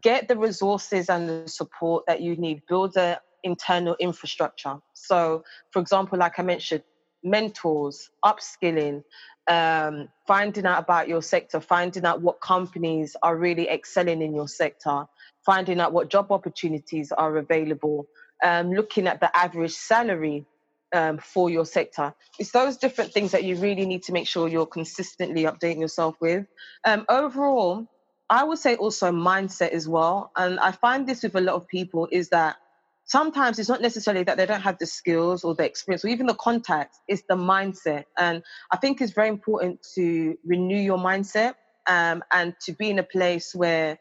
Get 0.00 0.26
the 0.26 0.36
resources 0.36 1.08
and 1.08 1.28
the 1.28 1.48
support 1.48 2.04
that 2.06 2.20
you 2.20 2.34
need. 2.36 2.62
Build 2.68 2.96
an 2.96 3.18
internal 3.44 3.96
infrastructure. 4.00 4.78
So, 4.92 5.44
for 5.70 5.80
example, 5.80 6.18
like 6.18 6.38
I 6.38 6.42
mentioned, 6.42 6.82
mentors, 7.22 8.10
upskilling, 8.24 9.04
um, 9.48 10.08
finding 10.26 10.66
out 10.66 10.82
about 10.82 11.08
your 11.08 11.22
sector, 11.22 11.60
finding 11.60 12.04
out 12.04 12.20
what 12.20 12.40
companies 12.40 13.14
are 13.22 13.36
really 13.36 13.68
excelling 13.68 14.20
in 14.20 14.34
your 14.34 14.48
sector, 14.48 15.06
finding 15.44 15.78
out 15.80 15.92
what 15.92 16.10
job 16.10 16.32
opportunities 16.32 17.12
are 17.12 17.36
available 17.36 18.08
um, 18.44 18.72
looking 18.72 19.06
at 19.06 19.20
the 19.20 19.34
average 19.36 19.72
salary 19.72 20.46
um, 20.94 21.18
for 21.18 21.50
your 21.50 21.64
sector. 21.64 22.14
It's 22.38 22.52
those 22.52 22.76
different 22.76 23.12
things 23.12 23.32
that 23.32 23.44
you 23.44 23.56
really 23.56 23.86
need 23.86 24.04
to 24.04 24.12
make 24.12 24.26
sure 24.28 24.48
you're 24.48 24.66
consistently 24.66 25.44
updating 25.44 25.80
yourself 25.80 26.16
with. 26.20 26.46
Um, 26.84 27.04
overall, 27.08 27.86
I 28.30 28.44
would 28.44 28.58
say 28.58 28.76
also 28.76 29.10
mindset 29.12 29.70
as 29.70 29.88
well. 29.88 30.30
And 30.36 30.58
I 30.58 30.72
find 30.72 31.06
this 31.06 31.22
with 31.22 31.36
a 31.36 31.40
lot 31.40 31.56
of 31.56 31.68
people 31.68 32.08
is 32.10 32.30
that 32.30 32.56
sometimes 33.04 33.58
it's 33.58 33.68
not 33.68 33.80
necessarily 33.80 34.24
that 34.24 34.36
they 34.36 34.46
don't 34.46 34.62
have 34.62 34.78
the 34.78 34.86
skills 34.86 35.44
or 35.44 35.54
the 35.54 35.64
experience 35.64 36.04
or 36.04 36.08
even 36.08 36.26
the 36.26 36.34
contacts, 36.34 36.98
it's 37.08 37.22
the 37.28 37.36
mindset. 37.36 38.04
And 38.18 38.42
I 38.72 38.76
think 38.76 39.00
it's 39.00 39.12
very 39.12 39.28
important 39.28 39.86
to 39.94 40.36
renew 40.44 40.78
your 40.78 40.98
mindset 40.98 41.54
um, 41.86 42.22
and 42.32 42.54
to 42.62 42.72
be 42.72 42.90
in 42.90 42.98
a 42.98 43.04
place 43.04 43.54
where 43.54 43.98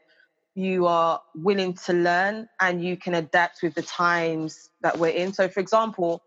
you 0.55 0.87
are 0.87 1.21
willing 1.35 1.73
to 1.73 1.93
learn 1.93 2.47
and 2.61 2.83
you 2.83 2.95
can 2.95 3.13
adapt 3.13 3.61
with 3.61 3.75
the 3.75 3.81
times 3.81 4.69
that 4.81 4.97
we're 4.97 5.09
in. 5.09 5.33
So, 5.33 5.49
for 5.49 5.59
example, 5.59 6.23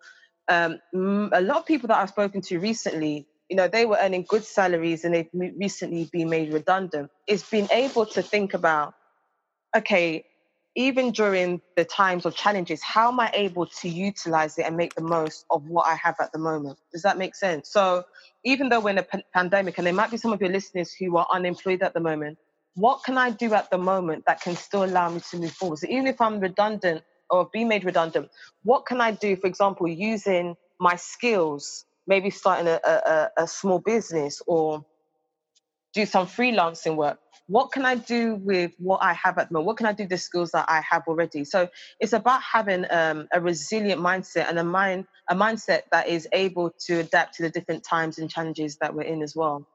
um, 0.48 0.78
a 1.32 1.40
lot 1.40 1.58
of 1.58 1.66
people 1.66 1.88
that 1.88 1.98
I've 1.98 2.10
spoken 2.10 2.42
to 2.42 2.58
recently, 2.58 3.26
you 3.48 3.56
know, 3.56 3.68
they 3.68 3.86
were 3.86 3.96
earning 3.98 4.26
good 4.28 4.44
salaries 4.44 5.04
and 5.04 5.14
they've 5.14 5.28
recently 5.32 6.08
been 6.12 6.28
made 6.28 6.52
redundant. 6.52 7.10
It's 7.26 7.48
been 7.48 7.68
able 7.72 8.04
to 8.06 8.22
think 8.22 8.52
about, 8.52 8.92
okay, 9.74 10.24
even 10.76 11.10
during 11.10 11.62
the 11.76 11.84
times 11.84 12.26
of 12.26 12.36
challenges, 12.36 12.82
how 12.82 13.08
am 13.08 13.18
I 13.18 13.30
able 13.32 13.66
to 13.66 13.88
utilize 13.88 14.58
it 14.58 14.66
and 14.66 14.76
make 14.76 14.94
the 14.94 15.02
most 15.02 15.46
of 15.50 15.66
what 15.66 15.86
I 15.86 15.94
have 15.94 16.16
at 16.20 16.32
the 16.32 16.38
moment? 16.38 16.78
Does 16.92 17.02
that 17.02 17.16
make 17.16 17.34
sense? 17.34 17.70
So, 17.70 18.04
even 18.44 18.68
though 18.68 18.80
we're 18.80 18.90
in 18.90 18.98
a 18.98 19.22
pandemic, 19.34 19.78
and 19.78 19.86
there 19.86 19.94
might 19.94 20.10
be 20.10 20.18
some 20.18 20.32
of 20.32 20.40
your 20.40 20.50
listeners 20.50 20.92
who 20.92 21.16
are 21.16 21.26
unemployed 21.32 21.82
at 21.82 21.94
the 21.94 22.00
moment, 22.00 22.38
what 22.74 23.02
can 23.04 23.18
I 23.18 23.30
do 23.30 23.54
at 23.54 23.70
the 23.70 23.78
moment 23.78 24.24
that 24.26 24.40
can 24.40 24.56
still 24.56 24.84
allow 24.84 25.10
me 25.10 25.20
to 25.30 25.38
move 25.38 25.52
forward? 25.52 25.78
So 25.78 25.88
even 25.88 26.06
if 26.06 26.20
I'm 26.20 26.40
redundant 26.40 27.02
or 27.30 27.48
be 27.52 27.64
made 27.64 27.84
redundant, 27.84 28.28
what 28.62 28.86
can 28.86 29.00
I 29.00 29.10
do, 29.10 29.36
for 29.36 29.46
example, 29.46 29.88
using 29.88 30.56
my 30.80 30.96
skills, 30.96 31.84
maybe 32.06 32.30
starting 32.30 32.68
a, 32.68 32.80
a, 32.84 33.30
a 33.38 33.48
small 33.48 33.80
business 33.80 34.40
or 34.46 34.84
do 35.92 36.06
some 36.06 36.26
freelancing 36.26 36.96
work? 36.96 37.18
What 37.46 37.72
can 37.72 37.86
I 37.86 37.94
do 37.94 38.34
with 38.36 38.72
what 38.78 39.02
I 39.02 39.14
have 39.14 39.38
at 39.38 39.48
the 39.48 39.54
moment? 39.54 39.66
What 39.66 39.76
can 39.78 39.86
I 39.86 39.92
do 39.92 40.04
with 40.04 40.10
the 40.10 40.18
skills 40.18 40.50
that 40.50 40.66
I 40.68 40.82
have 40.88 41.02
already? 41.08 41.44
So 41.44 41.68
it's 41.98 42.12
about 42.12 42.42
having 42.42 42.84
um, 42.90 43.26
a 43.32 43.40
resilient 43.40 44.00
mindset 44.00 44.48
and 44.48 44.58
a 44.58 44.64
mind 44.64 45.06
a 45.30 45.34
mindset 45.34 45.82
that 45.92 46.08
is 46.08 46.28
able 46.32 46.70
to 46.86 47.00
adapt 47.00 47.34
to 47.36 47.42
the 47.42 47.50
different 47.50 47.84
times 47.84 48.18
and 48.18 48.30
challenges 48.30 48.76
that 48.80 48.94
we're 48.94 49.02
in 49.02 49.22
as 49.22 49.34
well. 49.34 49.66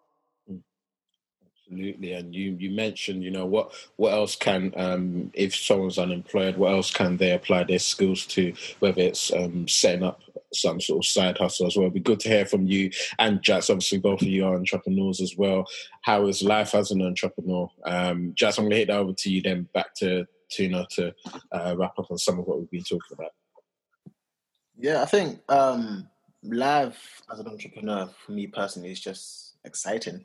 Absolutely, 1.65 2.13
and 2.13 2.36
you 2.36 2.58
you 2.60 2.71
mentioned 2.71 3.23
you 3.23 3.32
know 3.32 3.45
what 3.45 3.71
what 3.95 4.12
else 4.12 4.36
can 4.36 4.73
um, 4.76 5.32
if 5.34 5.56
someone's 5.56 5.97
unemployed, 5.97 6.58
what 6.58 6.73
else 6.73 6.91
can 6.91 7.15
they 7.15 7.32
apply 7.32 7.63
their 7.63 7.80
skills 7.80 8.26
to? 8.28 8.54
Whether 8.80 9.02
it's 9.02 9.32
um, 9.32 9.67
setting 9.67 10.04
up 10.04 10.21
some 10.54 10.80
sort 10.82 11.04
of 11.04 11.08
side 11.08 11.38
hustle 11.38 11.67
as 11.67 11.76
well. 11.76 11.86
It'd 11.86 11.93
be 11.93 11.99
good 11.99 12.19
to 12.21 12.30
hear 12.30 12.45
from 12.45 12.65
you 12.65 12.91
and 13.19 13.41
Jax. 13.41 13.69
Obviously, 13.69 13.99
both 13.99 14.21
of 14.21 14.28
you 14.28 14.45
are 14.45 14.56
entrepreneurs 14.56 15.21
as 15.21 15.36
well. 15.38 15.65
How 16.02 16.28
is 16.28 16.43
life 16.43 16.76
as 16.76 16.91
an 16.91 17.02
entrepreneur? 17.02 17.69
Um, 17.86 18.34
I'm 18.41 18.56
going 18.56 18.69
to 18.69 18.76
hit 18.76 18.88
that 18.89 18.97
over 18.97 19.13
to 19.13 19.30
you, 19.32 19.41
then 19.41 19.67
back 19.73 19.95
to 19.95 20.26
Tina 20.52 20.86
to 20.91 21.13
uh, 21.52 21.76
wrap 21.78 21.97
up 21.97 22.12
on 22.12 22.17
some 22.17 22.39
of 22.39 22.45
what 22.45 22.60
we've 22.60 22.71
been 22.71 22.84
talking 22.84 23.13
about. 23.13 23.32
Yeah, 24.78 25.02
I 25.02 25.06
think 25.06 25.39
um, 25.49 26.08
life 26.43 27.21
as 27.32 27.39
an 27.39 27.47
entrepreneur 27.47 28.10
for 28.26 28.32
me 28.32 28.47
personally 28.47 28.91
is 28.91 28.99
just 28.99 29.56
exciting. 29.63 30.21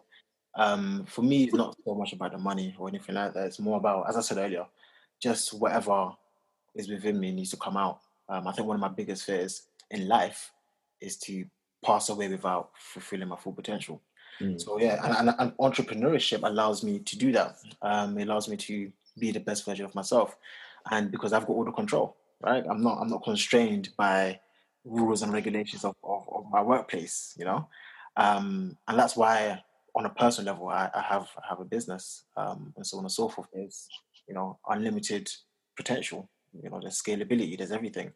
Um, 0.59 1.07
for 1.07 1.23
me, 1.23 1.45
it's 1.45 1.55
not 1.55 1.77
so 1.85 1.95
much 1.95 2.13
about 2.13 2.33
the 2.33 2.39
money 2.39 2.75
or 2.79 2.89
anything 2.89 3.15
like 3.15 3.33
that. 3.33 3.47
It's 3.47 3.61
more 3.61 3.79
about, 3.79 4.09
as 4.09 4.17
I 4.17 4.21
said 4.21 4.39
earlier, 4.39 4.67
just 5.21 5.55
whatever 5.55 6.11
is 6.75 6.89
within 6.89 7.19
me 7.19 7.33
needs 7.33 7.51
to 7.51 7.57
come 7.57 7.77
out. 7.77 8.01
Um, 8.29 8.47
I 8.47 8.53
think 8.53 8.67
one 8.67 8.75
of 8.75 8.81
my 8.81 8.89
biggest 8.89 9.25
fears 9.25 9.63
in 9.91 10.09
life 10.09 10.51
is 11.01 11.17
to 11.19 11.45
pass 11.85 12.09
away 12.09 12.29
without 12.29 12.71
fulfilling 12.77 13.29
my 13.29 13.37
full 13.37 13.53
potential. 13.53 14.03
Mm. 14.41 14.61
So 14.61 14.81
yeah, 14.81 15.01
and, 15.05 15.29
and, 15.29 15.37
and, 15.39 15.57
entrepreneurship 15.59 16.41
allows 16.43 16.83
me 16.83 16.99
to 17.01 17.17
do 17.17 17.33
that. 17.33 17.57
Um, 17.81 18.19
it 18.19 18.29
allows 18.29 18.49
me 18.49 18.57
to 18.57 18.93
be 19.19 19.31
the 19.31 19.41
best 19.41 19.65
version 19.65 19.85
of 19.85 19.95
myself, 19.95 20.37
and 20.91 21.11
because 21.11 21.33
I've 21.33 21.47
got 21.47 21.55
all 21.55 21.65
the 21.65 21.73
control, 21.73 22.17
right? 22.41 22.65
I'm 22.69 22.83
not 22.83 22.99
I'm 23.01 23.09
not 23.09 23.25
constrained 23.25 23.91
by 23.97 24.39
rules 24.85 25.23
and 25.23 25.33
regulations 25.33 25.85
of, 25.85 25.97
of, 26.05 26.29
of 26.33 26.45
my 26.51 26.63
workplace, 26.63 27.35
you 27.37 27.45
know, 27.45 27.69
um, 28.17 28.77
and 28.87 28.99
that's 28.99 29.17
why 29.17 29.63
on 29.95 30.07
a 30.07 30.11
personal 30.11 30.55
level, 30.55 30.69
I, 30.69 30.91
I 30.95 31.01
have 31.03 31.29
I 31.37 31.49
have 31.49 31.61
a 31.61 31.65
business, 31.65 32.25
um, 32.37 32.73
and 32.77 32.87
so 32.87 32.99
on 32.99 33.05
and 33.05 33.13
so 33.13 33.29
forth. 33.29 33.49
There's 33.53 33.89
you 34.29 34.35
know 34.35 34.59
unlimited 34.69 35.31
potential. 35.77 36.29
You 36.63 36.71
know, 36.71 36.81
there's 36.81 37.01
scalability. 37.01 37.57
There's 37.57 37.73
everything. 37.73 38.13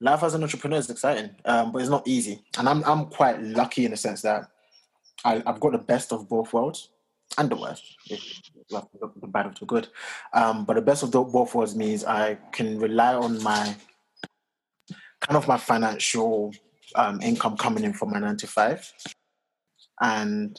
Life 0.00 0.22
as 0.22 0.34
an 0.34 0.42
entrepreneur 0.42 0.78
is 0.78 0.90
exciting, 0.90 1.30
um, 1.44 1.72
but 1.72 1.80
it's 1.80 1.90
not 1.90 2.06
easy. 2.06 2.42
And 2.58 2.68
I'm 2.68 2.84
I'm 2.84 3.06
quite 3.06 3.42
lucky 3.42 3.84
in 3.84 3.90
the 3.90 3.96
sense 3.96 4.22
that 4.22 4.48
I, 5.24 5.42
have 5.46 5.60
got 5.60 5.72
the 5.72 5.78
best 5.78 6.12
of 6.12 6.28
both 6.28 6.52
worlds 6.52 6.90
and 7.36 7.50
the 7.50 7.56
worst, 7.56 7.96
if, 8.08 8.22
the 8.70 9.26
bad 9.26 9.46
of 9.46 9.58
the 9.58 9.66
good. 9.66 9.88
Um, 10.32 10.64
but 10.64 10.74
the 10.74 10.82
best 10.82 11.02
of 11.02 11.10
the, 11.10 11.20
both 11.22 11.54
worlds 11.54 11.76
means 11.76 12.04
I 12.04 12.36
can 12.52 12.78
rely 12.78 13.14
on 13.14 13.42
my 13.42 13.76
kind 15.20 15.36
of 15.36 15.48
my 15.48 15.58
financial 15.58 16.54
um, 16.94 17.20
income 17.20 17.56
coming 17.56 17.84
in 17.84 17.92
from 17.92 18.10
my 18.10 18.18
nine 18.18 18.36
to 18.38 18.46
five, 18.46 18.90
and 20.00 20.58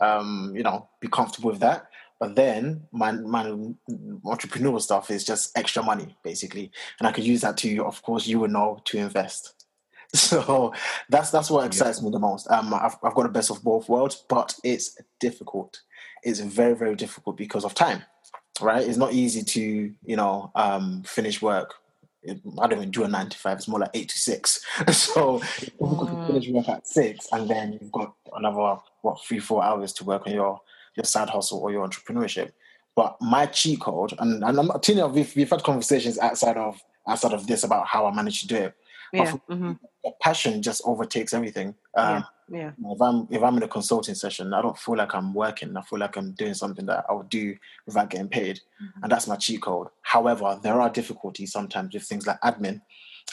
um, 0.00 0.52
you 0.54 0.62
know, 0.62 0.88
be 1.00 1.08
comfortable 1.08 1.50
with 1.50 1.60
that. 1.60 1.86
But 2.18 2.36
then 2.36 2.82
my 2.92 3.12
my 3.12 3.44
entrepreneurial 4.24 4.80
stuff 4.80 5.10
is 5.10 5.24
just 5.24 5.56
extra 5.58 5.82
money, 5.82 6.16
basically, 6.22 6.70
and 6.98 7.08
I 7.08 7.12
could 7.12 7.24
use 7.24 7.40
that 7.40 7.56
to, 7.58 7.84
of 7.84 8.00
course, 8.02 8.26
you 8.26 8.38
would 8.40 8.52
know, 8.52 8.80
to 8.86 8.98
invest. 8.98 9.54
So 10.14 10.74
that's 11.08 11.30
that's 11.30 11.50
what 11.50 11.64
excites 11.64 11.98
yeah. 11.98 12.04
me 12.04 12.10
the 12.10 12.18
most. 12.18 12.50
Um, 12.50 12.74
I've, 12.74 12.96
I've 13.02 13.14
got 13.14 13.22
the 13.22 13.30
best 13.30 13.50
of 13.50 13.64
both 13.64 13.88
worlds, 13.88 14.22
but 14.28 14.54
it's 14.62 14.98
difficult. 15.20 15.80
It's 16.22 16.38
very 16.38 16.74
very 16.74 16.94
difficult 16.96 17.38
because 17.38 17.64
of 17.64 17.74
time. 17.74 18.02
Right? 18.60 18.86
It's 18.86 18.98
not 18.98 19.14
easy 19.14 19.42
to 19.42 19.94
you 20.04 20.16
know 20.16 20.52
um, 20.54 21.02
finish 21.06 21.40
work. 21.40 21.74
I 22.28 22.66
don't 22.66 22.78
even 22.78 22.90
do 22.90 23.04
a 23.04 23.08
nine 23.08 23.28
to 23.28 23.38
five. 23.38 23.58
It's 23.58 23.68
more 23.68 23.80
like 23.80 23.90
eight 23.94 24.08
to 24.10 24.18
six. 24.18 24.64
so 24.92 25.42
you 25.60 25.70
can 25.78 26.26
finish 26.26 26.48
work 26.48 26.68
at 26.68 26.86
six, 26.86 27.26
and 27.32 27.48
then 27.48 27.78
you've 27.80 27.92
got 27.92 28.14
another 28.34 28.80
what 29.02 29.24
three 29.24 29.40
four 29.40 29.64
hours 29.64 29.92
to 29.94 30.04
work 30.04 30.26
on 30.26 30.34
your 30.34 30.60
your 30.96 31.04
side 31.04 31.30
hustle 31.30 31.58
or 31.58 31.72
your 31.72 31.86
entrepreneurship. 31.86 32.52
But 32.94 33.16
my 33.20 33.46
cheat 33.46 33.80
code, 33.80 34.12
and, 34.18 34.44
and 34.44 34.58
I'm 34.60 34.70
Tina, 34.80 35.08
we've, 35.08 35.34
we've 35.34 35.48
had 35.48 35.62
conversations 35.62 36.18
outside 36.18 36.56
of 36.56 36.80
outside 37.08 37.32
of 37.32 37.46
this 37.46 37.64
about 37.64 37.86
how 37.86 38.06
I 38.06 38.14
managed 38.14 38.42
to 38.42 38.46
do 38.48 38.56
it. 38.56 38.74
Yeah. 39.12 39.32
Mm-hmm. 39.50 39.72
Passion 40.20 40.62
just 40.62 40.82
overtakes 40.84 41.32
everything. 41.32 41.74
Um, 41.96 42.24
yeah. 42.48 42.70
yeah. 42.80 42.92
If 42.92 43.00
I'm 43.00 43.28
if 43.30 43.42
I'm 43.42 43.56
in 43.56 43.62
a 43.62 43.68
consulting 43.68 44.14
session, 44.14 44.52
I 44.52 44.62
don't 44.62 44.78
feel 44.78 44.96
like 44.96 45.14
I'm 45.14 45.32
working. 45.32 45.76
I 45.76 45.82
feel 45.82 45.98
like 45.98 46.16
I'm 46.16 46.32
doing 46.32 46.54
something 46.54 46.86
that 46.86 47.04
I 47.08 47.12
would 47.12 47.28
do 47.28 47.56
without 47.86 48.10
getting 48.10 48.28
paid, 48.28 48.60
mm-hmm. 48.82 49.02
and 49.02 49.12
that's 49.12 49.28
my 49.28 49.36
cheat 49.36 49.62
code. 49.62 49.88
However, 50.02 50.58
there 50.62 50.80
are 50.80 50.90
difficulties 50.90 51.52
sometimes 51.52 51.94
with 51.94 52.04
things 52.04 52.26
like 52.26 52.40
admin 52.40 52.80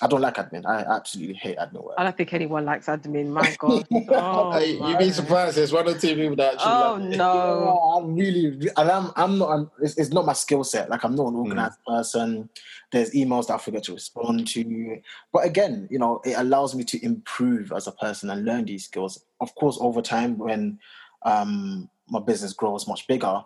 I 0.02 0.08
don't 0.08 0.22
like 0.22 0.36
admin. 0.36 0.66
I 0.66 0.82
absolutely 0.82 1.36
hate 1.36 1.58
admin 1.58 1.84
work. 1.84 1.96
I 1.98 2.04
don't 2.04 2.16
think 2.16 2.34
anyone 2.34 2.64
likes 2.66 2.88
admin. 2.88 3.28
My 3.28 3.56
God. 3.60 3.86
Oh, 4.10 4.52
hey, 4.52 4.74
you'd 4.74 4.98
be 4.98 5.12
surprised. 5.12 5.58
There's 5.58 5.74
one 5.74 5.88
or 5.88 5.98
two 5.98 6.16
people 6.16 6.36
that 6.38 6.54
actually. 6.54 6.72
Oh 6.72 6.98
like 7.00 7.18
no! 7.18 7.96
I'm 7.98 8.16
really, 8.16 8.70
and 8.78 8.90
I'm, 8.90 9.12
I'm 9.16 9.38
not. 9.38 9.50
I'm, 9.50 9.72
it's, 9.82 9.98
it's, 9.98 10.12
not 10.12 10.26
my 10.26 10.34
skill 10.34 10.64
set. 10.64 10.90
Like 10.90 11.04
I'm 11.04 11.16
not 11.16 11.28
an 11.28 11.34
hmm. 11.34 11.40
organized 11.40 11.80
mm. 11.88 11.98
person. 11.98 12.50
There's 12.92 13.12
emails 13.12 13.48
that 13.48 13.56
I 13.56 13.58
forget 13.58 13.84
to 13.84 13.94
respond 13.94 14.48
to. 14.50 15.02
But 15.34 15.46
again, 15.46 15.88
you 15.92 16.00
know, 16.00 16.22
it 16.24 16.36
allows 16.38 16.76
me 16.76 16.84
to 16.86 17.06
improve 17.06 17.72
as 17.74 17.88
a 17.88 17.92
person 17.92 18.30
and 18.30 18.46
learn 18.46 18.66
these 18.66 18.86
skills. 18.86 19.24
Of 19.42 19.54
course, 19.56 19.78
over 19.82 20.02
time, 20.02 20.38
when 20.38 20.80
um, 21.24 21.90
my 22.08 22.20
business 22.20 22.54
grows 22.54 22.88
much 22.88 23.06
bigger, 23.08 23.44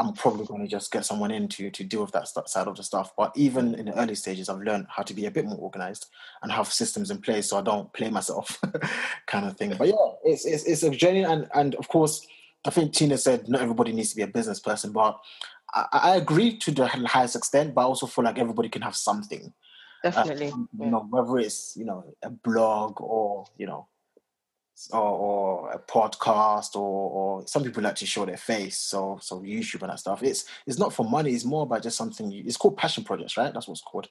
I'm 0.00 0.14
probably 0.14 0.46
going 0.46 0.62
to 0.62 0.68
just 0.68 0.90
get 0.90 1.04
someone 1.04 1.30
in 1.30 1.46
to, 1.48 1.70
to 1.70 1.84
deal 1.84 2.00
with 2.00 2.12
that 2.12 2.26
side 2.26 2.66
of 2.66 2.76
the 2.76 2.82
stuff. 2.82 3.12
But 3.16 3.32
even 3.36 3.74
in 3.74 3.86
the 3.86 3.98
early 3.98 4.14
stages, 4.14 4.48
I've 4.48 4.62
learned 4.62 4.86
how 4.88 5.02
to 5.02 5.12
be 5.12 5.26
a 5.26 5.30
bit 5.30 5.44
more 5.44 5.58
organized 5.58 6.06
and 6.42 6.50
have 6.50 6.72
systems 6.72 7.10
in 7.10 7.20
place 7.20 7.50
so 7.50 7.58
I 7.58 7.62
don't 7.62 7.92
play 7.92 8.08
myself, 8.08 8.58
kind 9.26 9.46
of 9.46 9.56
thing. 9.56 9.74
But 9.76 9.88
yeah, 9.88 10.10
it's, 10.24 10.46
it's, 10.46 10.64
it's 10.64 10.82
a 10.82 10.90
journey. 10.90 11.24
And, 11.24 11.48
and 11.54 11.74
of 11.74 11.88
course, 11.88 12.26
I 12.66 12.70
think 12.70 12.94
Tina 12.94 13.18
said 13.18 13.48
not 13.48 13.60
everybody 13.60 13.92
needs 13.92 14.10
to 14.10 14.16
be 14.16 14.22
a 14.22 14.26
business 14.26 14.58
person, 14.58 14.92
but 14.92 15.18
I, 15.74 15.86
I 15.92 16.16
agree 16.16 16.56
to 16.58 16.70
the 16.70 16.86
highest 16.86 17.36
extent, 17.36 17.74
but 17.74 17.82
I 17.82 17.84
also 17.84 18.06
feel 18.06 18.24
like 18.24 18.38
everybody 18.38 18.70
can 18.70 18.82
have 18.82 18.96
something. 18.96 19.52
Definitely. 20.02 20.48
Uh, 20.48 20.84
you 20.84 20.90
know, 20.90 21.06
whether 21.10 21.38
it's, 21.38 21.76
you 21.76 21.84
know, 21.84 22.04
a 22.22 22.30
blog 22.30 23.00
or, 23.02 23.44
you 23.58 23.66
know, 23.66 23.86
or, 24.92 25.00
or 25.00 25.70
a 25.72 25.78
podcast 25.78 26.74
or, 26.74 27.10
or 27.10 27.46
some 27.46 27.62
people 27.62 27.82
like 27.82 27.96
to 27.96 28.06
show 28.06 28.24
their 28.24 28.36
face 28.36 28.78
so 28.78 29.18
so 29.20 29.40
youtube 29.40 29.82
and 29.82 29.90
that 29.90 29.98
stuff. 29.98 30.22
It's 30.22 30.46
it's 30.66 30.78
not 30.78 30.92
for 30.92 31.04
money 31.04 31.32
it's 31.32 31.44
more 31.44 31.62
about 31.62 31.82
just 31.82 31.96
something 31.96 32.30
you, 32.30 32.44
it's 32.46 32.56
called 32.56 32.76
passion 32.76 33.04
projects 33.04 33.36
right? 33.36 33.52
That's 33.52 33.68
what's 33.68 33.82
called. 33.82 34.08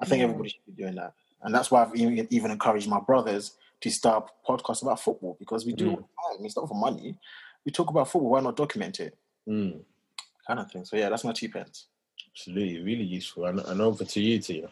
I 0.00 0.04
think 0.04 0.20
yeah. 0.20 0.24
everybody 0.24 0.50
should 0.50 0.76
be 0.76 0.82
doing 0.82 0.94
that. 0.96 1.14
And 1.42 1.54
that's 1.54 1.70
why 1.70 1.82
i've 1.82 1.94
even, 1.94 2.26
even 2.30 2.50
encouraged 2.50 2.88
my 2.88 3.00
brothers 3.00 3.56
to 3.80 3.90
start 3.90 4.30
podcasts 4.46 4.82
about 4.82 5.00
football 5.00 5.36
because 5.38 5.64
we 5.64 5.72
do 5.72 5.92
mm. 5.92 6.04
it's 6.44 6.56
not 6.56 6.68
for 6.68 6.74
money. 6.74 7.16
We 7.64 7.72
talk 7.72 7.90
about 7.90 8.10
football 8.10 8.30
why 8.30 8.40
not 8.40 8.56
document 8.56 9.00
it? 9.00 9.16
Mm. 9.48 9.80
kind 10.46 10.60
of 10.60 10.70
thing. 10.70 10.84
So 10.84 10.96
yeah 10.96 11.08
that's 11.08 11.24
my 11.24 11.32
two 11.32 11.48
pence. 11.48 11.86
Absolutely 12.32 12.82
really 12.82 13.04
useful. 13.04 13.46
And, 13.46 13.60
and 13.60 13.80
over 13.80 14.04
to 14.04 14.20
you 14.20 14.38
tina 14.38 14.68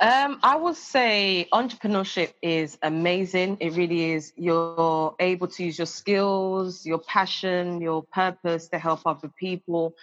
um, 0.00 0.38
I 0.42 0.56
would 0.56 0.76
say 0.76 1.46
entrepreneurship 1.52 2.32
is 2.40 2.78
amazing. 2.82 3.58
It 3.60 3.74
really 3.74 4.12
is. 4.12 4.32
You're 4.34 5.14
able 5.20 5.46
to 5.48 5.64
use 5.64 5.78
your 5.78 5.86
skills, 5.86 6.86
your 6.86 6.98
passion, 6.98 7.82
your 7.82 8.02
purpose 8.04 8.68
to 8.68 8.78
help 8.78 9.02
other 9.04 9.30
people. 9.38 9.94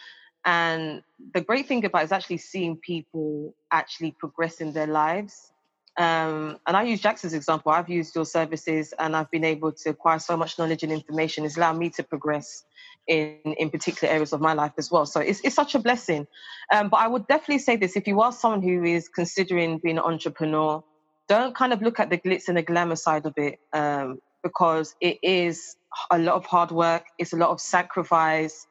And 0.46 1.02
the 1.34 1.42
great 1.42 1.68
thing 1.68 1.84
about 1.84 2.04
it 2.04 2.06
is 2.06 2.12
actually 2.12 2.38
seeing 2.38 2.78
people 2.78 3.56
actually 3.72 4.12
progress 4.12 4.62
in 4.62 4.72
their 4.72 4.88
lives. 4.88 5.52
Um, 5.98 6.60
and 6.68 6.78
I 6.78 6.84
use 6.84 7.02
Jackson's 7.02 7.34
example. 7.34 7.72
I've 7.72 7.90
used 7.90 8.16
your 8.16 8.26
services 8.26 8.94
and 9.00 9.16
I've 9.16 9.32
been 9.32 9.44
able 9.44 9.72
to 9.72 9.90
acquire 9.90 10.20
so 10.20 10.38
much 10.38 10.60
knowledge 10.60 10.84
and 10.84 10.92
information. 10.92 11.44
It's 11.44 11.58
allowed 11.58 11.80
me 11.80 11.90
to 11.92 12.04
progress 12.04 12.64
in 13.08 13.40
in 13.44 13.70
particular 13.70 14.14
areas 14.14 14.34
of 14.34 14.42
my 14.42 14.54
life 14.54 14.74
as 14.78 14.92
well. 14.92 15.06
So 15.06 15.20
it's 15.20 15.42
it's 15.44 15.56
such 15.56 15.76
a 15.76 15.80
blessing. 15.80 16.28
Um, 16.72 16.90
but 16.90 16.98
I 16.98 17.08
would 17.08 17.28
definitely 17.28 17.60
say 17.60 17.76
this: 17.78 17.96
if 17.96 18.08
you 18.08 18.22
are 18.22 18.32
someone 18.32 18.62
who 18.62 18.84
is 18.84 19.08
considering 19.08 19.80
being 19.80 19.98
an 19.98 20.04
entrepreneur, 20.04 20.84
don't 21.28 21.56
kind 21.56 21.74
of 21.74 21.82
look 21.82 22.00
at 22.00 22.10
the 22.10 22.18
glitz 22.18 22.48
and 22.48 22.58
the 22.58 22.62
glamour 22.62 22.96
side 22.96 23.26
of 23.26 23.34
it 23.38 23.60
um, 23.74 24.20
because 24.44 24.96
it 25.02 25.18
is 25.24 25.76
a 26.12 26.18
lot 26.18 26.36
of 26.36 26.46
hard 26.46 26.72
work. 26.72 27.06
It's 27.18 27.34
a 27.34 27.38
lot 27.38 27.50
of 27.50 27.60
sacrifice. 27.60 28.68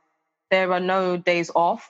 There 0.51 0.72
are 0.72 0.81
no 0.81 1.16
days 1.16 1.51
off. 1.55 1.88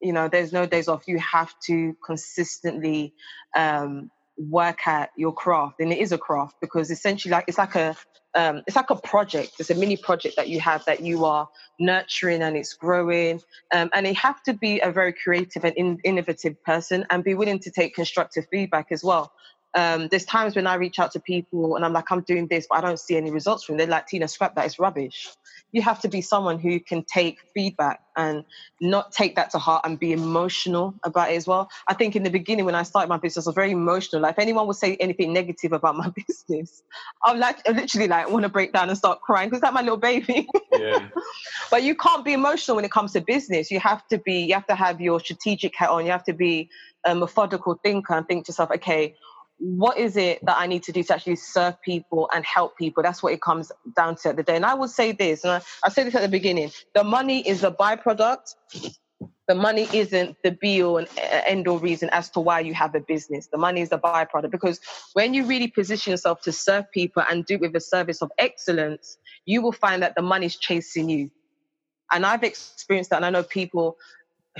You 0.00 0.12
know, 0.12 0.28
there's 0.28 0.52
no 0.52 0.66
days 0.66 0.88
off. 0.88 1.04
You 1.06 1.18
have 1.18 1.54
to 1.66 1.96
consistently 2.04 3.14
um, 3.56 4.10
work 4.36 4.86
at 4.86 5.10
your 5.16 5.32
craft, 5.32 5.80
and 5.80 5.92
it 5.92 5.98
is 5.98 6.12
a 6.12 6.18
craft 6.18 6.56
because 6.60 6.90
essentially, 6.90 7.32
like 7.32 7.44
it's 7.48 7.58
like 7.58 7.74
a 7.74 7.96
um, 8.34 8.62
it's 8.66 8.76
like 8.76 8.90
a 8.90 8.96
project. 8.96 9.52
It's 9.58 9.70
a 9.70 9.74
mini 9.74 9.96
project 9.96 10.36
that 10.36 10.48
you 10.48 10.60
have 10.60 10.84
that 10.86 11.00
you 11.00 11.24
are 11.24 11.48
nurturing 11.78 12.42
and 12.42 12.56
it's 12.56 12.74
growing. 12.74 13.40
Um, 13.72 13.90
and 13.94 14.06
you 14.06 14.14
have 14.14 14.42
to 14.44 14.54
be 14.54 14.80
a 14.80 14.90
very 14.90 15.12
creative 15.12 15.64
and 15.64 15.74
in- 15.76 16.00
innovative 16.04 16.62
person 16.64 17.06
and 17.10 17.22
be 17.22 17.34
willing 17.34 17.60
to 17.60 17.70
take 17.70 17.94
constructive 17.94 18.46
feedback 18.50 18.88
as 18.90 19.04
well. 19.04 19.32
Um, 19.76 20.08
there's 20.08 20.24
times 20.24 20.54
when 20.54 20.66
I 20.66 20.74
reach 20.74 20.98
out 21.00 21.12
to 21.12 21.20
people 21.20 21.74
and 21.74 21.84
I'm 21.84 21.92
like, 21.92 22.10
I'm 22.10 22.22
doing 22.22 22.46
this, 22.46 22.66
but 22.70 22.78
I 22.78 22.80
don't 22.80 22.98
see 22.98 23.16
any 23.16 23.30
results 23.30 23.64
from 23.64 23.74
it. 23.74 23.78
They're 23.78 23.86
like, 23.88 24.06
Tina, 24.06 24.28
scrap 24.28 24.54
that, 24.54 24.66
it's 24.66 24.78
rubbish. 24.78 25.28
You 25.72 25.82
have 25.82 26.00
to 26.02 26.08
be 26.08 26.20
someone 26.20 26.60
who 26.60 26.78
can 26.78 27.04
take 27.04 27.38
feedback 27.52 28.00
and 28.16 28.44
not 28.80 29.10
take 29.10 29.34
that 29.34 29.50
to 29.50 29.58
heart 29.58 29.84
and 29.84 29.98
be 29.98 30.12
emotional 30.12 30.94
about 31.02 31.32
it 31.32 31.36
as 31.36 31.48
well. 31.48 31.68
I 31.88 31.94
think 31.94 32.14
in 32.14 32.22
the 32.22 32.30
beginning 32.30 32.64
when 32.64 32.76
I 32.76 32.84
started 32.84 33.08
my 33.08 33.16
business, 33.16 33.46
I 33.46 33.50
was 33.50 33.54
very 33.56 33.72
emotional. 33.72 34.22
Like 34.22 34.34
if 34.34 34.38
anyone 34.38 34.68
would 34.68 34.76
say 34.76 34.94
anything 34.96 35.32
negative 35.32 35.72
about 35.72 35.96
my 35.96 36.12
business, 36.28 36.82
I'm 37.24 37.40
like 37.40 37.68
I 37.68 37.72
literally 37.72 38.06
like 38.06 38.30
want 38.30 38.44
to 38.44 38.48
break 38.48 38.72
down 38.72 38.88
and 38.88 38.96
start 38.96 39.20
crying 39.22 39.48
because 39.48 39.62
that's 39.62 39.74
my 39.74 39.82
little 39.82 39.96
baby. 39.96 40.48
Yeah. 40.76 41.08
but 41.70 41.84
you 41.84 41.94
can't 41.94 42.24
be 42.24 42.32
emotional 42.32 42.74
when 42.74 42.84
it 42.84 42.90
comes 42.90 43.12
to 43.12 43.20
business. 43.20 43.70
You 43.70 43.78
have 43.78 44.06
to 44.08 44.18
be, 44.18 44.40
you 44.46 44.54
have 44.54 44.66
to 44.66 44.74
have 44.74 45.00
your 45.00 45.20
strategic 45.20 45.76
hat 45.76 45.88
on. 45.88 46.04
You 46.04 46.10
have 46.10 46.24
to 46.24 46.32
be 46.32 46.68
a 47.04 47.14
methodical 47.14 47.78
thinker 47.84 48.14
and 48.14 48.26
think 48.26 48.46
to 48.46 48.50
yourself, 48.50 48.72
okay, 48.72 49.14
what 49.58 49.98
is 49.98 50.16
it 50.16 50.44
that 50.44 50.56
I 50.58 50.66
need 50.66 50.82
to 50.84 50.92
do 50.92 51.02
to 51.04 51.14
actually 51.14 51.36
serve 51.36 51.80
people 51.82 52.28
and 52.34 52.44
help 52.44 52.76
people? 52.76 53.02
That's 53.02 53.22
what 53.22 53.32
it 53.32 53.40
comes 53.40 53.70
down 53.96 54.16
to 54.16 54.30
at 54.30 54.36
the 54.36 54.42
day. 54.42 54.56
And 54.56 54.66
I 54.66 54.74
would 54.74 54.90
say 54.90 55.12
this, 55.12 55.44
and 55.44 55.52
I, 55.52 55.60
I 55.84 55.90
said 55.90 56.06
this 56.06 56.14
at 56.14 56.22
the 56.22 56.28
beginning 56.28 56.70
the 56.94 57.04
money 57.04 57.46
is 57.46 57.64
a 57.64 57.70
byproduct. 57.70 58.54
The 59.46 59.54
money 59.54 59.86
isn't 59.92 60.36
the 60.42 60.52
be 60.52 60.82
all 60.82 60.96
and 60.96 61.06
uh, 61.18 61.42
end 61.46 61.68
all 61.68 61.78
reason 61.78 62.08
as 62.10 62.30
to 62.30 62.40
why 62.40 62.60
you 62.60 62.72
have 62.72 62.94
a 62.94 63.00
business. 63.00 63.46
The 63.52 63.58
money 63.58 63.82
is 63.82 63.90
the 63.90 63.98
byproduct 63.98 64.50
because 64.50 64.80
when 65.12 65.34
you 65.34 65.44
really 65.44 65.68
position 65.68 66.12
yourself 66.12 66.40
to 66.42 66.52
serve 66.52 66.90
people 66.92 67.22
and 67.30 67.44
do 67.44 67.54
it 67.56 67.60
with 67.60 67.76
a 67.76 67.80
service 67.80 68.22
of 68.22 68.30
excellence, 68.38 69.18
you 69.44 69.60
will 69.60 69.72
find 69.72 70.02
that 70.02 70.14
the 70.14 70.22
money's 70.22 70.56
chasing 70.56 71.10
you. 71.10 71.30
And 72.10 72.24
I've 72.24 72.42
experienced 72.42 73.10
that, 73.10 73.16
and 73.16 73.26
I 73.26 73.30
know 73.30 73.42
people 73.42 73.96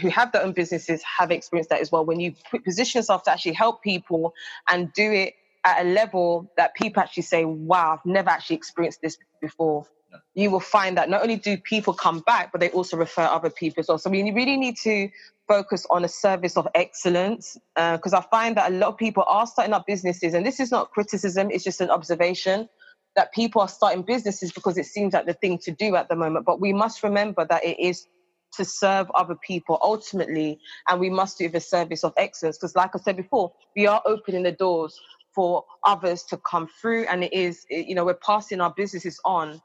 who 0.01 0.09
have 0.09 0.33
their 0.33 0.43
own 0.43 0.53
businesses 0.53 1.03
have 1.03 1.31
experienced 1.31 1.71
that 1.71 1.81
as 1.81 1.93
well. 1.93 2.05
When 2.05 2.21
you 2.21 2.35
position 2.65 2.99
yourself 2.99 3.23
to 3.25 3.33
actually 3.33 3.53
help 3.53 3.83
people 3.83 4.35
and 4.69 4.93
do 4.93 5.13
it 5.13 5.35
at 5.65 5.85
a 5.85 5.89
level 5.89 6.51
that 6.57 6.75
people 6.75 7.03
actually 7.03 7.23
say, 7.23 7.45
wow, 7.45 7.95
I've 7.95 8.05
never 8.05 8.31
actually 8.31 8.57
experienced 8.57 9.01
this 9.01 9.17
before. 9.41 9.87
You 10.35 10.51
will 10.51 10.61
find 10.61 10.97
that 10.97 11.09
not 11.09 11.23
only 11.23 11.37
do 11.37 11.57
people 11.57 11.95
come 11.95 12.21
back, 12.21 12.53
but 12.53 12.61
they 12.61 12.71
also 12.71 12.97
refer 12.97 13.23
other 13.23 13.51
people 13.51 13.81
as 13.81 13.89
well. 13.89 13.99
So 13.99 14.11
we 14.11 14.23
really 14.31 14.57
need 14.57 14.77
to 14.79 15.09
focus 15.49 15.87
on 15.91 16.05
a 16.05 16.09
service 16.09 16.57
of 16.57 16.69
excellence 16.75 17.57
because 17.75 18.13
uh, 18.13 18.19
I 18.19 18.23
find 18.31 18.57
that 18.57 18.71
a 18.71 18.75
lot 18.75 18.89
of 18.89 18.97
people 18.97 19.25
are 19.27 19.47
starting 19.47 19.75
up 19.75 19.87
businesses, 19.87 20.35
and 20.35 20.47
this 20.47 20.61
is 20.61 20.71
not 20.71 20.91
criticism, 20.91 21.51
it's 21.51 21.65
just 21.65 21.81
an 21.81 21.91
observation 21.91 22.69
that 23.17 23.33
people 23.33 23.61
are 23.61 23.69
starting 23.69 24.03
businesses 24.03 24.53
because 24.53 24.77
it 24.77 24.87
seems 24.87 25.15
like 25.15 25.27
the 25.27 25.35
thing 25.35 25.59
to 25.59 25.71
do 25.71 25.97
at 25.97 26.09
the 26.09 26.17
moment. 26.17 26.45
But 26.47 26.61
we 26.61 26.73
must 26.73 27.03
remember 27.03 27.47
that 27.49 27.65
it 27.65 27.79
is 27.79 28.07
to 28.57 28.65
serve 28.65 29.11
other 29.15 29.37
people 29.37 29.79
ultimately, 29.83 30.59
and 30.89 31.01
we 31.01 31.11
must 31.11 31.39
do 31.39 31.49
the 31.49 31.61
service 31.61 32.05
of 32.05 32.13
excellence. 32.17 32.59
Because, 32.59 32.77
like 32.77 32.91
I 32.95 32.99
said 32.99 33.17
before, 33.17 33.53
we 33.77 33.87
are 33.87 34.03
opening 34.07 34.43
the 34.43 34.53
doors 34.53 34.99
for 35.35 35.65
others 35.85 36.23
to 36.25 36.37
come 36.39 36.69
through, 36.81 37.05
and 37.05 37.25
it 37.25 37.33
is, 37.33 37.67
you 37.69 37.95
know, 37.95 38.05
we're 38.05 38.15
passing 38.15 38.61
our 38.61 38.73
businesses 38.77 39.21
on 39.25 39.61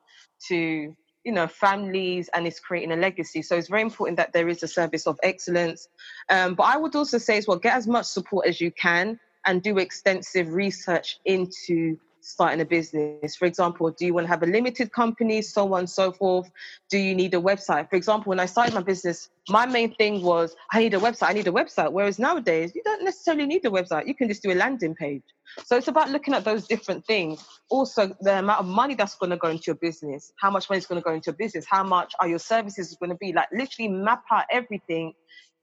to 0.48 0.96
you 1.26 1.34
know 1.34 1.48
families 1.48 2.30
and 2.34 2.48
it's 2.48 2.62
creating 2.62 2.94
a 2.94 2.96
legacy 2.96 3.42
so 3.42 3.58
it's 3.58 3.68
very 3.68 3.82
important 3.82 4.16
that 4.16 4.32
there 4.32 4.48
is 4.48 4.64
a 4.64 4.68
service 4.68 5.06
of 5.06 5.20
excellence 5.22 5.90
um, 6.30 6.56
but 6.56 6.64
i 6.64 6.78
would 6.78 6.96
also 6.96 7.18
say 7.18 7.38
as 7.38 7.46
well 7.46 7.58
get 7.58 7.76
as 7.76 7.88
much 7.88 8.06
support 8.06 8.48
as 8.48 8.62
you 8.62 8.72
can 8.72 9.20
and 9.46 9.62
do 9.62 9.78
extensive 9.78 10.54
research 10.54 11.20
into 11.26 11.98
starting 12.22 12.62
a 12.62 12.66
business. 12.66 13.36
For 13.36 13.46
example, 13.46 13.90
do 13.92 14.06
you 14.06 14.14
want 14.14 14.26
to 14.26 14.30
have 14.30 14.44
a 14.44 14.46
limited 14.46 14.92
company, 14.92 15.42
so 15.42 15.74
on 15.74 15.80
and 15.80 15.90
so 15.90 16.12
forth? 16.12 16.50
Do 16.90 16.98
you 16.98 17.16
need 17.16 17.34
a 17.34 17.42
website? 17.42 17.90
For 17.90 17.96
example, 17.96 18.30
when 18.30 18.40
I 18.40 18.46
started 18.46 18.74
my 18.74 18.82
business, 18.82 19.30
my 19.50 19.66
main 19.66 19.96
thing 19.96 20.22
was 20.22 20.56
I 20.72 20.80
need 20.80 20.94
a 20.94 21.00
website, 21.00 21.30
I 21.30 21.34
need 21.34 21.48
a 21.48 21.52
website. 21.52 21.92
Whereas 21.92 22.20
nowadays, 22.20 22.74
you 22.76 22.84
don't 22.84 23.04
necessarily 23.04 23.46
need 23.46 23.66
a 23.66 23.70
website. 23.70 24.08
You 24.08 24.16
can 24.16 24.28
just 24.28 24.44
do 24.44 24.52
a 24.52 24.56
landing 24.56 24.96
page. 24.96 25.24
So 25.66 25.78
it's 25.78 25.88
about 25.88 26.10
looking 26.10 26.34
at 26.34 26.44
those 26.44 26.68
different 26.68 27.06
things. 27.06 27.44
Also, 27.70 28.16
the 28.22 28.40
amount 28.40 28.60
of 28.60 28.68
money 28.68 28.96
that's 28.96 29.16
going 29.16 29.32
to 29.32 29.38
go 29.38 29.50
into 29.50 29.64
your 29.68 29.76
business, 29.76 30.32
how 30.40 30.52
much 30.52 30.70
money 30.70 30.78
is 30.78 30.86
going 30.86 31.02
to 31.02 31.06
go 31.06 31.14
into 31.14 31.28
your 31.28 31.38
business, 31.38 31.66
how 31.68 31.84
much 31.84 32.14
are 32.20 32.28
your 32.28 32.40
services 32.40 32.96
going 33.00 33.10
to 33.10 33.18
be. 33.18 33.34
Like 33.34 33.50
literally 33.52 33.90
map 33.90 34.24
out 34.32 34.46
everything, 34.52 35.14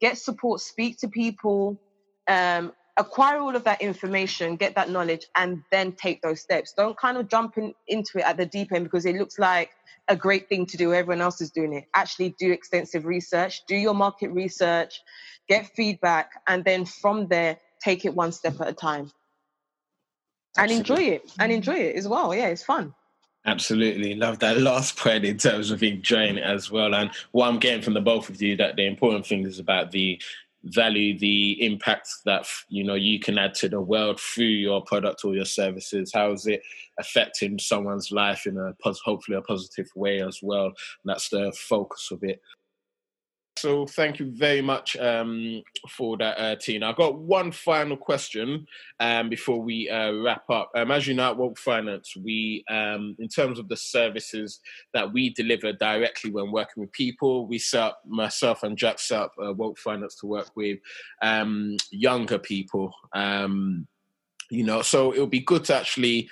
get 0.01 0.19
support, 0.19 0.61
speak 0.61 0.99
to 0.99 1.09
people, 1.09 1.81
um, 2.29 2.73
acquire 2.97 3.39
all 3.39 3.55
of 3.55 3.65
that 3.65 3.81
information, 3.81 4.57
get 4.57 4.75
that 4.75 4.91
knowledge, 4.91 5.27
and 5.37 5.63
then 5.71 5.93
take 5.93 6.23
those 6.23 6.41
steps. 6.41 6.73
Don't 6.73 6.97
kind 6.97 7.17
of 7.17 7.29
jump 7.29 7.59
in, 7.59 7.75
into 7.89 8.19
it 8.19 8.25
at 8.25 8.37
the 8.37 8.47
deep 8.47 8.73
end 8.73 8.85
because 8.85 9.07
it 9.07 9.17
looks 9.17 9.39
like 9.39 9.71
a 10.09 10.17
great 10.17 10.49
thing 10.49 10.67
to 10.67 10.77
do. 10.77 10.95
Everyone 10.95 11.21
else 11.21 11.41
is 11.41 11.51
doing 11.51 11.73
it. 11.73 11.85
Actually, 11.95 12.35
do 12.39 12.51
extensive 12.51 13.05
research, 13.05 13.63
do 13.67 13.77
your 13.77 13.95
market 13.95 14.29
research, 14.29 15.03
get 15.49 15.67
feedback, 15.75 16.31
and 16.47 16.65
then 16.65 16.85
from 16.85 17.29
there, 17.29 17.59
take 17.83 18.05
it 18.05 18.15
one 18.15 18.33
step 18.33 18.61
at 18.61 18.69
a 18.69 18.73
time. 18.73 19.11
And 20.57 20.71
enjoy 20.71 21.03
it. 21.03 21.33
And 21.39 21.53
enjoy 21.53 21.75
it 21.75 21.97
as 21.97 22.09
well. 22.09 22.35
Yeah, 22.35 22.47
it's 22.47 22.63
fun. 22.63 22.95
Absolutely. 23.45 24.15
Love 24.15 24.39
that 24.41 24.59
last 24.59 24.97
point 24.99 25.25
in 25.25 25.39
terms 25.39 25.71
of 25.71 25.83
enjoying 25.83 26.39
it 26.39 26.45
as 26.45 26.71
well. 26.71 26.95
And 26.95 27.11
what 27.33 27.49
I'm 27.49 27.59
getting 27.59 27.83
from 27.83 27.95
the 27.95 28.01
both 28.01 28.29
of 28.29 28.41
you 28.41 28.57
that 28.57 28.77
the 28.77 28.87
important 28.87 29.27
thing 29.27 29.45
is 29.45 29.59
about 29.59 29.93
the 29.93 30.21
value 30.67 31.19
the 31.19 31.65
impact 31.65 32.09
that 32.25 32.47
you 32.69 32.85
know 32.85 32.95
you 32.95 33.19
can 33.19 33.39
add 33.39 33.55
to 33.55 33.69
the 33.69 33.81
world 33.81 34.21
through 34.21 34.47
your 34.47 34.83
product 34.83 35.25
or 35.25 35.35
your 35.35 35.45
services? 35.45 36.11
How 36.13 36.33
is 36.33 36.47
it 36.47 36.63
affecting 36.99 37.59
someone's 37.59 38.11
life 38.11 38.47
in 38.47 38.57
a 38.57 38.75
hopefully 38.83 39.37
a 39.37 39.43
positive 39.43 39.89
way 39.95 40.21
as 40.21 40.41
well? 40.43 40.67
And 40.67 40.75
that's 41.05 41.29
the 41.29 41.53
focus 41.57 42.11
of 42.11 42.23
it 42.23 42.41
so 43.59 43.87
thank 43.87 44.19
you 44.19 44.31
very 44.33 44.61
much 44.61 44.97
um, 44.97 45.63
for 45.89 46.17
that, 46.19 46.39
uh, 46.39 46.57
Tina. 46.57 46.89
I've 46.89 46.97
got 46.97 47.19
one 47.19 47.51
final 47.53 47.97
question 47.97 48.67
um, 49.01 49.29
before 49.29 49.61
we 49.61 49.89
uh, 49.89 50.13
wrap 50.13 50.49
up. 50.51 50.71
Um, 50.75 50.91
as 50.91 51.07
you 51.07 51.15
know, 51.15 51.31
at 51.31 51.37
Woke 51.37 51.59
Finance, 51.59 52.15
we, 52.17 52.65
um, 52.69 53.17
in 53.19 53.29
terms 53.29 53.59
of 53.59 53.69
the 53.69 53.77
services 53.77 54.61
that 54.93 55.13
we 55.13 55.31
deliver 55.31 55.73
directly 55.73 56.31
when 56.31 56.53
working 56.53 56.83
with 56.83 56.93
people, 56.93 57.47
we 57.47 57.59
set 57.59 57.83
up, 57.83 58.01
myself 58.07 58.63
and 58.63 58.77
Jack 58.77 58.99
set 58.99 59.21
up 59.21 59.33
uh, 59.43 59.53
Woke 59.53 59.79
Finance 59.79 60.17
to 60.17 60.27
work 60.27 60.51
with 60.55 60.79
um, 61.23 61.77
younger 61.91 62.39
people. 62.39 62.93
Um, 63.15 63.87
you 64.51 64.65
know, 64.65 64.83
so 64.83 65.13
it 65.13 65.21
would 65.21 65.31
be 65.31 65.41
good 65.41 65.65
to 65.65 65.77
actually 65.77 66.29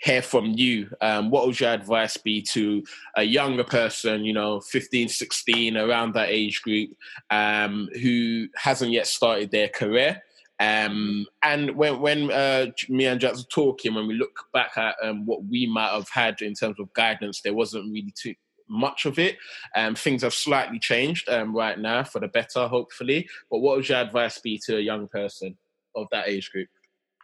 hear 0.00 0.22
from 0.22 0.52
you. 0.56 0.90
Um, 1.00 1.30
what 1.30 1.46
would 1.46 1.60
your 1.60 1.70
advice 1.70 2.16
be 2.16 2.42
to 2.52 2.82
a 3.16 3.22
younger 3.22 3.64
person, 3.64 4.24
you 4.24 4.32
know, 4.32 4.60
15, 4.60 5.08
16, 5.08 5.76
around 5.76 6.14
that 6.14 6.30
age 6.30 6.62
group, 6.62 6.90
um, 7.30 7.88
who 8.00 8.48
hasn't 8.56 8.92
yet 8.92 9.06
started 9.06 9.50
their 9.50 9.68
career? 9.68 10.22
Um, 10.58 11.26
and 11.42 11.74
when 11.74 12.00
when 12.00 12.30
uh, 12.30 12.66
me 12.90 13.06
and 13.06 13.20
Jack 13.20 13.34
were 13.34 13.42
talking, 13.50 13.94
when 13.94 14.06
we 14.06 14.14
look 14.14 14.44
back 14.52 14.76
at 14.76 14.94
um, 15.02 15.24
what 15.24 15.44
we 15.44 15.66
might 15.66 15.90
have 15.90 16.08
had 16.10 16.42
in 16.42 16.52
terms 16.54 16.78
of 16.78 16.92
guidance, 16.92 17.40
there 17.40 17.54
wasn't 17.54 17.90
really 17.90 18.12
too 18.14 18.34
much 18.68 19.06
of 19.06 19.18
it. 19.18 19.36
Um, 19.74 19.94
things 19.94 20.22
have 20.22 20.34
slightly 20.34 20.78
changed 20.78 21.28
um, 21.28 21.54
right 21.54 21.78
now 21.78 22.04
for 22.04 22.20
the 22.20 22.28
better, 22.28 22.68
hopefully. 22.68 23.28
But 23.50 23.60
what 23.60 23.76
would 23.76 23.88
your 23.88 23.98
advice 23.98 24.38
be 24.38 24.60
to 24.66 24.76
a 24.76 24.80
young 24.80 25.08
person 25.08 25.56
of 25.96 26.06
that 26.12 26.28
age 26.28 26.50
group? 26.50 26.68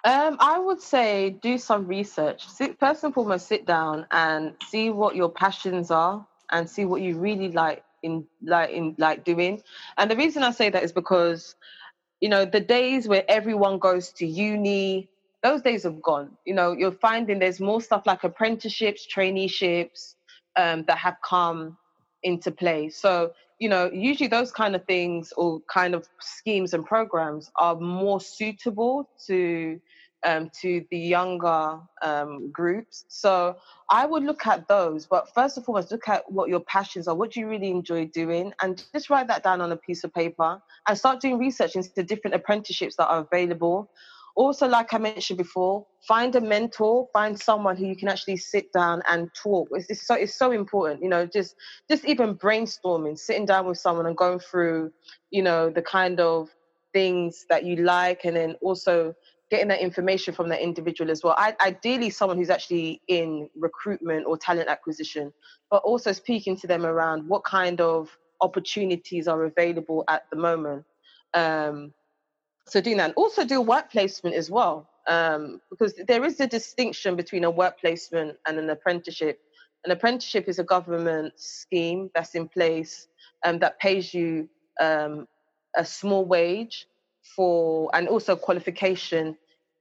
Um, 0.06 0.36
I 0.38 0.56
would 0.60 0.80
say 0.80 1.30
do 1.42 1.58
some 1.58 1.88
research. 1.88 2.46
First 2.78 3.02
and 3.02 3.12
foremost, 3.12 3.48
sit 3.48 3.66
down 3.66 4.06
and 4.12 4.54
see 4.68 4.88
what 4.88 5.16
your 5.16 5.28
passions 5.28 5.90
are 5.90 6.24
and 6.52 6.70
see 6.70 6.84
what 6.84 7.02
you 7.02 7.18
really 7.18 7.50
like 7.50 7.82
in 8.04 8.24
like 8.40 8.70
in 8.70 8.94
like 8.98 9.24
doing. 9.24 9.62
And 9.98 10.08
the 10.08 10.14
reason 10.14 10.44
I 10.44 10.52
say 10.52 10.70
that 10.70 10.84
is 10.84 10.92
because, 10.92 11.56
you 12.20 12.28
know, 12.28 12.44
the 12.44 12.60
days 12.60 13.08
where 13.08 13.24
everyone 13.28 13.80
goes 13.80 14.12
to 14.12 14.26
uni, 14.26 15.08
those 15.42 15.60
days 15.62 15.82
have 15.82 16.00
gone. 16.00 16.38
You 16.44 16.54
know, 16.54 16.70
you're 16.70 16.92
finding 16.92 17.40
there's 17.40 17.58
more 17.58 17.80
stuff 17.80 18.06
like 18.06 18.22
apprenticeships, 18.22 19.08
traineeships 19.12 20.14
um, 20.54 20.84
that 20.86 20.98
have 20.98 21.16
come 21.28 21.76
into 22.22 22.52
play. 22.52 22.90
So 22.90 23.32
you 23.58 23.68
know, 23.68 23.90
usually 23.92 24.28
those 24.28 24.52
kind 24.52 24.76
of 24.76 24.84
things 24.84 25.32
or 25.36 25.60
kind 25.72 25.94
of 25.94 26.06
schemes 26.20 26.74
and 26.74 26.84
programs 26.84 27.50
are 27.56 27.74
more 27.74 28.20
suitable 28.20 29.08
to 29.26 29.80
um, 30.26 30.50
to 30.60 30.84
the 30.90 30.98
younger 30.98 31.78
um, 32.02 32.50
groups. 32.50 33.04
So 33.08 33.56
I 33.88 34.04
would 34.04 34.24
look 34.24 34.46
at 34.46 34.68
those, 34.68 35.06
but 35.06 35.32
first 35.32 35.56
of 35.56 35.62
and 35.62 35.66
foremost, 35.66 35.92
look 35.92 36.08
at 36.08 36.30
what 36.30 36.48
your 36.48 36.60
passions 36.60 37.06
are. 37.08 37.14
What 37.14 37.30
do 37.30 37.40
you 37.40 37.48
really 37.48 37.70
enjoy 37.70 38.06
doing? 38.06 38.52
And 38.60 38.84
just 38.92 39.08
write 39.08 39.28
that 39.28 39.44
down 39.44 39.60
on 39.60 39.72
a 39.72 39.76
piece 39.76 40.02
of 40.04 40.12
paper 40.12 40.60
and 40.86 40.98
start 40.98 41.20
doing 41.20 41.38
research 41.38 41.76
into 41.76 42.02
different 42.02 42.34
apprenticeships 42.34 42.96
that 42.96 43.06
are 43.06 43.20
available. 43.20 43.88
Also, 44.34 44.68
like 44.68 44.92
I 44.92 44.98
mentioned 44.98 45.38
before, 45.38 45.86
find 46.06 46.34
a 46.36 46.40
mentor, 46.42 47.08
find 47.12 47.40
someone 47.40 47.74
who 47.74 47.86
you 47.86 47.96
can 47.96 48.08
actually 48.08 48.36
sit 48.36 48.70
down 48.72 49.02
and 49.08 49.30
talk. 49.32 49.68
It's, 49.70 49.88
it's 49.88 50.06
so 50.06 50.14
it's 50.14 50.34
so 50.34 50.50
important, 50.52 51.02
you 51.02 51.08
know. 51.08 51.24
Just 51.24 51.54
just 51.88 52.04
even 52.04 52.34
brainstorming, 52.34 53.18
sitting 53.18 53.46
down 53.46 53.66
with 53.66 53.78
someone 53.78 54.04
and 54.04 54.14
going 54.14 54.40
through, 54.40 54.92
you 55.30 55.42
know, 55.42 55.70
the 55.70 55.80
kind 55.80 56.20
of 56.20 56.50
things 56.92 57.46
that 57.48 57.64
you 57.64 57.76
like, 57.76 58.26
and 58.26 58.36
then 58.36 58.56
also 58.60 59.14
getting 59.50 59.68
that 59.68 59.80
information 59.80 60.34
from 60.34 60.48
that 60.48 60.60
individual 60.60 61.10
as 61.10 61.22
well. 61.22 61.34
I, 61.36 61.54
ideally, 61.60 62.10
someone 62.10 62.36
who's 62.36 62.50
actually 62.50 63.00
in 63.08 63.48
recruitment 63.54 64.26
or 64.26 64.36
talent 64.36 64.68
acquisition, 64.68 65.32
but 65.70 65.82
also 65.82 66.12
speaking 66.12 66.56
to 66.58 66.66
them 66.66 66.84
around 66.84 67.28
what 67.28 67.44
kind 67.44 67.80
of 67.80 68.16
opportunities 68.40 69.28
are 69.28 69.44
available 69.44 70.04
at 70.08 70.24
the 70.30 70.36
moment. 70.36 70.84
Um, 71.34 71.92
so 72.66 72.80
doing 72.80 72.96
that, 72.96 73.06
and 73.06 73.14
also 73.14 73.44
do 73.44 73.60
work 73.60 73.90
placement 73.90 74.34
as 74.34 74.50
well, 74.50 74.88
um, 75.06 75.60
because 75.70 75.94
there 76.08 76.24
is 76.24 76.40
a 76.40 76.46
distinction 76.46 77.14
between 77.14 77.44
a 77.44 77.50
work 77.50 77.78
placement 77.80 78.36
and 78.46 78.58
an 78.58 78.70
apprenticeship. 78.70 79.40
An 79.84 79.92
apprenticeship 79.92 80.48
is 80.48 80.58
a 80.58 80.64
government 80.64 81.34
scheme 81.36 82.10
that's 82.14 82.34
in 82.34 82.48
place 82.48 83.06
um, 83.44 83.60
that 83.60 83.78
pays 83.78 84.12
you 84.12 84.48
um, 84.80 85.28
a 85.76 85.84
small 85.84 86.24
wage 86.24 86.86
for 87.34 87.90
and 87.94 88.08
also 88.08 88.36
qualification 88.36 89.36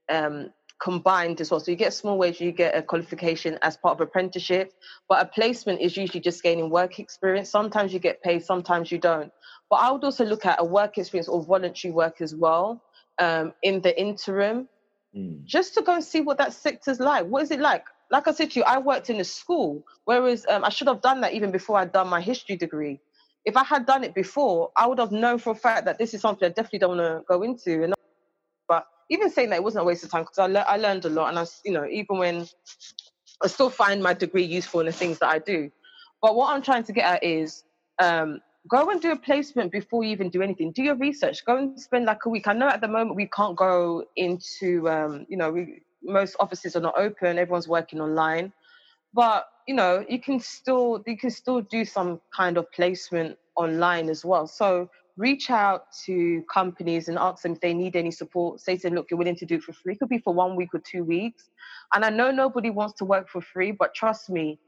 um, 0.08 0.50
combined 0.78 1.40
as 1.40 1.50
well. 1.50 1.60
So 1.60 1.70
you 1.70 1.76
get 1.76 1.88
a 1.88 1.92
small 1.92 2.18
wage, 2.18 2.40
you 2.40 2.52
get 2.52 2.76
a 2.76 2.82
qualification 2.82 3.58
as 3.62 3.76
part 3.76 3.96
of 3.96 4.00
apprenticeship, 4.00 4.72
but 5.08 5.22
a 5.22 5.26
placement 5.26 5.80
is 5.80 5.96
usually 5.96 6.20
just 6.20 6.42
gaining 6.42 6.70
work 6.70 6.98
experience. 6.98 7.48
Sometimes 7.50 7.92
you 7.92 7.98
get 7.98 8.22
paid, 8.22 8.44
sometimes 8.44 8.92
you 8.92 8.98
don't. 8.98 9.32
But 9.70 9.76
I 9.76 9.90
would 9.90 10.04
also 10.04 10.24
look 10.24 10.46
at 10.46 10.60
a 10.60 10.64
work 10.64 10.98
experience 10.98 11.28
or 11.28 11.42
voluntary 11.42 11.92
work 11.92 12.20
as 12.20 12.34
well 12.34 12.82
um, 13.18 13.52
in 13.62 13.80
the 13.80 13.98
interim, 13.98 14.68
mm. 15.16 15.44
just 15.44 15.74
to 15.74 15.82
go 15.82 15.94
and 15.94 16.04
see 16.04 16.20
what 16.20 16.38
that 16.38 16.52
sector's 16.52 17.00
like. 17.00 17.26
What 17.26 17.42
is 17.42 17.50
it 17.50 17.60
like? 17.60 17.84
Like 18.10 18.28
I 18.28 18.32
said 18.32 18.52
to 18.52 18.60
you, 18.60 18.64
I 18.64 18.78
worked 18.78 19.10
in 19.10 19.18
a 19.18 19.24
school, 19.24 19.84
whereas 20.04 20.46
um, 20.48 20.62
I 20.62 20.68
should 20.68 20.86
have 20.86 21.00
done 21.00 21.22
that 21.22 21.32
even 21.32 21.50
before 21.50 21.78
I'd 21.78 21.92
done 21.92 22.08
my 22.08 22.20
history 22.20 22.56
degree 22.56 23.00
if 23.46 23.56
I 23.56 23.64
had 23.64 23.86
done 23.86 24.02
it 24.04 24.14
before, 24.14 24.70
I 24.76 24.86
would 24.88 24.98
have 24.98 25.12
known 25.12 25.38
for 25.38 25.52
a 25.52 25.56
fact 25.56 25.86
that 25.86 25.98
this 25.98 26.12
is 26.12 26.20
something 26.20 26.44
I 26.44 26.50
definitely 26.50 26.80
don't 26.80 26.98
want 26.98 27.00
to 27.00 27.24
go 27.28 27.42
into. 27.42 27.84
And 27.84 27.94
but 28.68 28.86
even 29.08 29.30
saying 29.30 29.50
that 29.50 29.56
it 29.56 29.62
wasn't 29.62 29.82
a 29.82 29.84
waste 29.86 30.04
of 30.04 30.10
time 30.10 30.24
because 30.24 30.38
I, 30.38 30.46
le- 30.46 30.66
I 30.66 30.76
learned 30.76 31.04
a 31.04 31.10
lot, 31.10 31.28
and 31.28 31.38
I, 31.38 31.46
you 31.64 31.72
know, 31.72 31.86
even 31.86 32.18
when 32.18 32.46
I 33.42 33.46
still 33.46 33.70
find 33.70 34.02
my 34.02 34.14
degree 34.14 34.44
useful 34.44 34.80
in 34.80 34.86
the 34.86 34.92
things 34.92 35.20
that 35.20 35.28
I 35.28 35.38
do. 35.38 35.70
But 36.20 36.34
what 36.34 36.52
I'm 36.52 36.62
trying 36.62 36.84
to 36.84 36.92
get 36.92 37.04
at 37.04 37.22
is 37.22 37.62
um, 38.02 38.40
go 38.68 38.90
and 38.90 39.00
do 39.00 39.12
a 39.12 39.16
placement 39.16 39.70
before 39.70 40.02
you 40.02 40.10
even 40.10 40.28
do 40.28 40.42
anything. 40.42 40.72
Do 40.72 40.82
your 40.82 40.96
research. 40.96 41.44
Go 41.44 41.56
and 41.56 41.80
spend 41.80 42.06
like 42.06 42.26
a 42.26 42.28
week. 42.28 42.48
I 42.48 42.52
know 42.52 42.68
at 42.68 42.80
the 42.80 42.88
moment 42.88 43.14
we 43.16 43.28
can't 43.28 43.56
go 43.56 44.04
into, 44.16 44.88
um, 44.88 45.26
you 45.28 45.36
know, 45.36 45.52
we, 45.52 45.82
most 46.02 46.36
offices 46.40 46.74
are 46.74 46.80
not 46.80 46.98
open. 46.98 47.38
Everyone's 47.38 47.68
working 47.68 48.00
online 48.00 48.52
but 49.14 49.46
you 49.66 49.74
know 49.74 50.04
you 50.08 50.20
can 50.20 50.40
still 50.40 51.02
you 51.06 51.16
can 51.16 51.30
still 51.30 51.60
do 51.60 51.84
some 51.84 52.20
kind 52.34 52.56
of 52.56 52.70
placement 52.72 53.36
online 53.56 54.08
as 54.08 54.24
well. 54.24 54.46
So 54.46 54.88
reach 55.16 55.50
out 55.50 55.86
to 56.04 56.42
companies 56.52 57.08
and 57.08 57.18
ask 57.18 57.42
them 57.42 57.52
if 57.52 57.60
they 57.60 57.72
need 57.72 57.96
any 57.96 58.10
support. 58.10 58.60
Say 58.60 58.76
to 58.76 58.82
them 58.82 58.94
look 58.94 59.06
you're 59.10 59.18
willing 59.18 59.36
to 59.36 59.46
do 59.46 59.56
it 59.56 59.62
for 59.62 59.72
free. 59.72 59.94
It 59.94 59.98
could 59.98 60.08
be 60.08 60.18
for 60.18 60.34
one 60.34 60.56
week 60.56 60.74
or 60.74 60.80
two 60.80 61.04
weeks. 61.04 61.50
And 61.94 62.04
i 62.04 62.10
know 62.10 62.30
nobody 62.30 62.70
wants 62.70 62.94
to 62.98 63.04
work 63.04 63.28
for 63.28 63.40
free 63.40 63.72
but 63.72 63.94
trust 63.94 64.28
me 64.30 64.58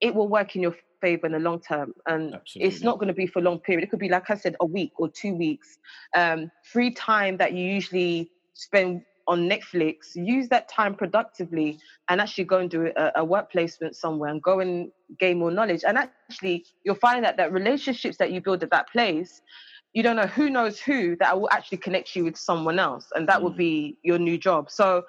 it 0.00 0.14
will 0.14 0.28
work 0.28 0.54
in 0.54 0.62
your 0.62 0.74
favor 1.00 1.26
in 1.26 1.32
the 1.32 1.38
long 1.38 1.60
term. 1.60 1.92
And 2.06 2.34
Absolutely. 2.34 2.68
it's 2.68 2.82
not 2.82 2.98
going 2.98 3.08
to 3.08 3.14
be 3.14 3.26
for 3.26 3.40
a 3.40 3.42
long 3.42 3.58
period. 3.58 3.84
It 3.84 3.90
could 3.90 3.98
be 3.98 4.08
like 4.08 4.30
i 4.30 4.34
said 4.34 4.56
a 4.60 4.66
week 4.66 4.92
or 4.96 5.08
two 5.08 5.34
weeks. 5.34 5.78
Um, 6.16 6.50
free 6.62 6.92
time 6.92 7.36
that 7.38 7.52
you 7.52 7.64
usually 7.64 8.30
spend 8.54 9.02
on 9.28 9.48
Netflix, 9.48 10.16
use 10.16 10.48
that 10.48 10.68
time 10.68 10.94
productively 10.94 11.78
and 12.08 12.20
actually 12.20 12.44
go 12.44 12.58
and 12.58 12.70
do 12.70 12.90
a, 12.96 13.12
a, 13.16 13.24
work 13.24 13.52
placement 13.52 13.94
somewhere 13.94 14.30
and 14.30 14.42
go 14.42 14.60
and 14.60 14.90
gain 15.20 15.38
more 15.38 15.50
knowledge. 15.50 15.84
And 15.86 15.98
actually, 15.98 16.64
you'll 16.82 16.96
find 16.96 17.22
that 17.24 17.36
that 17.36 17.52
relationships 17.52 18.16
that 18.16 18.32
you 18.32 18.40
build 18.40 18.62
at 18.62 18.70
that 18.70 18.88
place, 18.88 19.42
you 19.92 20.02
don't 20.02 20.16
know 20.16 20.26
who 20.26 20.48
knows 20.48 20.80
who 20.80 21.14
that 21.16 21.38
will 21.38 21.50
actually 21.52 21.78
connect 21.78 22.16
you 22.16 22.24
with 22.24 22.36
someone 22.36 22.78
else, 22.78 23.12
and 23.14 23.28
that 23.28 23.40
mm. 23.40 23.42
will 23.42 23.56
be 23.66 23.98
your 24.02 24.18
new 24.18 24.38
job. 24.38 24.70
So 24.70 25.04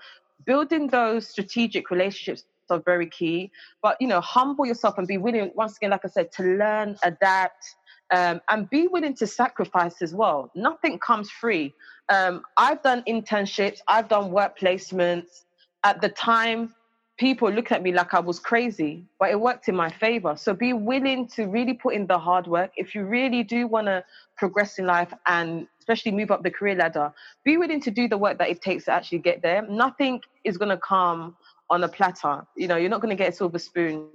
building 0.46 0.88
those 0.88 1.28
strategic 1.28 1.90
relationships 1.90 2.44
are 2.70 2.80
very 2.80 3.08
key. 3.08 3.52
But 3.82 3.98
you 4.00 4.08
know, 4.08 4.22
humble 4.22 4.66
yourself 4.66 4.98
and 4.98 5.08
be 5.08 5.18
willing, 5.18 5.52
once 5.56 5.78
again, 5.78 5.92
like 5.92 6.06
I 6.06 6.10
said, 6.10 6.32
to 6.34 6.44
learn, 6.44 6.98
adapt, 7.04 7.76
um, 8.12 8.42
and 8.50 8.70
be 8.70 8.88
willing 8.88 9.16
to 9.16 9.28
sacrifice 9.28 10.02
as 10.02 10.14
well. 10.14 10.52
Nothing 10.56 11.00
comes 11.00 11.30
free. 11.30 11.74
Um, 12.10 12.44
I've 12.58 12.82
done 12.82 13.04
internships, 13.08 13.80
I've 13.88 14.10
done 14.10 14.32
work 14.32 14.58
placements. 14.58 15.44
At 15.84 16.02
the 16.02 16.10
time, 16.10 16.74
people 17.18 17.52
looked 17.52 17.72
at 17.72 17.84
me 17.84 17.92
like 17.92 18.14
I 18.14 18.20
was 18.20 18.40
crazy, 18.40 19.06
but 19.20 19.30
it 19.30 19.40
worked 19.40 19.68
in 19.68 19.76
my 19.76 19.90
favor. 19.90 20.36
So 20.38 20.54
be 20.54 20.74
willing 20.74 21.28
to 21.36 21.46
really 21.48 21.74
put 21.74 21.94
in 21.94 22.08
the 22.08 22.18
hard 22.18 22.48
work. 22.48 22.72
If 22.78 22.96
you 22.96 23.04
really 23.04 23.44
do 23.44 23.68
want 23.68 23.88
to 23.88 24.04
progress 24.38 24.80
in 24.80 24.86
life 24.86 25.14
and 25.28 25.68
especially 25.80 26.12
move 26.12 26.32
up 26.32 26.44
the 26.44 26.50
career 26.52 26.76
ladder, 26.76 27.12
be 27.44 27.58
willing 27.58 27.82
to 27.82 27.92
do 27.92 28.08
the 28.08 28.18
work 28.18 28.38
that 28.40 28.50
it 28.50 28.62
takes 28.62 28.86
to 28.86 28.94
actually 28.94 29.20
get 29.20 29.42
there. 29.42 29.62
Nothing 29.70 30.22
is 30.46 30.58
going 30.58 30.70
to 30.70 30.78
come 30.78 31.36
on 31.70 31.84
a 31.84 31.90
platter. 31.90 32.46
You 32.56 32.68
know, 32.68 32.78
you're 32.78 32.90
not 32.90 33.02
going 33.02 33.16
to 33.16 33.22
get 33.22 33.34
a 33.34 33.36
silver 33.36 33.60
spoon 33.60 34.08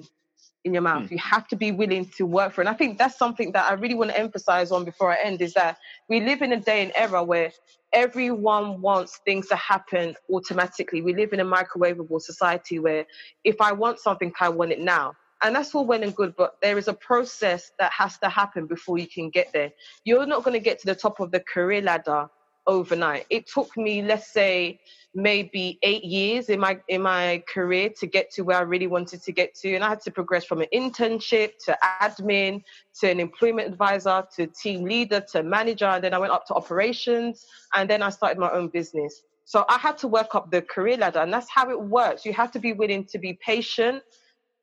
in 0.64 0.72
your 0.72 0.82
mouth. 0.82 1.04
Mm. 1.04 1.10
You 1.12 1.18
have 1.18 1.46
to 1.48 1.56
be 1.56 1.72
willing 1.72 2.10
to 2.16 2.26
work 2.26 2.52
for 2.52 2.62
it. 2.62 2.66
And 2.66 2.74
I 2.74 2.76
think 2.76 2.98
that's 2.98 3.18
something 3.18 3.52
that 3.52 3.70
I 3.70 3.74
really 3.74 3.94
want 3.94 4.10
to 4.10 4.18
emphasize 4.18 4.72
on 4.72 4.84
before 4.84 5.12
I 5.12 5.18
end 5.22 5.42
is 5.42 5.54
that 5.54 5.78
we 6.08 6.20
live 6.20 6.42
in 6.42 6.52
a 6.52 6.60
day 6.60 6.82
and 6.82 6.92
era 6.96 7.22
where 7.22 7.52
everyone 7.92 8.80
wants 8.80 9.20
things 9.24 9.46
to 9.48 9.56
happen 9.56 10.14
automatically. 10.32 11.02
We 11.02 11.14
live 11.14 11.32
in 11.32 11.40
a 11.40 11.44
microwavable 11.44 12.20
society 12.20 12.78
where 12.78 13.06
if 13.44 13.60
I 13.60 13.72
want 13.72 14.00
something, 14.00 14.32
I 14.40 14.48
want 14.48 14.72
it 14.72 14.80
now. 14.80 15.14
And 15.42 15.54
that's 15.54 15.74
all 15.74 15.84
well 15.84 16.02
and 16.02 16.16
good, 16.16 16.34
but 16.36 16.54
there 16.62 16.78
is 16.78 16.88
a 16.88 16.94
process 16.94 17.70
that 17.78 17.92
has 17.92 18.16
to 18.18 18.30
happen 18.30 18.66
before 18.66 18.98
you 18.98 19.06
can 19.06 19.28
get 19.28 19.52
there. 19.52 19.70
You're 20.04 20.26
not 20.26 20.42
going 20.42 20.54
to 20.54 20.64
get 20.64 20.78
to 20.80 20.86
the 20.86 20.94
top 20.94 21.20
of 21.20 21.30
the 21.30 21.40
career 21.40 21.82
ladder 21.82 22.28
overnight. 22.66 23.26
It 23.30 23.46
took 23.46 23.76
me, 23.76 24.02
let's 24.02 24.32
say, 24.32 24.80
maybe 25.14 25.78
eight 25.82 26.02
years 26.04 26.48
in 26.48 26.58
my 26.58 26.76
in 26.88 27.00
my 27.00 27.42
career 27.46 27.88
to 27.88 28.06
get 28.06 28.32
to 28.32 28.42
where 28.42 28.56
I 28.56 28.62
really 28.62 28.88
wanted 28.88 29.22
to 29.22 29.32
get 29.32 29.54
to, 29.56 29.74
and 29.74 29.84
I 29.84 29.88
had 29.88 30.00
to 30.02 30.10
progress 30.10 30.44
from 30.44 30.60
an 30.60 30.66
internship 30.74 31.52
to 31.66 31.78
admin 32.00 32.62
to 33.00 33.10
an 33.10 33.20
employment 33.20 33.68
advisor 33.68 34.26
to 34.36 34.46
team 34.48 34.84
leader 34.84 35.20
to 35.32 35.42
manager, 35.42 35.86
and 35.86 36.02
then 36.02 36.14
I 36.14 36.18
went 36.18 36.32
up 36.32 36.46
to 36.48 36.54
operations, 36.54 37.46
and 37.74 37.88
then 37.88 38.02
I 38.02 38.10
started 38.10 38.38
my 38.38 38.50
own 38.50 38.68
business. 38.68 39.22
So 39.44 39.64
I 39.68 39.78
had 39.78 39.98
to 39.98 40.08
work 40.08 40.34
up 40.34 40.50
the 40.50 40.62
career 40.62 40.96
ladder, 40.96 41.20
and 41.20 41.32
that's 41.32 41.50
how 41.50 41.70
it 41.70 41.80
works. 41.80 42.24
You 42.24 42.32
have 42.32 42.50
to 42.52 42.58
be 42.58 42.72
willing 42.72 43.04
to 43.06 43.18
be 43.18 43.34
patient 43.34 44.02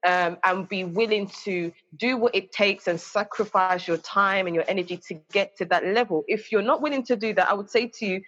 um, 0.05 0.37
and 0.43 0.67
be 0.67 0.83
willing 0.83 1.29
to 1.43 1.71
do 1.97 2.17
what 2.17 2.35
it 2.35 2.51
takes 2.51 2.87
and 2.87 2.99
sacrifice 2.99 3.87
your 3.87 3.97
time 3.97 4.47
and 4.47 4.55
your 4.55 4.65
energy 4.67 4.97
to 5.07 5.15
get 5.31 5.55
to 5.57 5.65
that 5.65 5.85
level. 5.85 6.23
If 6.27 6.51
you're 6.51 6.61
not 6.61 6.81
willing 6.81 7.03
to 7.05 7.15
do 7.15 7.33
that, 7.33 7.49
I 7.49 7.53
would 7.53 7.69
say 7.69 7.91
to 7.99 8.05
you, 8.05 8.21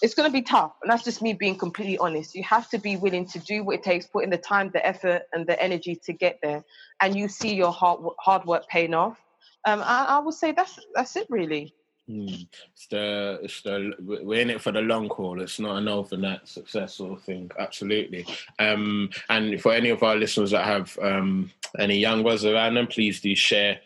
it's 0.00 0.14
going 0.14 0.28
to 0.28 0.32
be 0.32 0.42
tough. 0.42 0.72
And 0.82 0.90
that's 0.90 1.04
just 1.04 1.22
me 1.22 1.32
being 1.32 1.56
completely 1.56 1.98
honest. 1.98 2.34
You 2.34 2.42
have 2.44 2.68
to 2.70 2.78
be 2.78 2.96
willing 2.96 3.26
to 3.26 3.38
do 3.38 3.64
what 3.64 3.76
it 3.76 3.82
takes, 3.82 4.06
put 4.06 4.24
in 4.24 4.30
the 4.30 4.38
time, 4.38 4.70
the 4.72 4.84
effort, 4.84 5.22
and 5.32 5.46
the 5.46 5.60
energy 5.60 5.98
to 6.04 6.12
get 6.12 6.38
there. 6.42 6.64
And 7.00 7.16
you 7.16 7.28
see 7.28 7.54
your 7.54 7.72
hard, 7.72 8.00
hard 8.18 8.44
work 8.44 8.68
paying 8.68 8.94
off. 8.94 9.18
Um, 9.64 9.80
I, 9.84 10.06
I 10.08 10.18
would 10.18 10.34
say 10.34 10.52
that's 10.52 10.78
that's 10.94 11.14
it, 11.16 11.26
really. 11.30 11.74
Mm. 12.10 12.48
It's 12.72 12.86
the 12.88 13.38
it's 13.42 13.62
the 13.62 13.92
we're 14.00 14.40
in 14.40 14.50
it 14.50 14.60
for 14.60 14.72
the 14.72 14.80
long 14.80 15.08
haul. 15.08 15.40
It's 15.40 15.60
not 15.60 15.78
an 15.78 15.88
overnight 15.88 16.48
success 16.48 16.94
sort 16.94 17.18
of 17.18 17.24
thing. 17.24 17.50
Absolutely. 17.58 18.26
Um, 18.58 19.10
and 19.30 19.60
for 19.60 19.72
any 19.72 19.90
of 19.90 20.02
our 20.02 20.16
listeners 20.16 20.50
that 20.50 20.64
have 20.64 20.98
um, 21.00 21.50
any 21.78 21.98
young 21.98 22.24
ones 22.24 22.44
around 22.44 22.74
them, 22.74 22.88
please 22.88 23.20
do 23.20 23.34
share. 23.36 23.80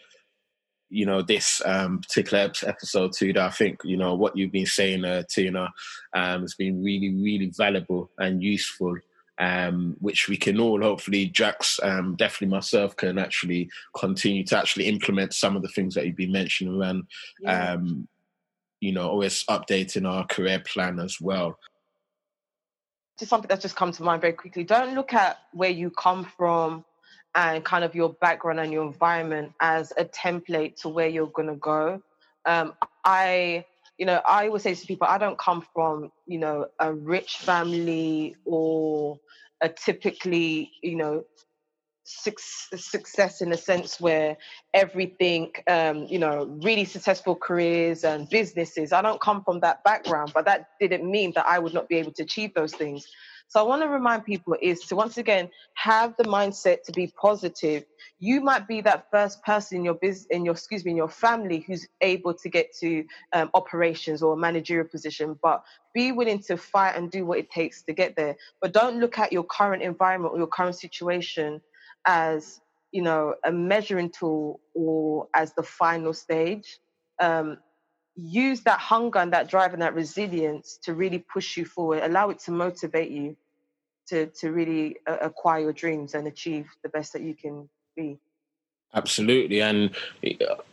You 0.89 1.05
know 1.05 1.21
this 1.21 1.61
um, 1.67 1.99
particular 1.99 2.51
episode 2.65 3.13
too. 3.13 3.33
That 3.33 3.49
I 3.49 3.51
think 3.51 3.81
you 3.85 3.97
know 3.97 4.15
what 4.15 4.37
you've 4.37 4.53
been 4.53 4.67
saying, 4.67 5.05
uh, 5.05 5.25
Tina, 5.29 5.73
um, 6.15 6.43
has 6.43 6.55
been 6.55 6.83
really, 6.83 7.13
really 7.15 7.53
valuable 7.55 8.11
and 8.19 8.43
useful. 8.43 8.97
Um, 9.39 9.97
which 10.01 10.29
we 10.29 10.39
can 10.39 10.59
all 10.59 10.81
hopefully 10.81 11.27
Jax, 11.27 11.79
um, 11.83 12.17
definitely 12.17 12.57
myself 12.57 12.97
can 12.97 13.19
actually 13.19 13.69
continue 13.95 14.45
to 14.45 14.57
actually 14.57 14.87
implement 14.87 15.35
some 15.35 15.57
of 15.57 15.63
the 15.63 15.69
things 15.69 15.95
that 15.95 16.07
you've 16.07 16.17
been 16.17 16.33
mentioning 16.33 16.81
around 16.81 17.05
yeah. 17.43 17.75
um, 17.75 18.09
you 18.81 18.93
know, 18.93 19.09
always 19.09 19.45
updating 19.45 20.09
our 20.09 20.27
career 20.27 20.61
plan 20.61 20.99
as 20.99 21.21
well. 21.21 21.59
Just 23.19 23.31
something 23.31 23.49
that's 23.49 23.63
just 23.63 23.77
come 23.77 23.93
to 23.93 24.03
mind 24.03 24.21
very 24.21 24.35
quickly. 24.35 24.65
Don't 24.65 24.95
look 24.95 25.15
at 25.15 25.39
where 25.53 25.71
you 25.71 25.91
come 25.91 26.25
from 26.37 26.85
and 27.35 27.65
kind 27.65 27.85
of 27.85 27.95
your 27.95 28.15
background 28.15 28.61
and 28.61 28.73
your 28.73 28.85
environment 28.85 29.53
as 29.61 29.93
a 29.97 30.05
template 30.05 30.77
to 30.77 30.89
where 30.89 31.09
you're 31.09 31.29
going 31.29 31.49
to 31.49 31.57
go. 31.57 32.03
Um, 32.45 32.75
I, 33.05 33.65
you 33.99 34.07
know, 34.07 34.21
I 34.27 34.47
always 34.47 34.63
say 34.63 34.75
to 34.75 34.87
people, 34.87 35.07
I 35.09 35.19
don't 35.19 35.39
come 35.39 35.65
from, 35.75 36.13
you 36.27 36.39
know, 36.39 36.67
a 36.79 36.93
rich 36.93 37.39
family 37.39 38.37
or 38.45 39.19
a 39.63 39.69
typically, 39.69 40.73
you 40.83 40.97
know, 40.97 41.25
success 42.05 43.41
in 43.41 43.53
a 43.53 43.57
sense 43.57 44.01
where 44.01 44.37
everything, 44.75 45.51
um, 45.67 46.05
you 46.05 46.19
know, 46.19 46.45
really 46.63 46.85
successful 46.85 47.35
careers 47.35 48.05
and 48.05 48.29
businesses. 48.29 48.93
I 48.93 49.03
don't 49.03 49.21
come 49.21 49.43
from 49.43 49.61
that 49.61 49.83
background, 49.83 50.33
but 50.33 50.45
that 50.45 50.69
didn't 50.79 51.11
mean 51.11 51.33
that 51.35 51.47
I 51.47 51.59
would 51.59 51.75
not 51.75 51.89
be 51.89 51.97
able 51.97 52.13
to 52.13 52.23
achieve 52.23 52.55
those 52.55 52.75
things. 52.75 53.07
So 53.49 53.61
I 53.61 53.63
want 53.63 53.83
to 53.83 53.89
remind 53.89 54.25
people 54.25 54.57
is 54.61 54.81
to 54.87 54.97
once 54.97 55.19
again 55.19 55.51
have 55.75 56.15
the 56.17 56.25
mindset 56.25 56.83
to 56.85 56.93
be 56.93 57.13
positive. 57.21 57.85
You 58.19 58.41
might 58.41 58.67
be 58.67 58.81
that 58.83 59.07
first 59.11 59.43
person 59.45 59.79
in 59.79 59.85
your 59.85 59.95
business, 59.95 60.27
in 60.31 60.45
your 60.45 60.55
excuse 60.55 60.85
me, 60.85 60.91
in 60.93 60.97
your 60.97 61.09
family 61.09 61.65
who's 61.67 61.87
able 62.01 62.35
to 62.35 62.49
get 62.49 62.75
to 62.81 63.05
um, 63.33 63.51
operations 63.55 64.23
or 64.23 64.37
managerial 64.37 64.89
position, 64.89 65.39
but 65.43 65.63
be 65.95 66.13
willing 66.13 66.41
to 66.45 66.57
fight 66.57 66.97
and 66.97 67.11
do 67.11 67.25
what 67.25 67.39
it 67.39 67.51
takes 67.51 67.83
to 67.83 67.93
get 67.93 68.17
there. 68.17 68.37
But 68.61 68.73
don't 68.73 68.99
look 69.01 69.19
at 69.19 69.33
your 69.33 69.45
current 69.45 69.83
environment 69.83 70.35
or 70.35 70.39
your 70.39 70.49
current 70.49 70.77
situation 70.77 71.61
as 72.07 72.61
you 72.93 73.03
know 73.03 73.35
a 73.45 73.53
measuring 73.53 74.11
tool 74.11 74.61
or 74.75 75.29
as 75.35 75.53
the 75.55 75.63
final 75.63 76.13
stage 76.13 76.79
um, 77.21 77.59
use 78.17 78.63
that 78.63 78.79
hunger 78.79 79.19
and 79.19 79.33
that 79.33 79.49
drive 79.49 79.73
and 79.73 79.83
that 79.83 79.95
resilience 79.95 80.79
to 80.83 80.95
really 80.95 81.19
push 81.19 81.57
you 81.57 81.65
forward 81.65 82.03
allow 82.03 82.31
it 82.31 82.39
to 82.39 82.51
motivate 82.51 83.11
you 83.11 83.37
to 84.07 84.27
to 84.27 84.53
really 84.53 84.97
uh, 85.07 85.19
acquire 85.21 85.61
your 85.61 85.73
dreams 85.73 86.15
and 86.15 86.27
achieve 86.27 86.67
the 86.83 86.89
best 86.89 87.13
that 87.13 87.23
you 87.23 87.35
can 87.35 87.69
be 87.95 88.19
Absolutely, 88.95 89.61
and 89.61 89.91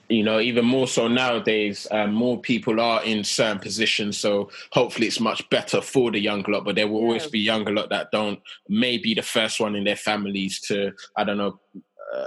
you 0.07 0.23
know, 0.23 0.39
even 0.39 0.63
more 0.63 0.87
so 0.87 1.07
nowadays, 1.07 1.87
um, 1.91 2.13
more 2.13 2.39
people 2.39 2.79
are 2.79 3.03
in 3.03 3.23
certain 3.23 3.59
positions. 3.59 4.17
So 4.17 4.49
hopefully, 4.71 5.07
it's 5.07 5.19
much 5.19 5.47
better 5.49 5.81
for 5.81 6.09
the 6.09 6.19
younger 6.19 6.51
lot. 6.53 6.63
But 6.63 6.75
there 6.75 6.87
will 6.87 7.01
yeah. 7.01 7.07
always 7.07 7.27
be 7.27 7.39
younger 7.39 7.73
lot 7.73 7.89
that 7.89 8.11
don't 8.11 8.39
maybe 8.69 9.13
the 9.13 9.23
first 9.23 9.59
one 9.59 9.75
in 9.75 9.83
their 9.83 9.97
families 9.97 10.61
to 10.61 10.93
I 11.17 11.25
don't 11.25 11.37
know 11.37 11.59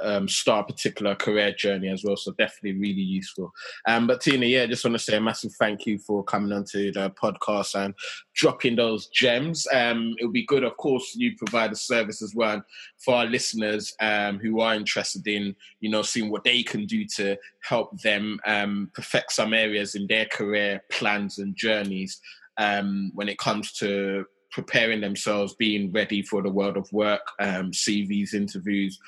um, 0.03 0.29
start 0.29 0.69
a 0.69 0.73
particular 0.73 1.15
career 1.15 1.53
journey 1.53 1.89
as 1.89 2.05
well. 2.05 2.17
So 2.17 2.33
definitely 2.33 2.81
really 2.81 3.03
useful. 3.03 3.53
Um, 3.87 4.07
but 4.07 4.21
Tina, 4.21 4.47
yeah, 4.47 4.67
just 4.67 4.85
want 4.85 4.95
to 4.95 5.03
say 5.03 5.17
a 5.17 5.21
massive 5.21 5.53
thank 5.59 5.87
you 5.87 5.99
for 5.99 6.25
coming 6.25 6.53
onto 6.53 6.93
the 6.93 7.11
podcast 7.11 7.75
and 7.75 7.95
dropping 8.35 8.77
those 8.77 9.09
gems. 9.09 9.67
Um, 9.73 10.15
it 10.19 10.25
would 10.25 10.33
be 10.33 10.47
good, 10.47 10.65
of 10.65 10.77
course, 10.77 11.15
you 11.15 11.37
provide 11.37 11.73
a 11.73 11.77
service 11.77 12.23
as 12.23 12.35
well 12.35 12.63
for 12.99 13.17
our 13.17 13.27
listeners 13.27 13.95
um, 14.01 14.39
who 14.39 14.61
are 14.61 14.75
interested 14.75 15.27
in, 15.27 15.55
you 15.81 15.91
know, 15.91 16.03
seeing 16.03 16.31
what 16.31 16.45
they 16.45 16.63
can 16.63 16.87
do 16.87 17.05
to 17.17 17.37
help 17.63 18.01
them 18.03 18.39
um, 18.47 18.91
perfect 18.95 19.33
some 19.33 19.55
areas 19.55 19.95
in 19.95 20.07
their 20.07 20.27
career 20.27 20.83
plans 20.91 21.39
and 21.39 21.57
journeys. 21.57 22.21
Um, 22.59 23.11
when 23.15 23.29
it 23.29 23.37
comes 23.37 23.73
to 23.75 24.25
preparing 24.57 25.03
themselves, 25.03 25.55
being 25.55 25.93
ready 25.93 26.23
for 26.23 26.43
the 26.43 26.49
world 26.49 26.79
of 26.79 26.91
work, 26.91 27.21
um, 27.39 27.71
CVs, 27.73 28.33
interviews, 28.33 28.99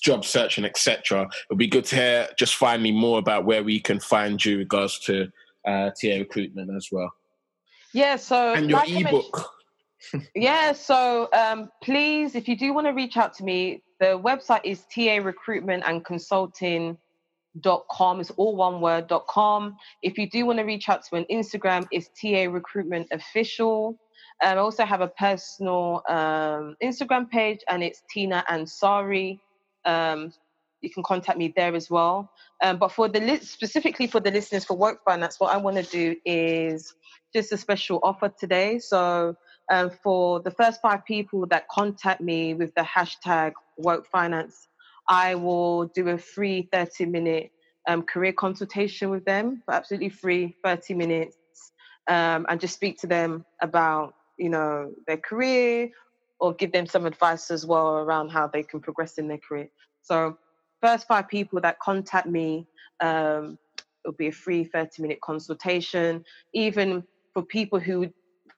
job 0.00 0.24
searching, 0.24 0.64
etc. 0.64 1.28
It'll 1.50 1.58
be 1.58 1.66
good 1.66 1.84
to 1.86 1.96
hear 1.96 2.28
just 2.38 2.54
finally 2.54 2.92
more 2.92 3.18
about 3.18 3.44
where 3.44 3.64
we 3.64 3.80
can 3.80 3.98
find 3.98 4.42
you 4.44 4.58
regards 4.58 5.00
to 5.00 5.24
uh, 5.66 5.90
TA 6.00 6.18
recruitment 6.20 6.70
as 6.76 6.86
well. 6.92 7.12
Yeah, 7.92 8.14
so 8.14 8.54
and 8.54 8.70
your 8.70 8.78
like 8.78 8.90
ebook. 8.90 9.50
yeah, 10.36 10.70
so 10.70 11.28
um, 11.32 11.68
please, 11.82 12.36
if 12.36 12.46
you 12.46 12.56
do 12.56 12.72
want 12.72 12.86
to 12.86 12.92
reach 12.92 13.16
out 13.16 13.34
to 13.34 13.44
me, 13.44 13.82
the 13.98 14.16
website 14.20 14.60
is 14.62 14.84
TA 14.94 15.16
recruitment 15.16 15.82
and 15.84 16.04
consulting 16.04 16.96
dot 17.60 17.84
com 17.90 18.18
it's 18.18 18.30
all 18.38 18.56
one 18.56 18.80
word 18.80 19.06
dot 19.08 19.26
com 19.26 19.76
if 20.00 20.16
you 20.16 20.26
do 20.30 20.46
want 20.46 20.58
to 20.58 20.64
reach 20.64 20.88
out 20.88 21.02
to 21.04 21.14
me 21.14 21.20
on 21.20 21.26
instagram 21.26 21.86
it's 21.90 22.08
ta 22.18 22.50
recruitment 22.50 23.06
official 23.12 23.98
I 24.42 24.56
also 24.56 24.84
have 24.84 25.00
a 25.00 25.08
personal 25.08 26.02
um, 26.08 26.76
Instagram 26.82 27.30
page, 27.30 27.60
and 27.68 27.82
it's 27.82 28.02
Tina 28.10 28.44
Ansari. 28.50 29.38
Um, 29.84 30.32
you 30.80 30.90
can 30.90 31.02
contact 31.02 31.38
me 31.38 31.52
there 31.54 31.74
as 31.74 31.88
well. 31.88 32.30
Um, 32.62 32.78
but 32.78 32.92
for 32.92 33.08
the 33.08 33.20
list, 33.20 33.52
specifically 33.52 34.06
for 34.06 34.20
the 34.20 34.30
listeners 34.30 34.64
for 34.64 34.76
work 34.76 35.04
finance, 35.04 35.38
what 35.38 35.54
I 35.54 35.56
want 35.56 35.76
to 35.76 35.84
do 35.84 36.16
is 36.24 36.94
just 37.32 37.52
a 37.52 37.56
special 37.56 38.00
offer 38.02 38.28
today. 38.28 38.78
So 38.78 39.36
um, 39.70 39.90
for 40.02 40.40
the 40.40 40.50
first 40.50 40.80
five 40.82 41.04
people 41.04 41.46
that 41.46 41.68
contact 41.68 42.20
me 42.20 42.54
with 42.54 42.74
the 42.74 42.82
hashtag 42.82 43.52
work 43.78 44.06
finance, 44.10 44.68
I 45.08 45.36
will 45.36 45.86
do 45.86 46.08
a 46.08 46.18
free 46.18 46.68
30 46.72 47.06
minute 47.06 47.50
um, 47.88 48.02
career 48.02 48.32
consultation 48.32 49.10
with 49.10 49.24
them, 49.24 49.62
absolutely 49.70 50.10
free, 50.10 50.56
30 50.64 50.94
minutes, 50.94 51.36
um, 52.08 52.46
and 52.48 52.60
just 52.60 52.74
speak 52.74 52.98
to 52.98 53.06
them 53.06 53.44
about 53.60 54.14
you 54.38 54.48
know, 54.48 54.92
their 55.06 55.16
career 55.16 55.90
or 56.40 56.52
give 56.52 56.72
them 56.72 56.86
some 56.86 57.06
advice 57.06 57.50
as 57.50 57.64
well 57.64 57.98
around 57.98 58.30
how 58.30 58.46
they 58.46 58.62
can 58.62 58.80
progress 58.80 59.18
in 59.18 59.28
their 59.28 59.38
career. 59.38 59.68
So, 60.02 60.36
first 60.80 61.06
five 61.06 61.28
people 61.28 61.60
that 61.60 61.78
contact 61.78 62.26
me, 62.26 62.66
um, 63.00 63.58
it'll 64.04 64.16
be 64.16 64.28
a 64.28 64.32
free 64.32 64.64
30 64.64 65.02
minute 65.02 65.20
consultation. 65.20 66.24
Even 66.52 67.04
for 67.32 67.42
people 67.42 67.78
who, 67.78 68.12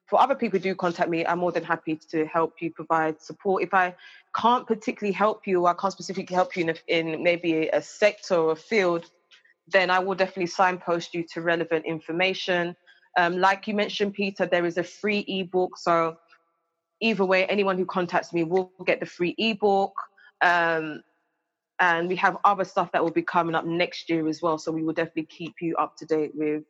for 0.07 0.19
other 0.19 0.35
people 0.35 0.59
who 0.59 0.63
do 0.63 0.75
contact 0.75 1.09
me, 1.09 1.25
I'm 1.25 1.39
more 1.39 1.51
than 1.51 1.63
happy 1.63 1.99
to 2.09 2.25
help 2.25 2.53
you 2.59 2.71
provide 2.71 3.21
support. 3.21 3.63
If 3.63 3.73
I 3.73 3.95
can't 4.35 4.65
particularly 4.65 5.13
help 5.13 5.45
you, 5.45 5.61
or 5.61 5.69
I 5.69 5.73
can't 5.73 5.93
specifically 5.93 6.35
help 6.35 6.57
you 6.57 6.65
in, 6.65 6.77
in 6.87 7.23
maybe 7.23 7.67
a 7.67 7.81
sector 7.81 8.35
or 8.35 8.51
a 8.53 8.55
field, 8.55 9.09
then 9.67 9.89
I 9.89 9.99
will 9.99 10.15
definitely 10.15 10.47
signpost 10.47 11.13
you 11.13 11.23
to 11.33 11.41
relevant 11.41 11.85
information. 11.85 12.75
Um, 13.17 13.37
like 13.37 13.67
you 13.67 13.73
mentioned, 13.73 14.13
Peter, 14.13 14.45
there 14.45 14.65
is 14.65 14.77
a 14.77 14.83
free 14.83 15.19
ebook. 15.27 15.77
So 15.77 16.17
either 17.01 17.25
way, 17.25 17.45
anyone 17.45 17.77
who 17.77 17.85
contacts 17.85 18.33
me 18.33 18.43
will 18.43 18.71
get 18.85 18.99
the 18.99 19.05
free 19.05 19.35
ebook. 19.37 19.93
Um, 20.41 21.03
and 21.79 22.07
we 22.07 22.15
have 22.15 22.37
other 22.45 22.63
stuff 22.63 22.91
that 22.93 23.03
will 23.03 23.11
be 23.11 23.21
coming 23.21 23.55
up 23.55 23.65
next 23.65 24.09
year 24.09 24.27
as 24.27 24.41
well. 24.41 24.57
So 24.57 24.71
we 24.71 24.83
will 24.83 24.93
definitely 24.93 25.25
keep 25.25 25.55
you 25.61 25.75
up 25.75 25.97
to 25.97 26.05
date 26.05 26.31
with 26.33 26.63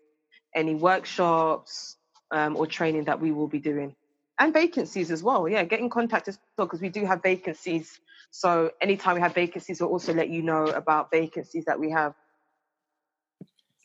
any 0.55 0.75
workshops 0.75 1.97
um, 2.31 2.55
or 2.55 2.65
training 2.65 3.03
that 3.05 3.21
we 3.21 3.31
will 3.31 3.47
be 3.47 3.59
doing. 3.59 3.95
And 4.39 4.53
vacancies 4.53 5.11
as 5.11 5.23
well. 5.23 5.47
Yeah, 5.47 5.63
get 5.63 5.79
in 5.79 5.89
contact 5.89 6.27
as 6.27 6.39
well 6.57 6.67
because 6.67 6.81
we 6.81 6.89
do 6.89 7.05
have 7.05 7.21
vacancies. 7.21 7.99
So 8.31 8.71
anytime 8.81 9.15
we 9.15 9.21
have 9.21 9.33
vacancies, 9.33 9.79
we'll 9.79 9.91
also 9.91 10.13
let 10.13 10.29
you 10.29 10.41
know 10.41 10.65
about 10.65 11.11
vacancies 11.11 11.65
that 11.65 11.79
we 11.79 11.91
have. 11.91 12.13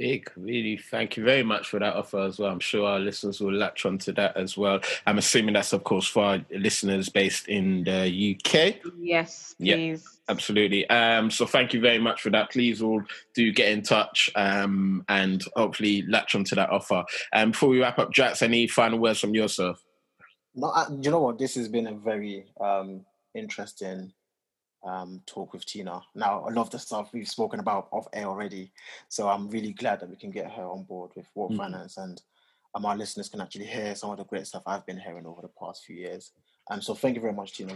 Big, 0.01 0.33
really, 0.35 0.79
thank 0.79 1.19
you 1.19 1.25
very 1.25 1.43
much 1.43 1.69
for 1.69 1.79
that 1.79 1.95
offer 1.95 2.21
as 2.21 2.39
well. 2.39 2.51
I'm 2.51 2.59
sure 2.59 2.87
our 2.87 2.99
listeners 2.99 3.39
will 3.39 3.53
latch 3.53 3.85
on 3.85 3.99
to 3.99 4.13
that 4.13 4.35
as 4.35 4.57
well. 4.57 4.81
I'm 5.07 5.19
assuming 5.19 5.53
that's, 5.53 5.75
of 5.75 5.85
course, 5.85 6.07
for 6.07 6.25
our 6.25 6.41
listeners 6.51 7.11
based 7.11 7.49
in 7.49 7.85
the 7.85 8.35
UK. 8.35 8.77
Yes, 8.99 9.57
please. 9.59 9.69
Yeah, 9.69 9.97
absolutely. 10.31 10.89
Um, 10.89 11.31
so 11.31 11.45
thank 11.45 11.75
you 11.75 11.83
very 11.83 11.99
much 11.99 12.23
for 12.23 12.31
that. 12.31 12.51
Please 12.51 12.81
all 12.81 13.03
do 13.35 13.53
get 13.53 13.73
in 13.73 13.83
touch 13.83 14.31
um, 14.37 15.05
and 15.11 15.45
hopefully 15.55 16.01
latch 16.09 16.35
onto 16.35 16.57
that 16.57 16.71
offer. 16.71 17.05
Um, 17.35 17.51
before 17.51 17.69
we 17.69 17.83
wrap 17.83 17.99
up, 17.99 18.11
Jax, 18.11 18.41
any 18.41 18.69
final 18.69 18.99
words 18.99 19.21
from 19.21 19.35
yourself? 19.35 19.85
No, 20.55 20.69
I, 20.69 20.87
you 20.99 21.11
know 21.11 21.21
what? 21.21 21.39
This 21.39 21.57
has 21.57 21.69
been 21.69 21.89
a 21.89 21.93
very 21.93 22.47
um, 22.59 23.05
interesting 23.35 24.15
um, 24.85 25.23
talk 25.27 25.53
with 25.53 25.67
Tina. 25.67 26.03
Now, 26.15 26.47
a 26.49 26.51
lot 26.51 26.63
of 26.63 26.71
the 26.71 26.79
stuff 26.79 27.13
we've 27.13 27.29
spoken 27.29 27.61
about 27.61 27.89
off 27.91 28.09
air 28.13 28.27
already, 28.27 28.73
so 29.09 29.29
I'm 29.29 29.49
really 29.49 29.73
glad 29.73 30.01
that 30.01 30.11
we 30.11 30.17
can 30.17 30.31
get 30.31 30.51
her 30.51 30.65
on 30.65 30.85
board 30.85 31.11
with 31.15 31.27
Warp 31.35 31.53
mm-hmm. 31.53 31.61
Finance 31.61 31.97
and 31.97 32.21
um, 32.75 32.87
our 32.87 32.97
listeners 32.97 33.29
can 33.29 33.41
actually 33.41 33.67
hear 33.67 33.95
some 33.95 34.11
of 34.11 34.19
the 34.19 34.25
great 34.25 34.47
stuff 34.47 34.63
I've 34.67 34.87
been 34.87 34.99
hearing 34.99 35.27
over 35.27 35.43
the 35.43 35.49
past 35.49 35.85
few 35.85 35.97
years. 35.97 36.33
Um, 36.71 36.81
so 36.81 36.95
thank 36.95 37.17
you 37.17 37.21
very 37.21 37.33
much, 37.33 37.57
Tina. 37.57 37.75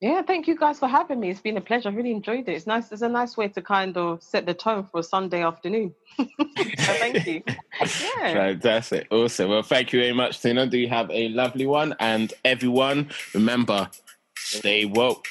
Yeah, 0.00 0.22
thank 0.22 0.46
you 0.46 0.56
guys 0.56 0.78
for 0.78 0.86
having 0.86 1.18
me. 1.18 1.30
It's 1.30 1.40
been 1.40 1.56
a 1.56 1.60
pleasure. 1.60 1.88
I 1.88 1.92
really 1.92 2.10
enjoyed 2.10 2.48
it. 2.48 2.52
It's 2.52 2.66
nice. 2.66 2.92
It's 2.92 3.02
a 3.02 3.08
nice 3.08 3.36
way 3.36 3.48
to 3.48 3.62
kind 3.62 3.96
of 3.96 4.22
set 4.22 4.44
the 4.44 4.52
tone 4.52 4.86
for 4.90 5.00
a 5.00 5.02
Sunday 5.02 5.42
afternoon. 5.42 5.94
so 6.18 6.24
thank 6.56 7.26
you. 7.26 7.42
Yeah. 7.80 8.32
Fantastic. 8.34 9.08
Awesome. 9.10 9.50
Well, 9.50 9.62
thank 9.62 9.92
you 9.92 10.00
very 10.00 10.12
much, 10.12 10.40
Tina. 10.40 10.66
Do 10.66 10.78
you 10.78 10.88
have 10.88 11.10
a 11.10 11.28
lovely 11.30 11.66
one? 11.66 11.94
And 11.98 12.32
everyone, 12.44 13.10
remember, 13.34 13.90
Stay 14.46 14.84
woke. 14.84 15.26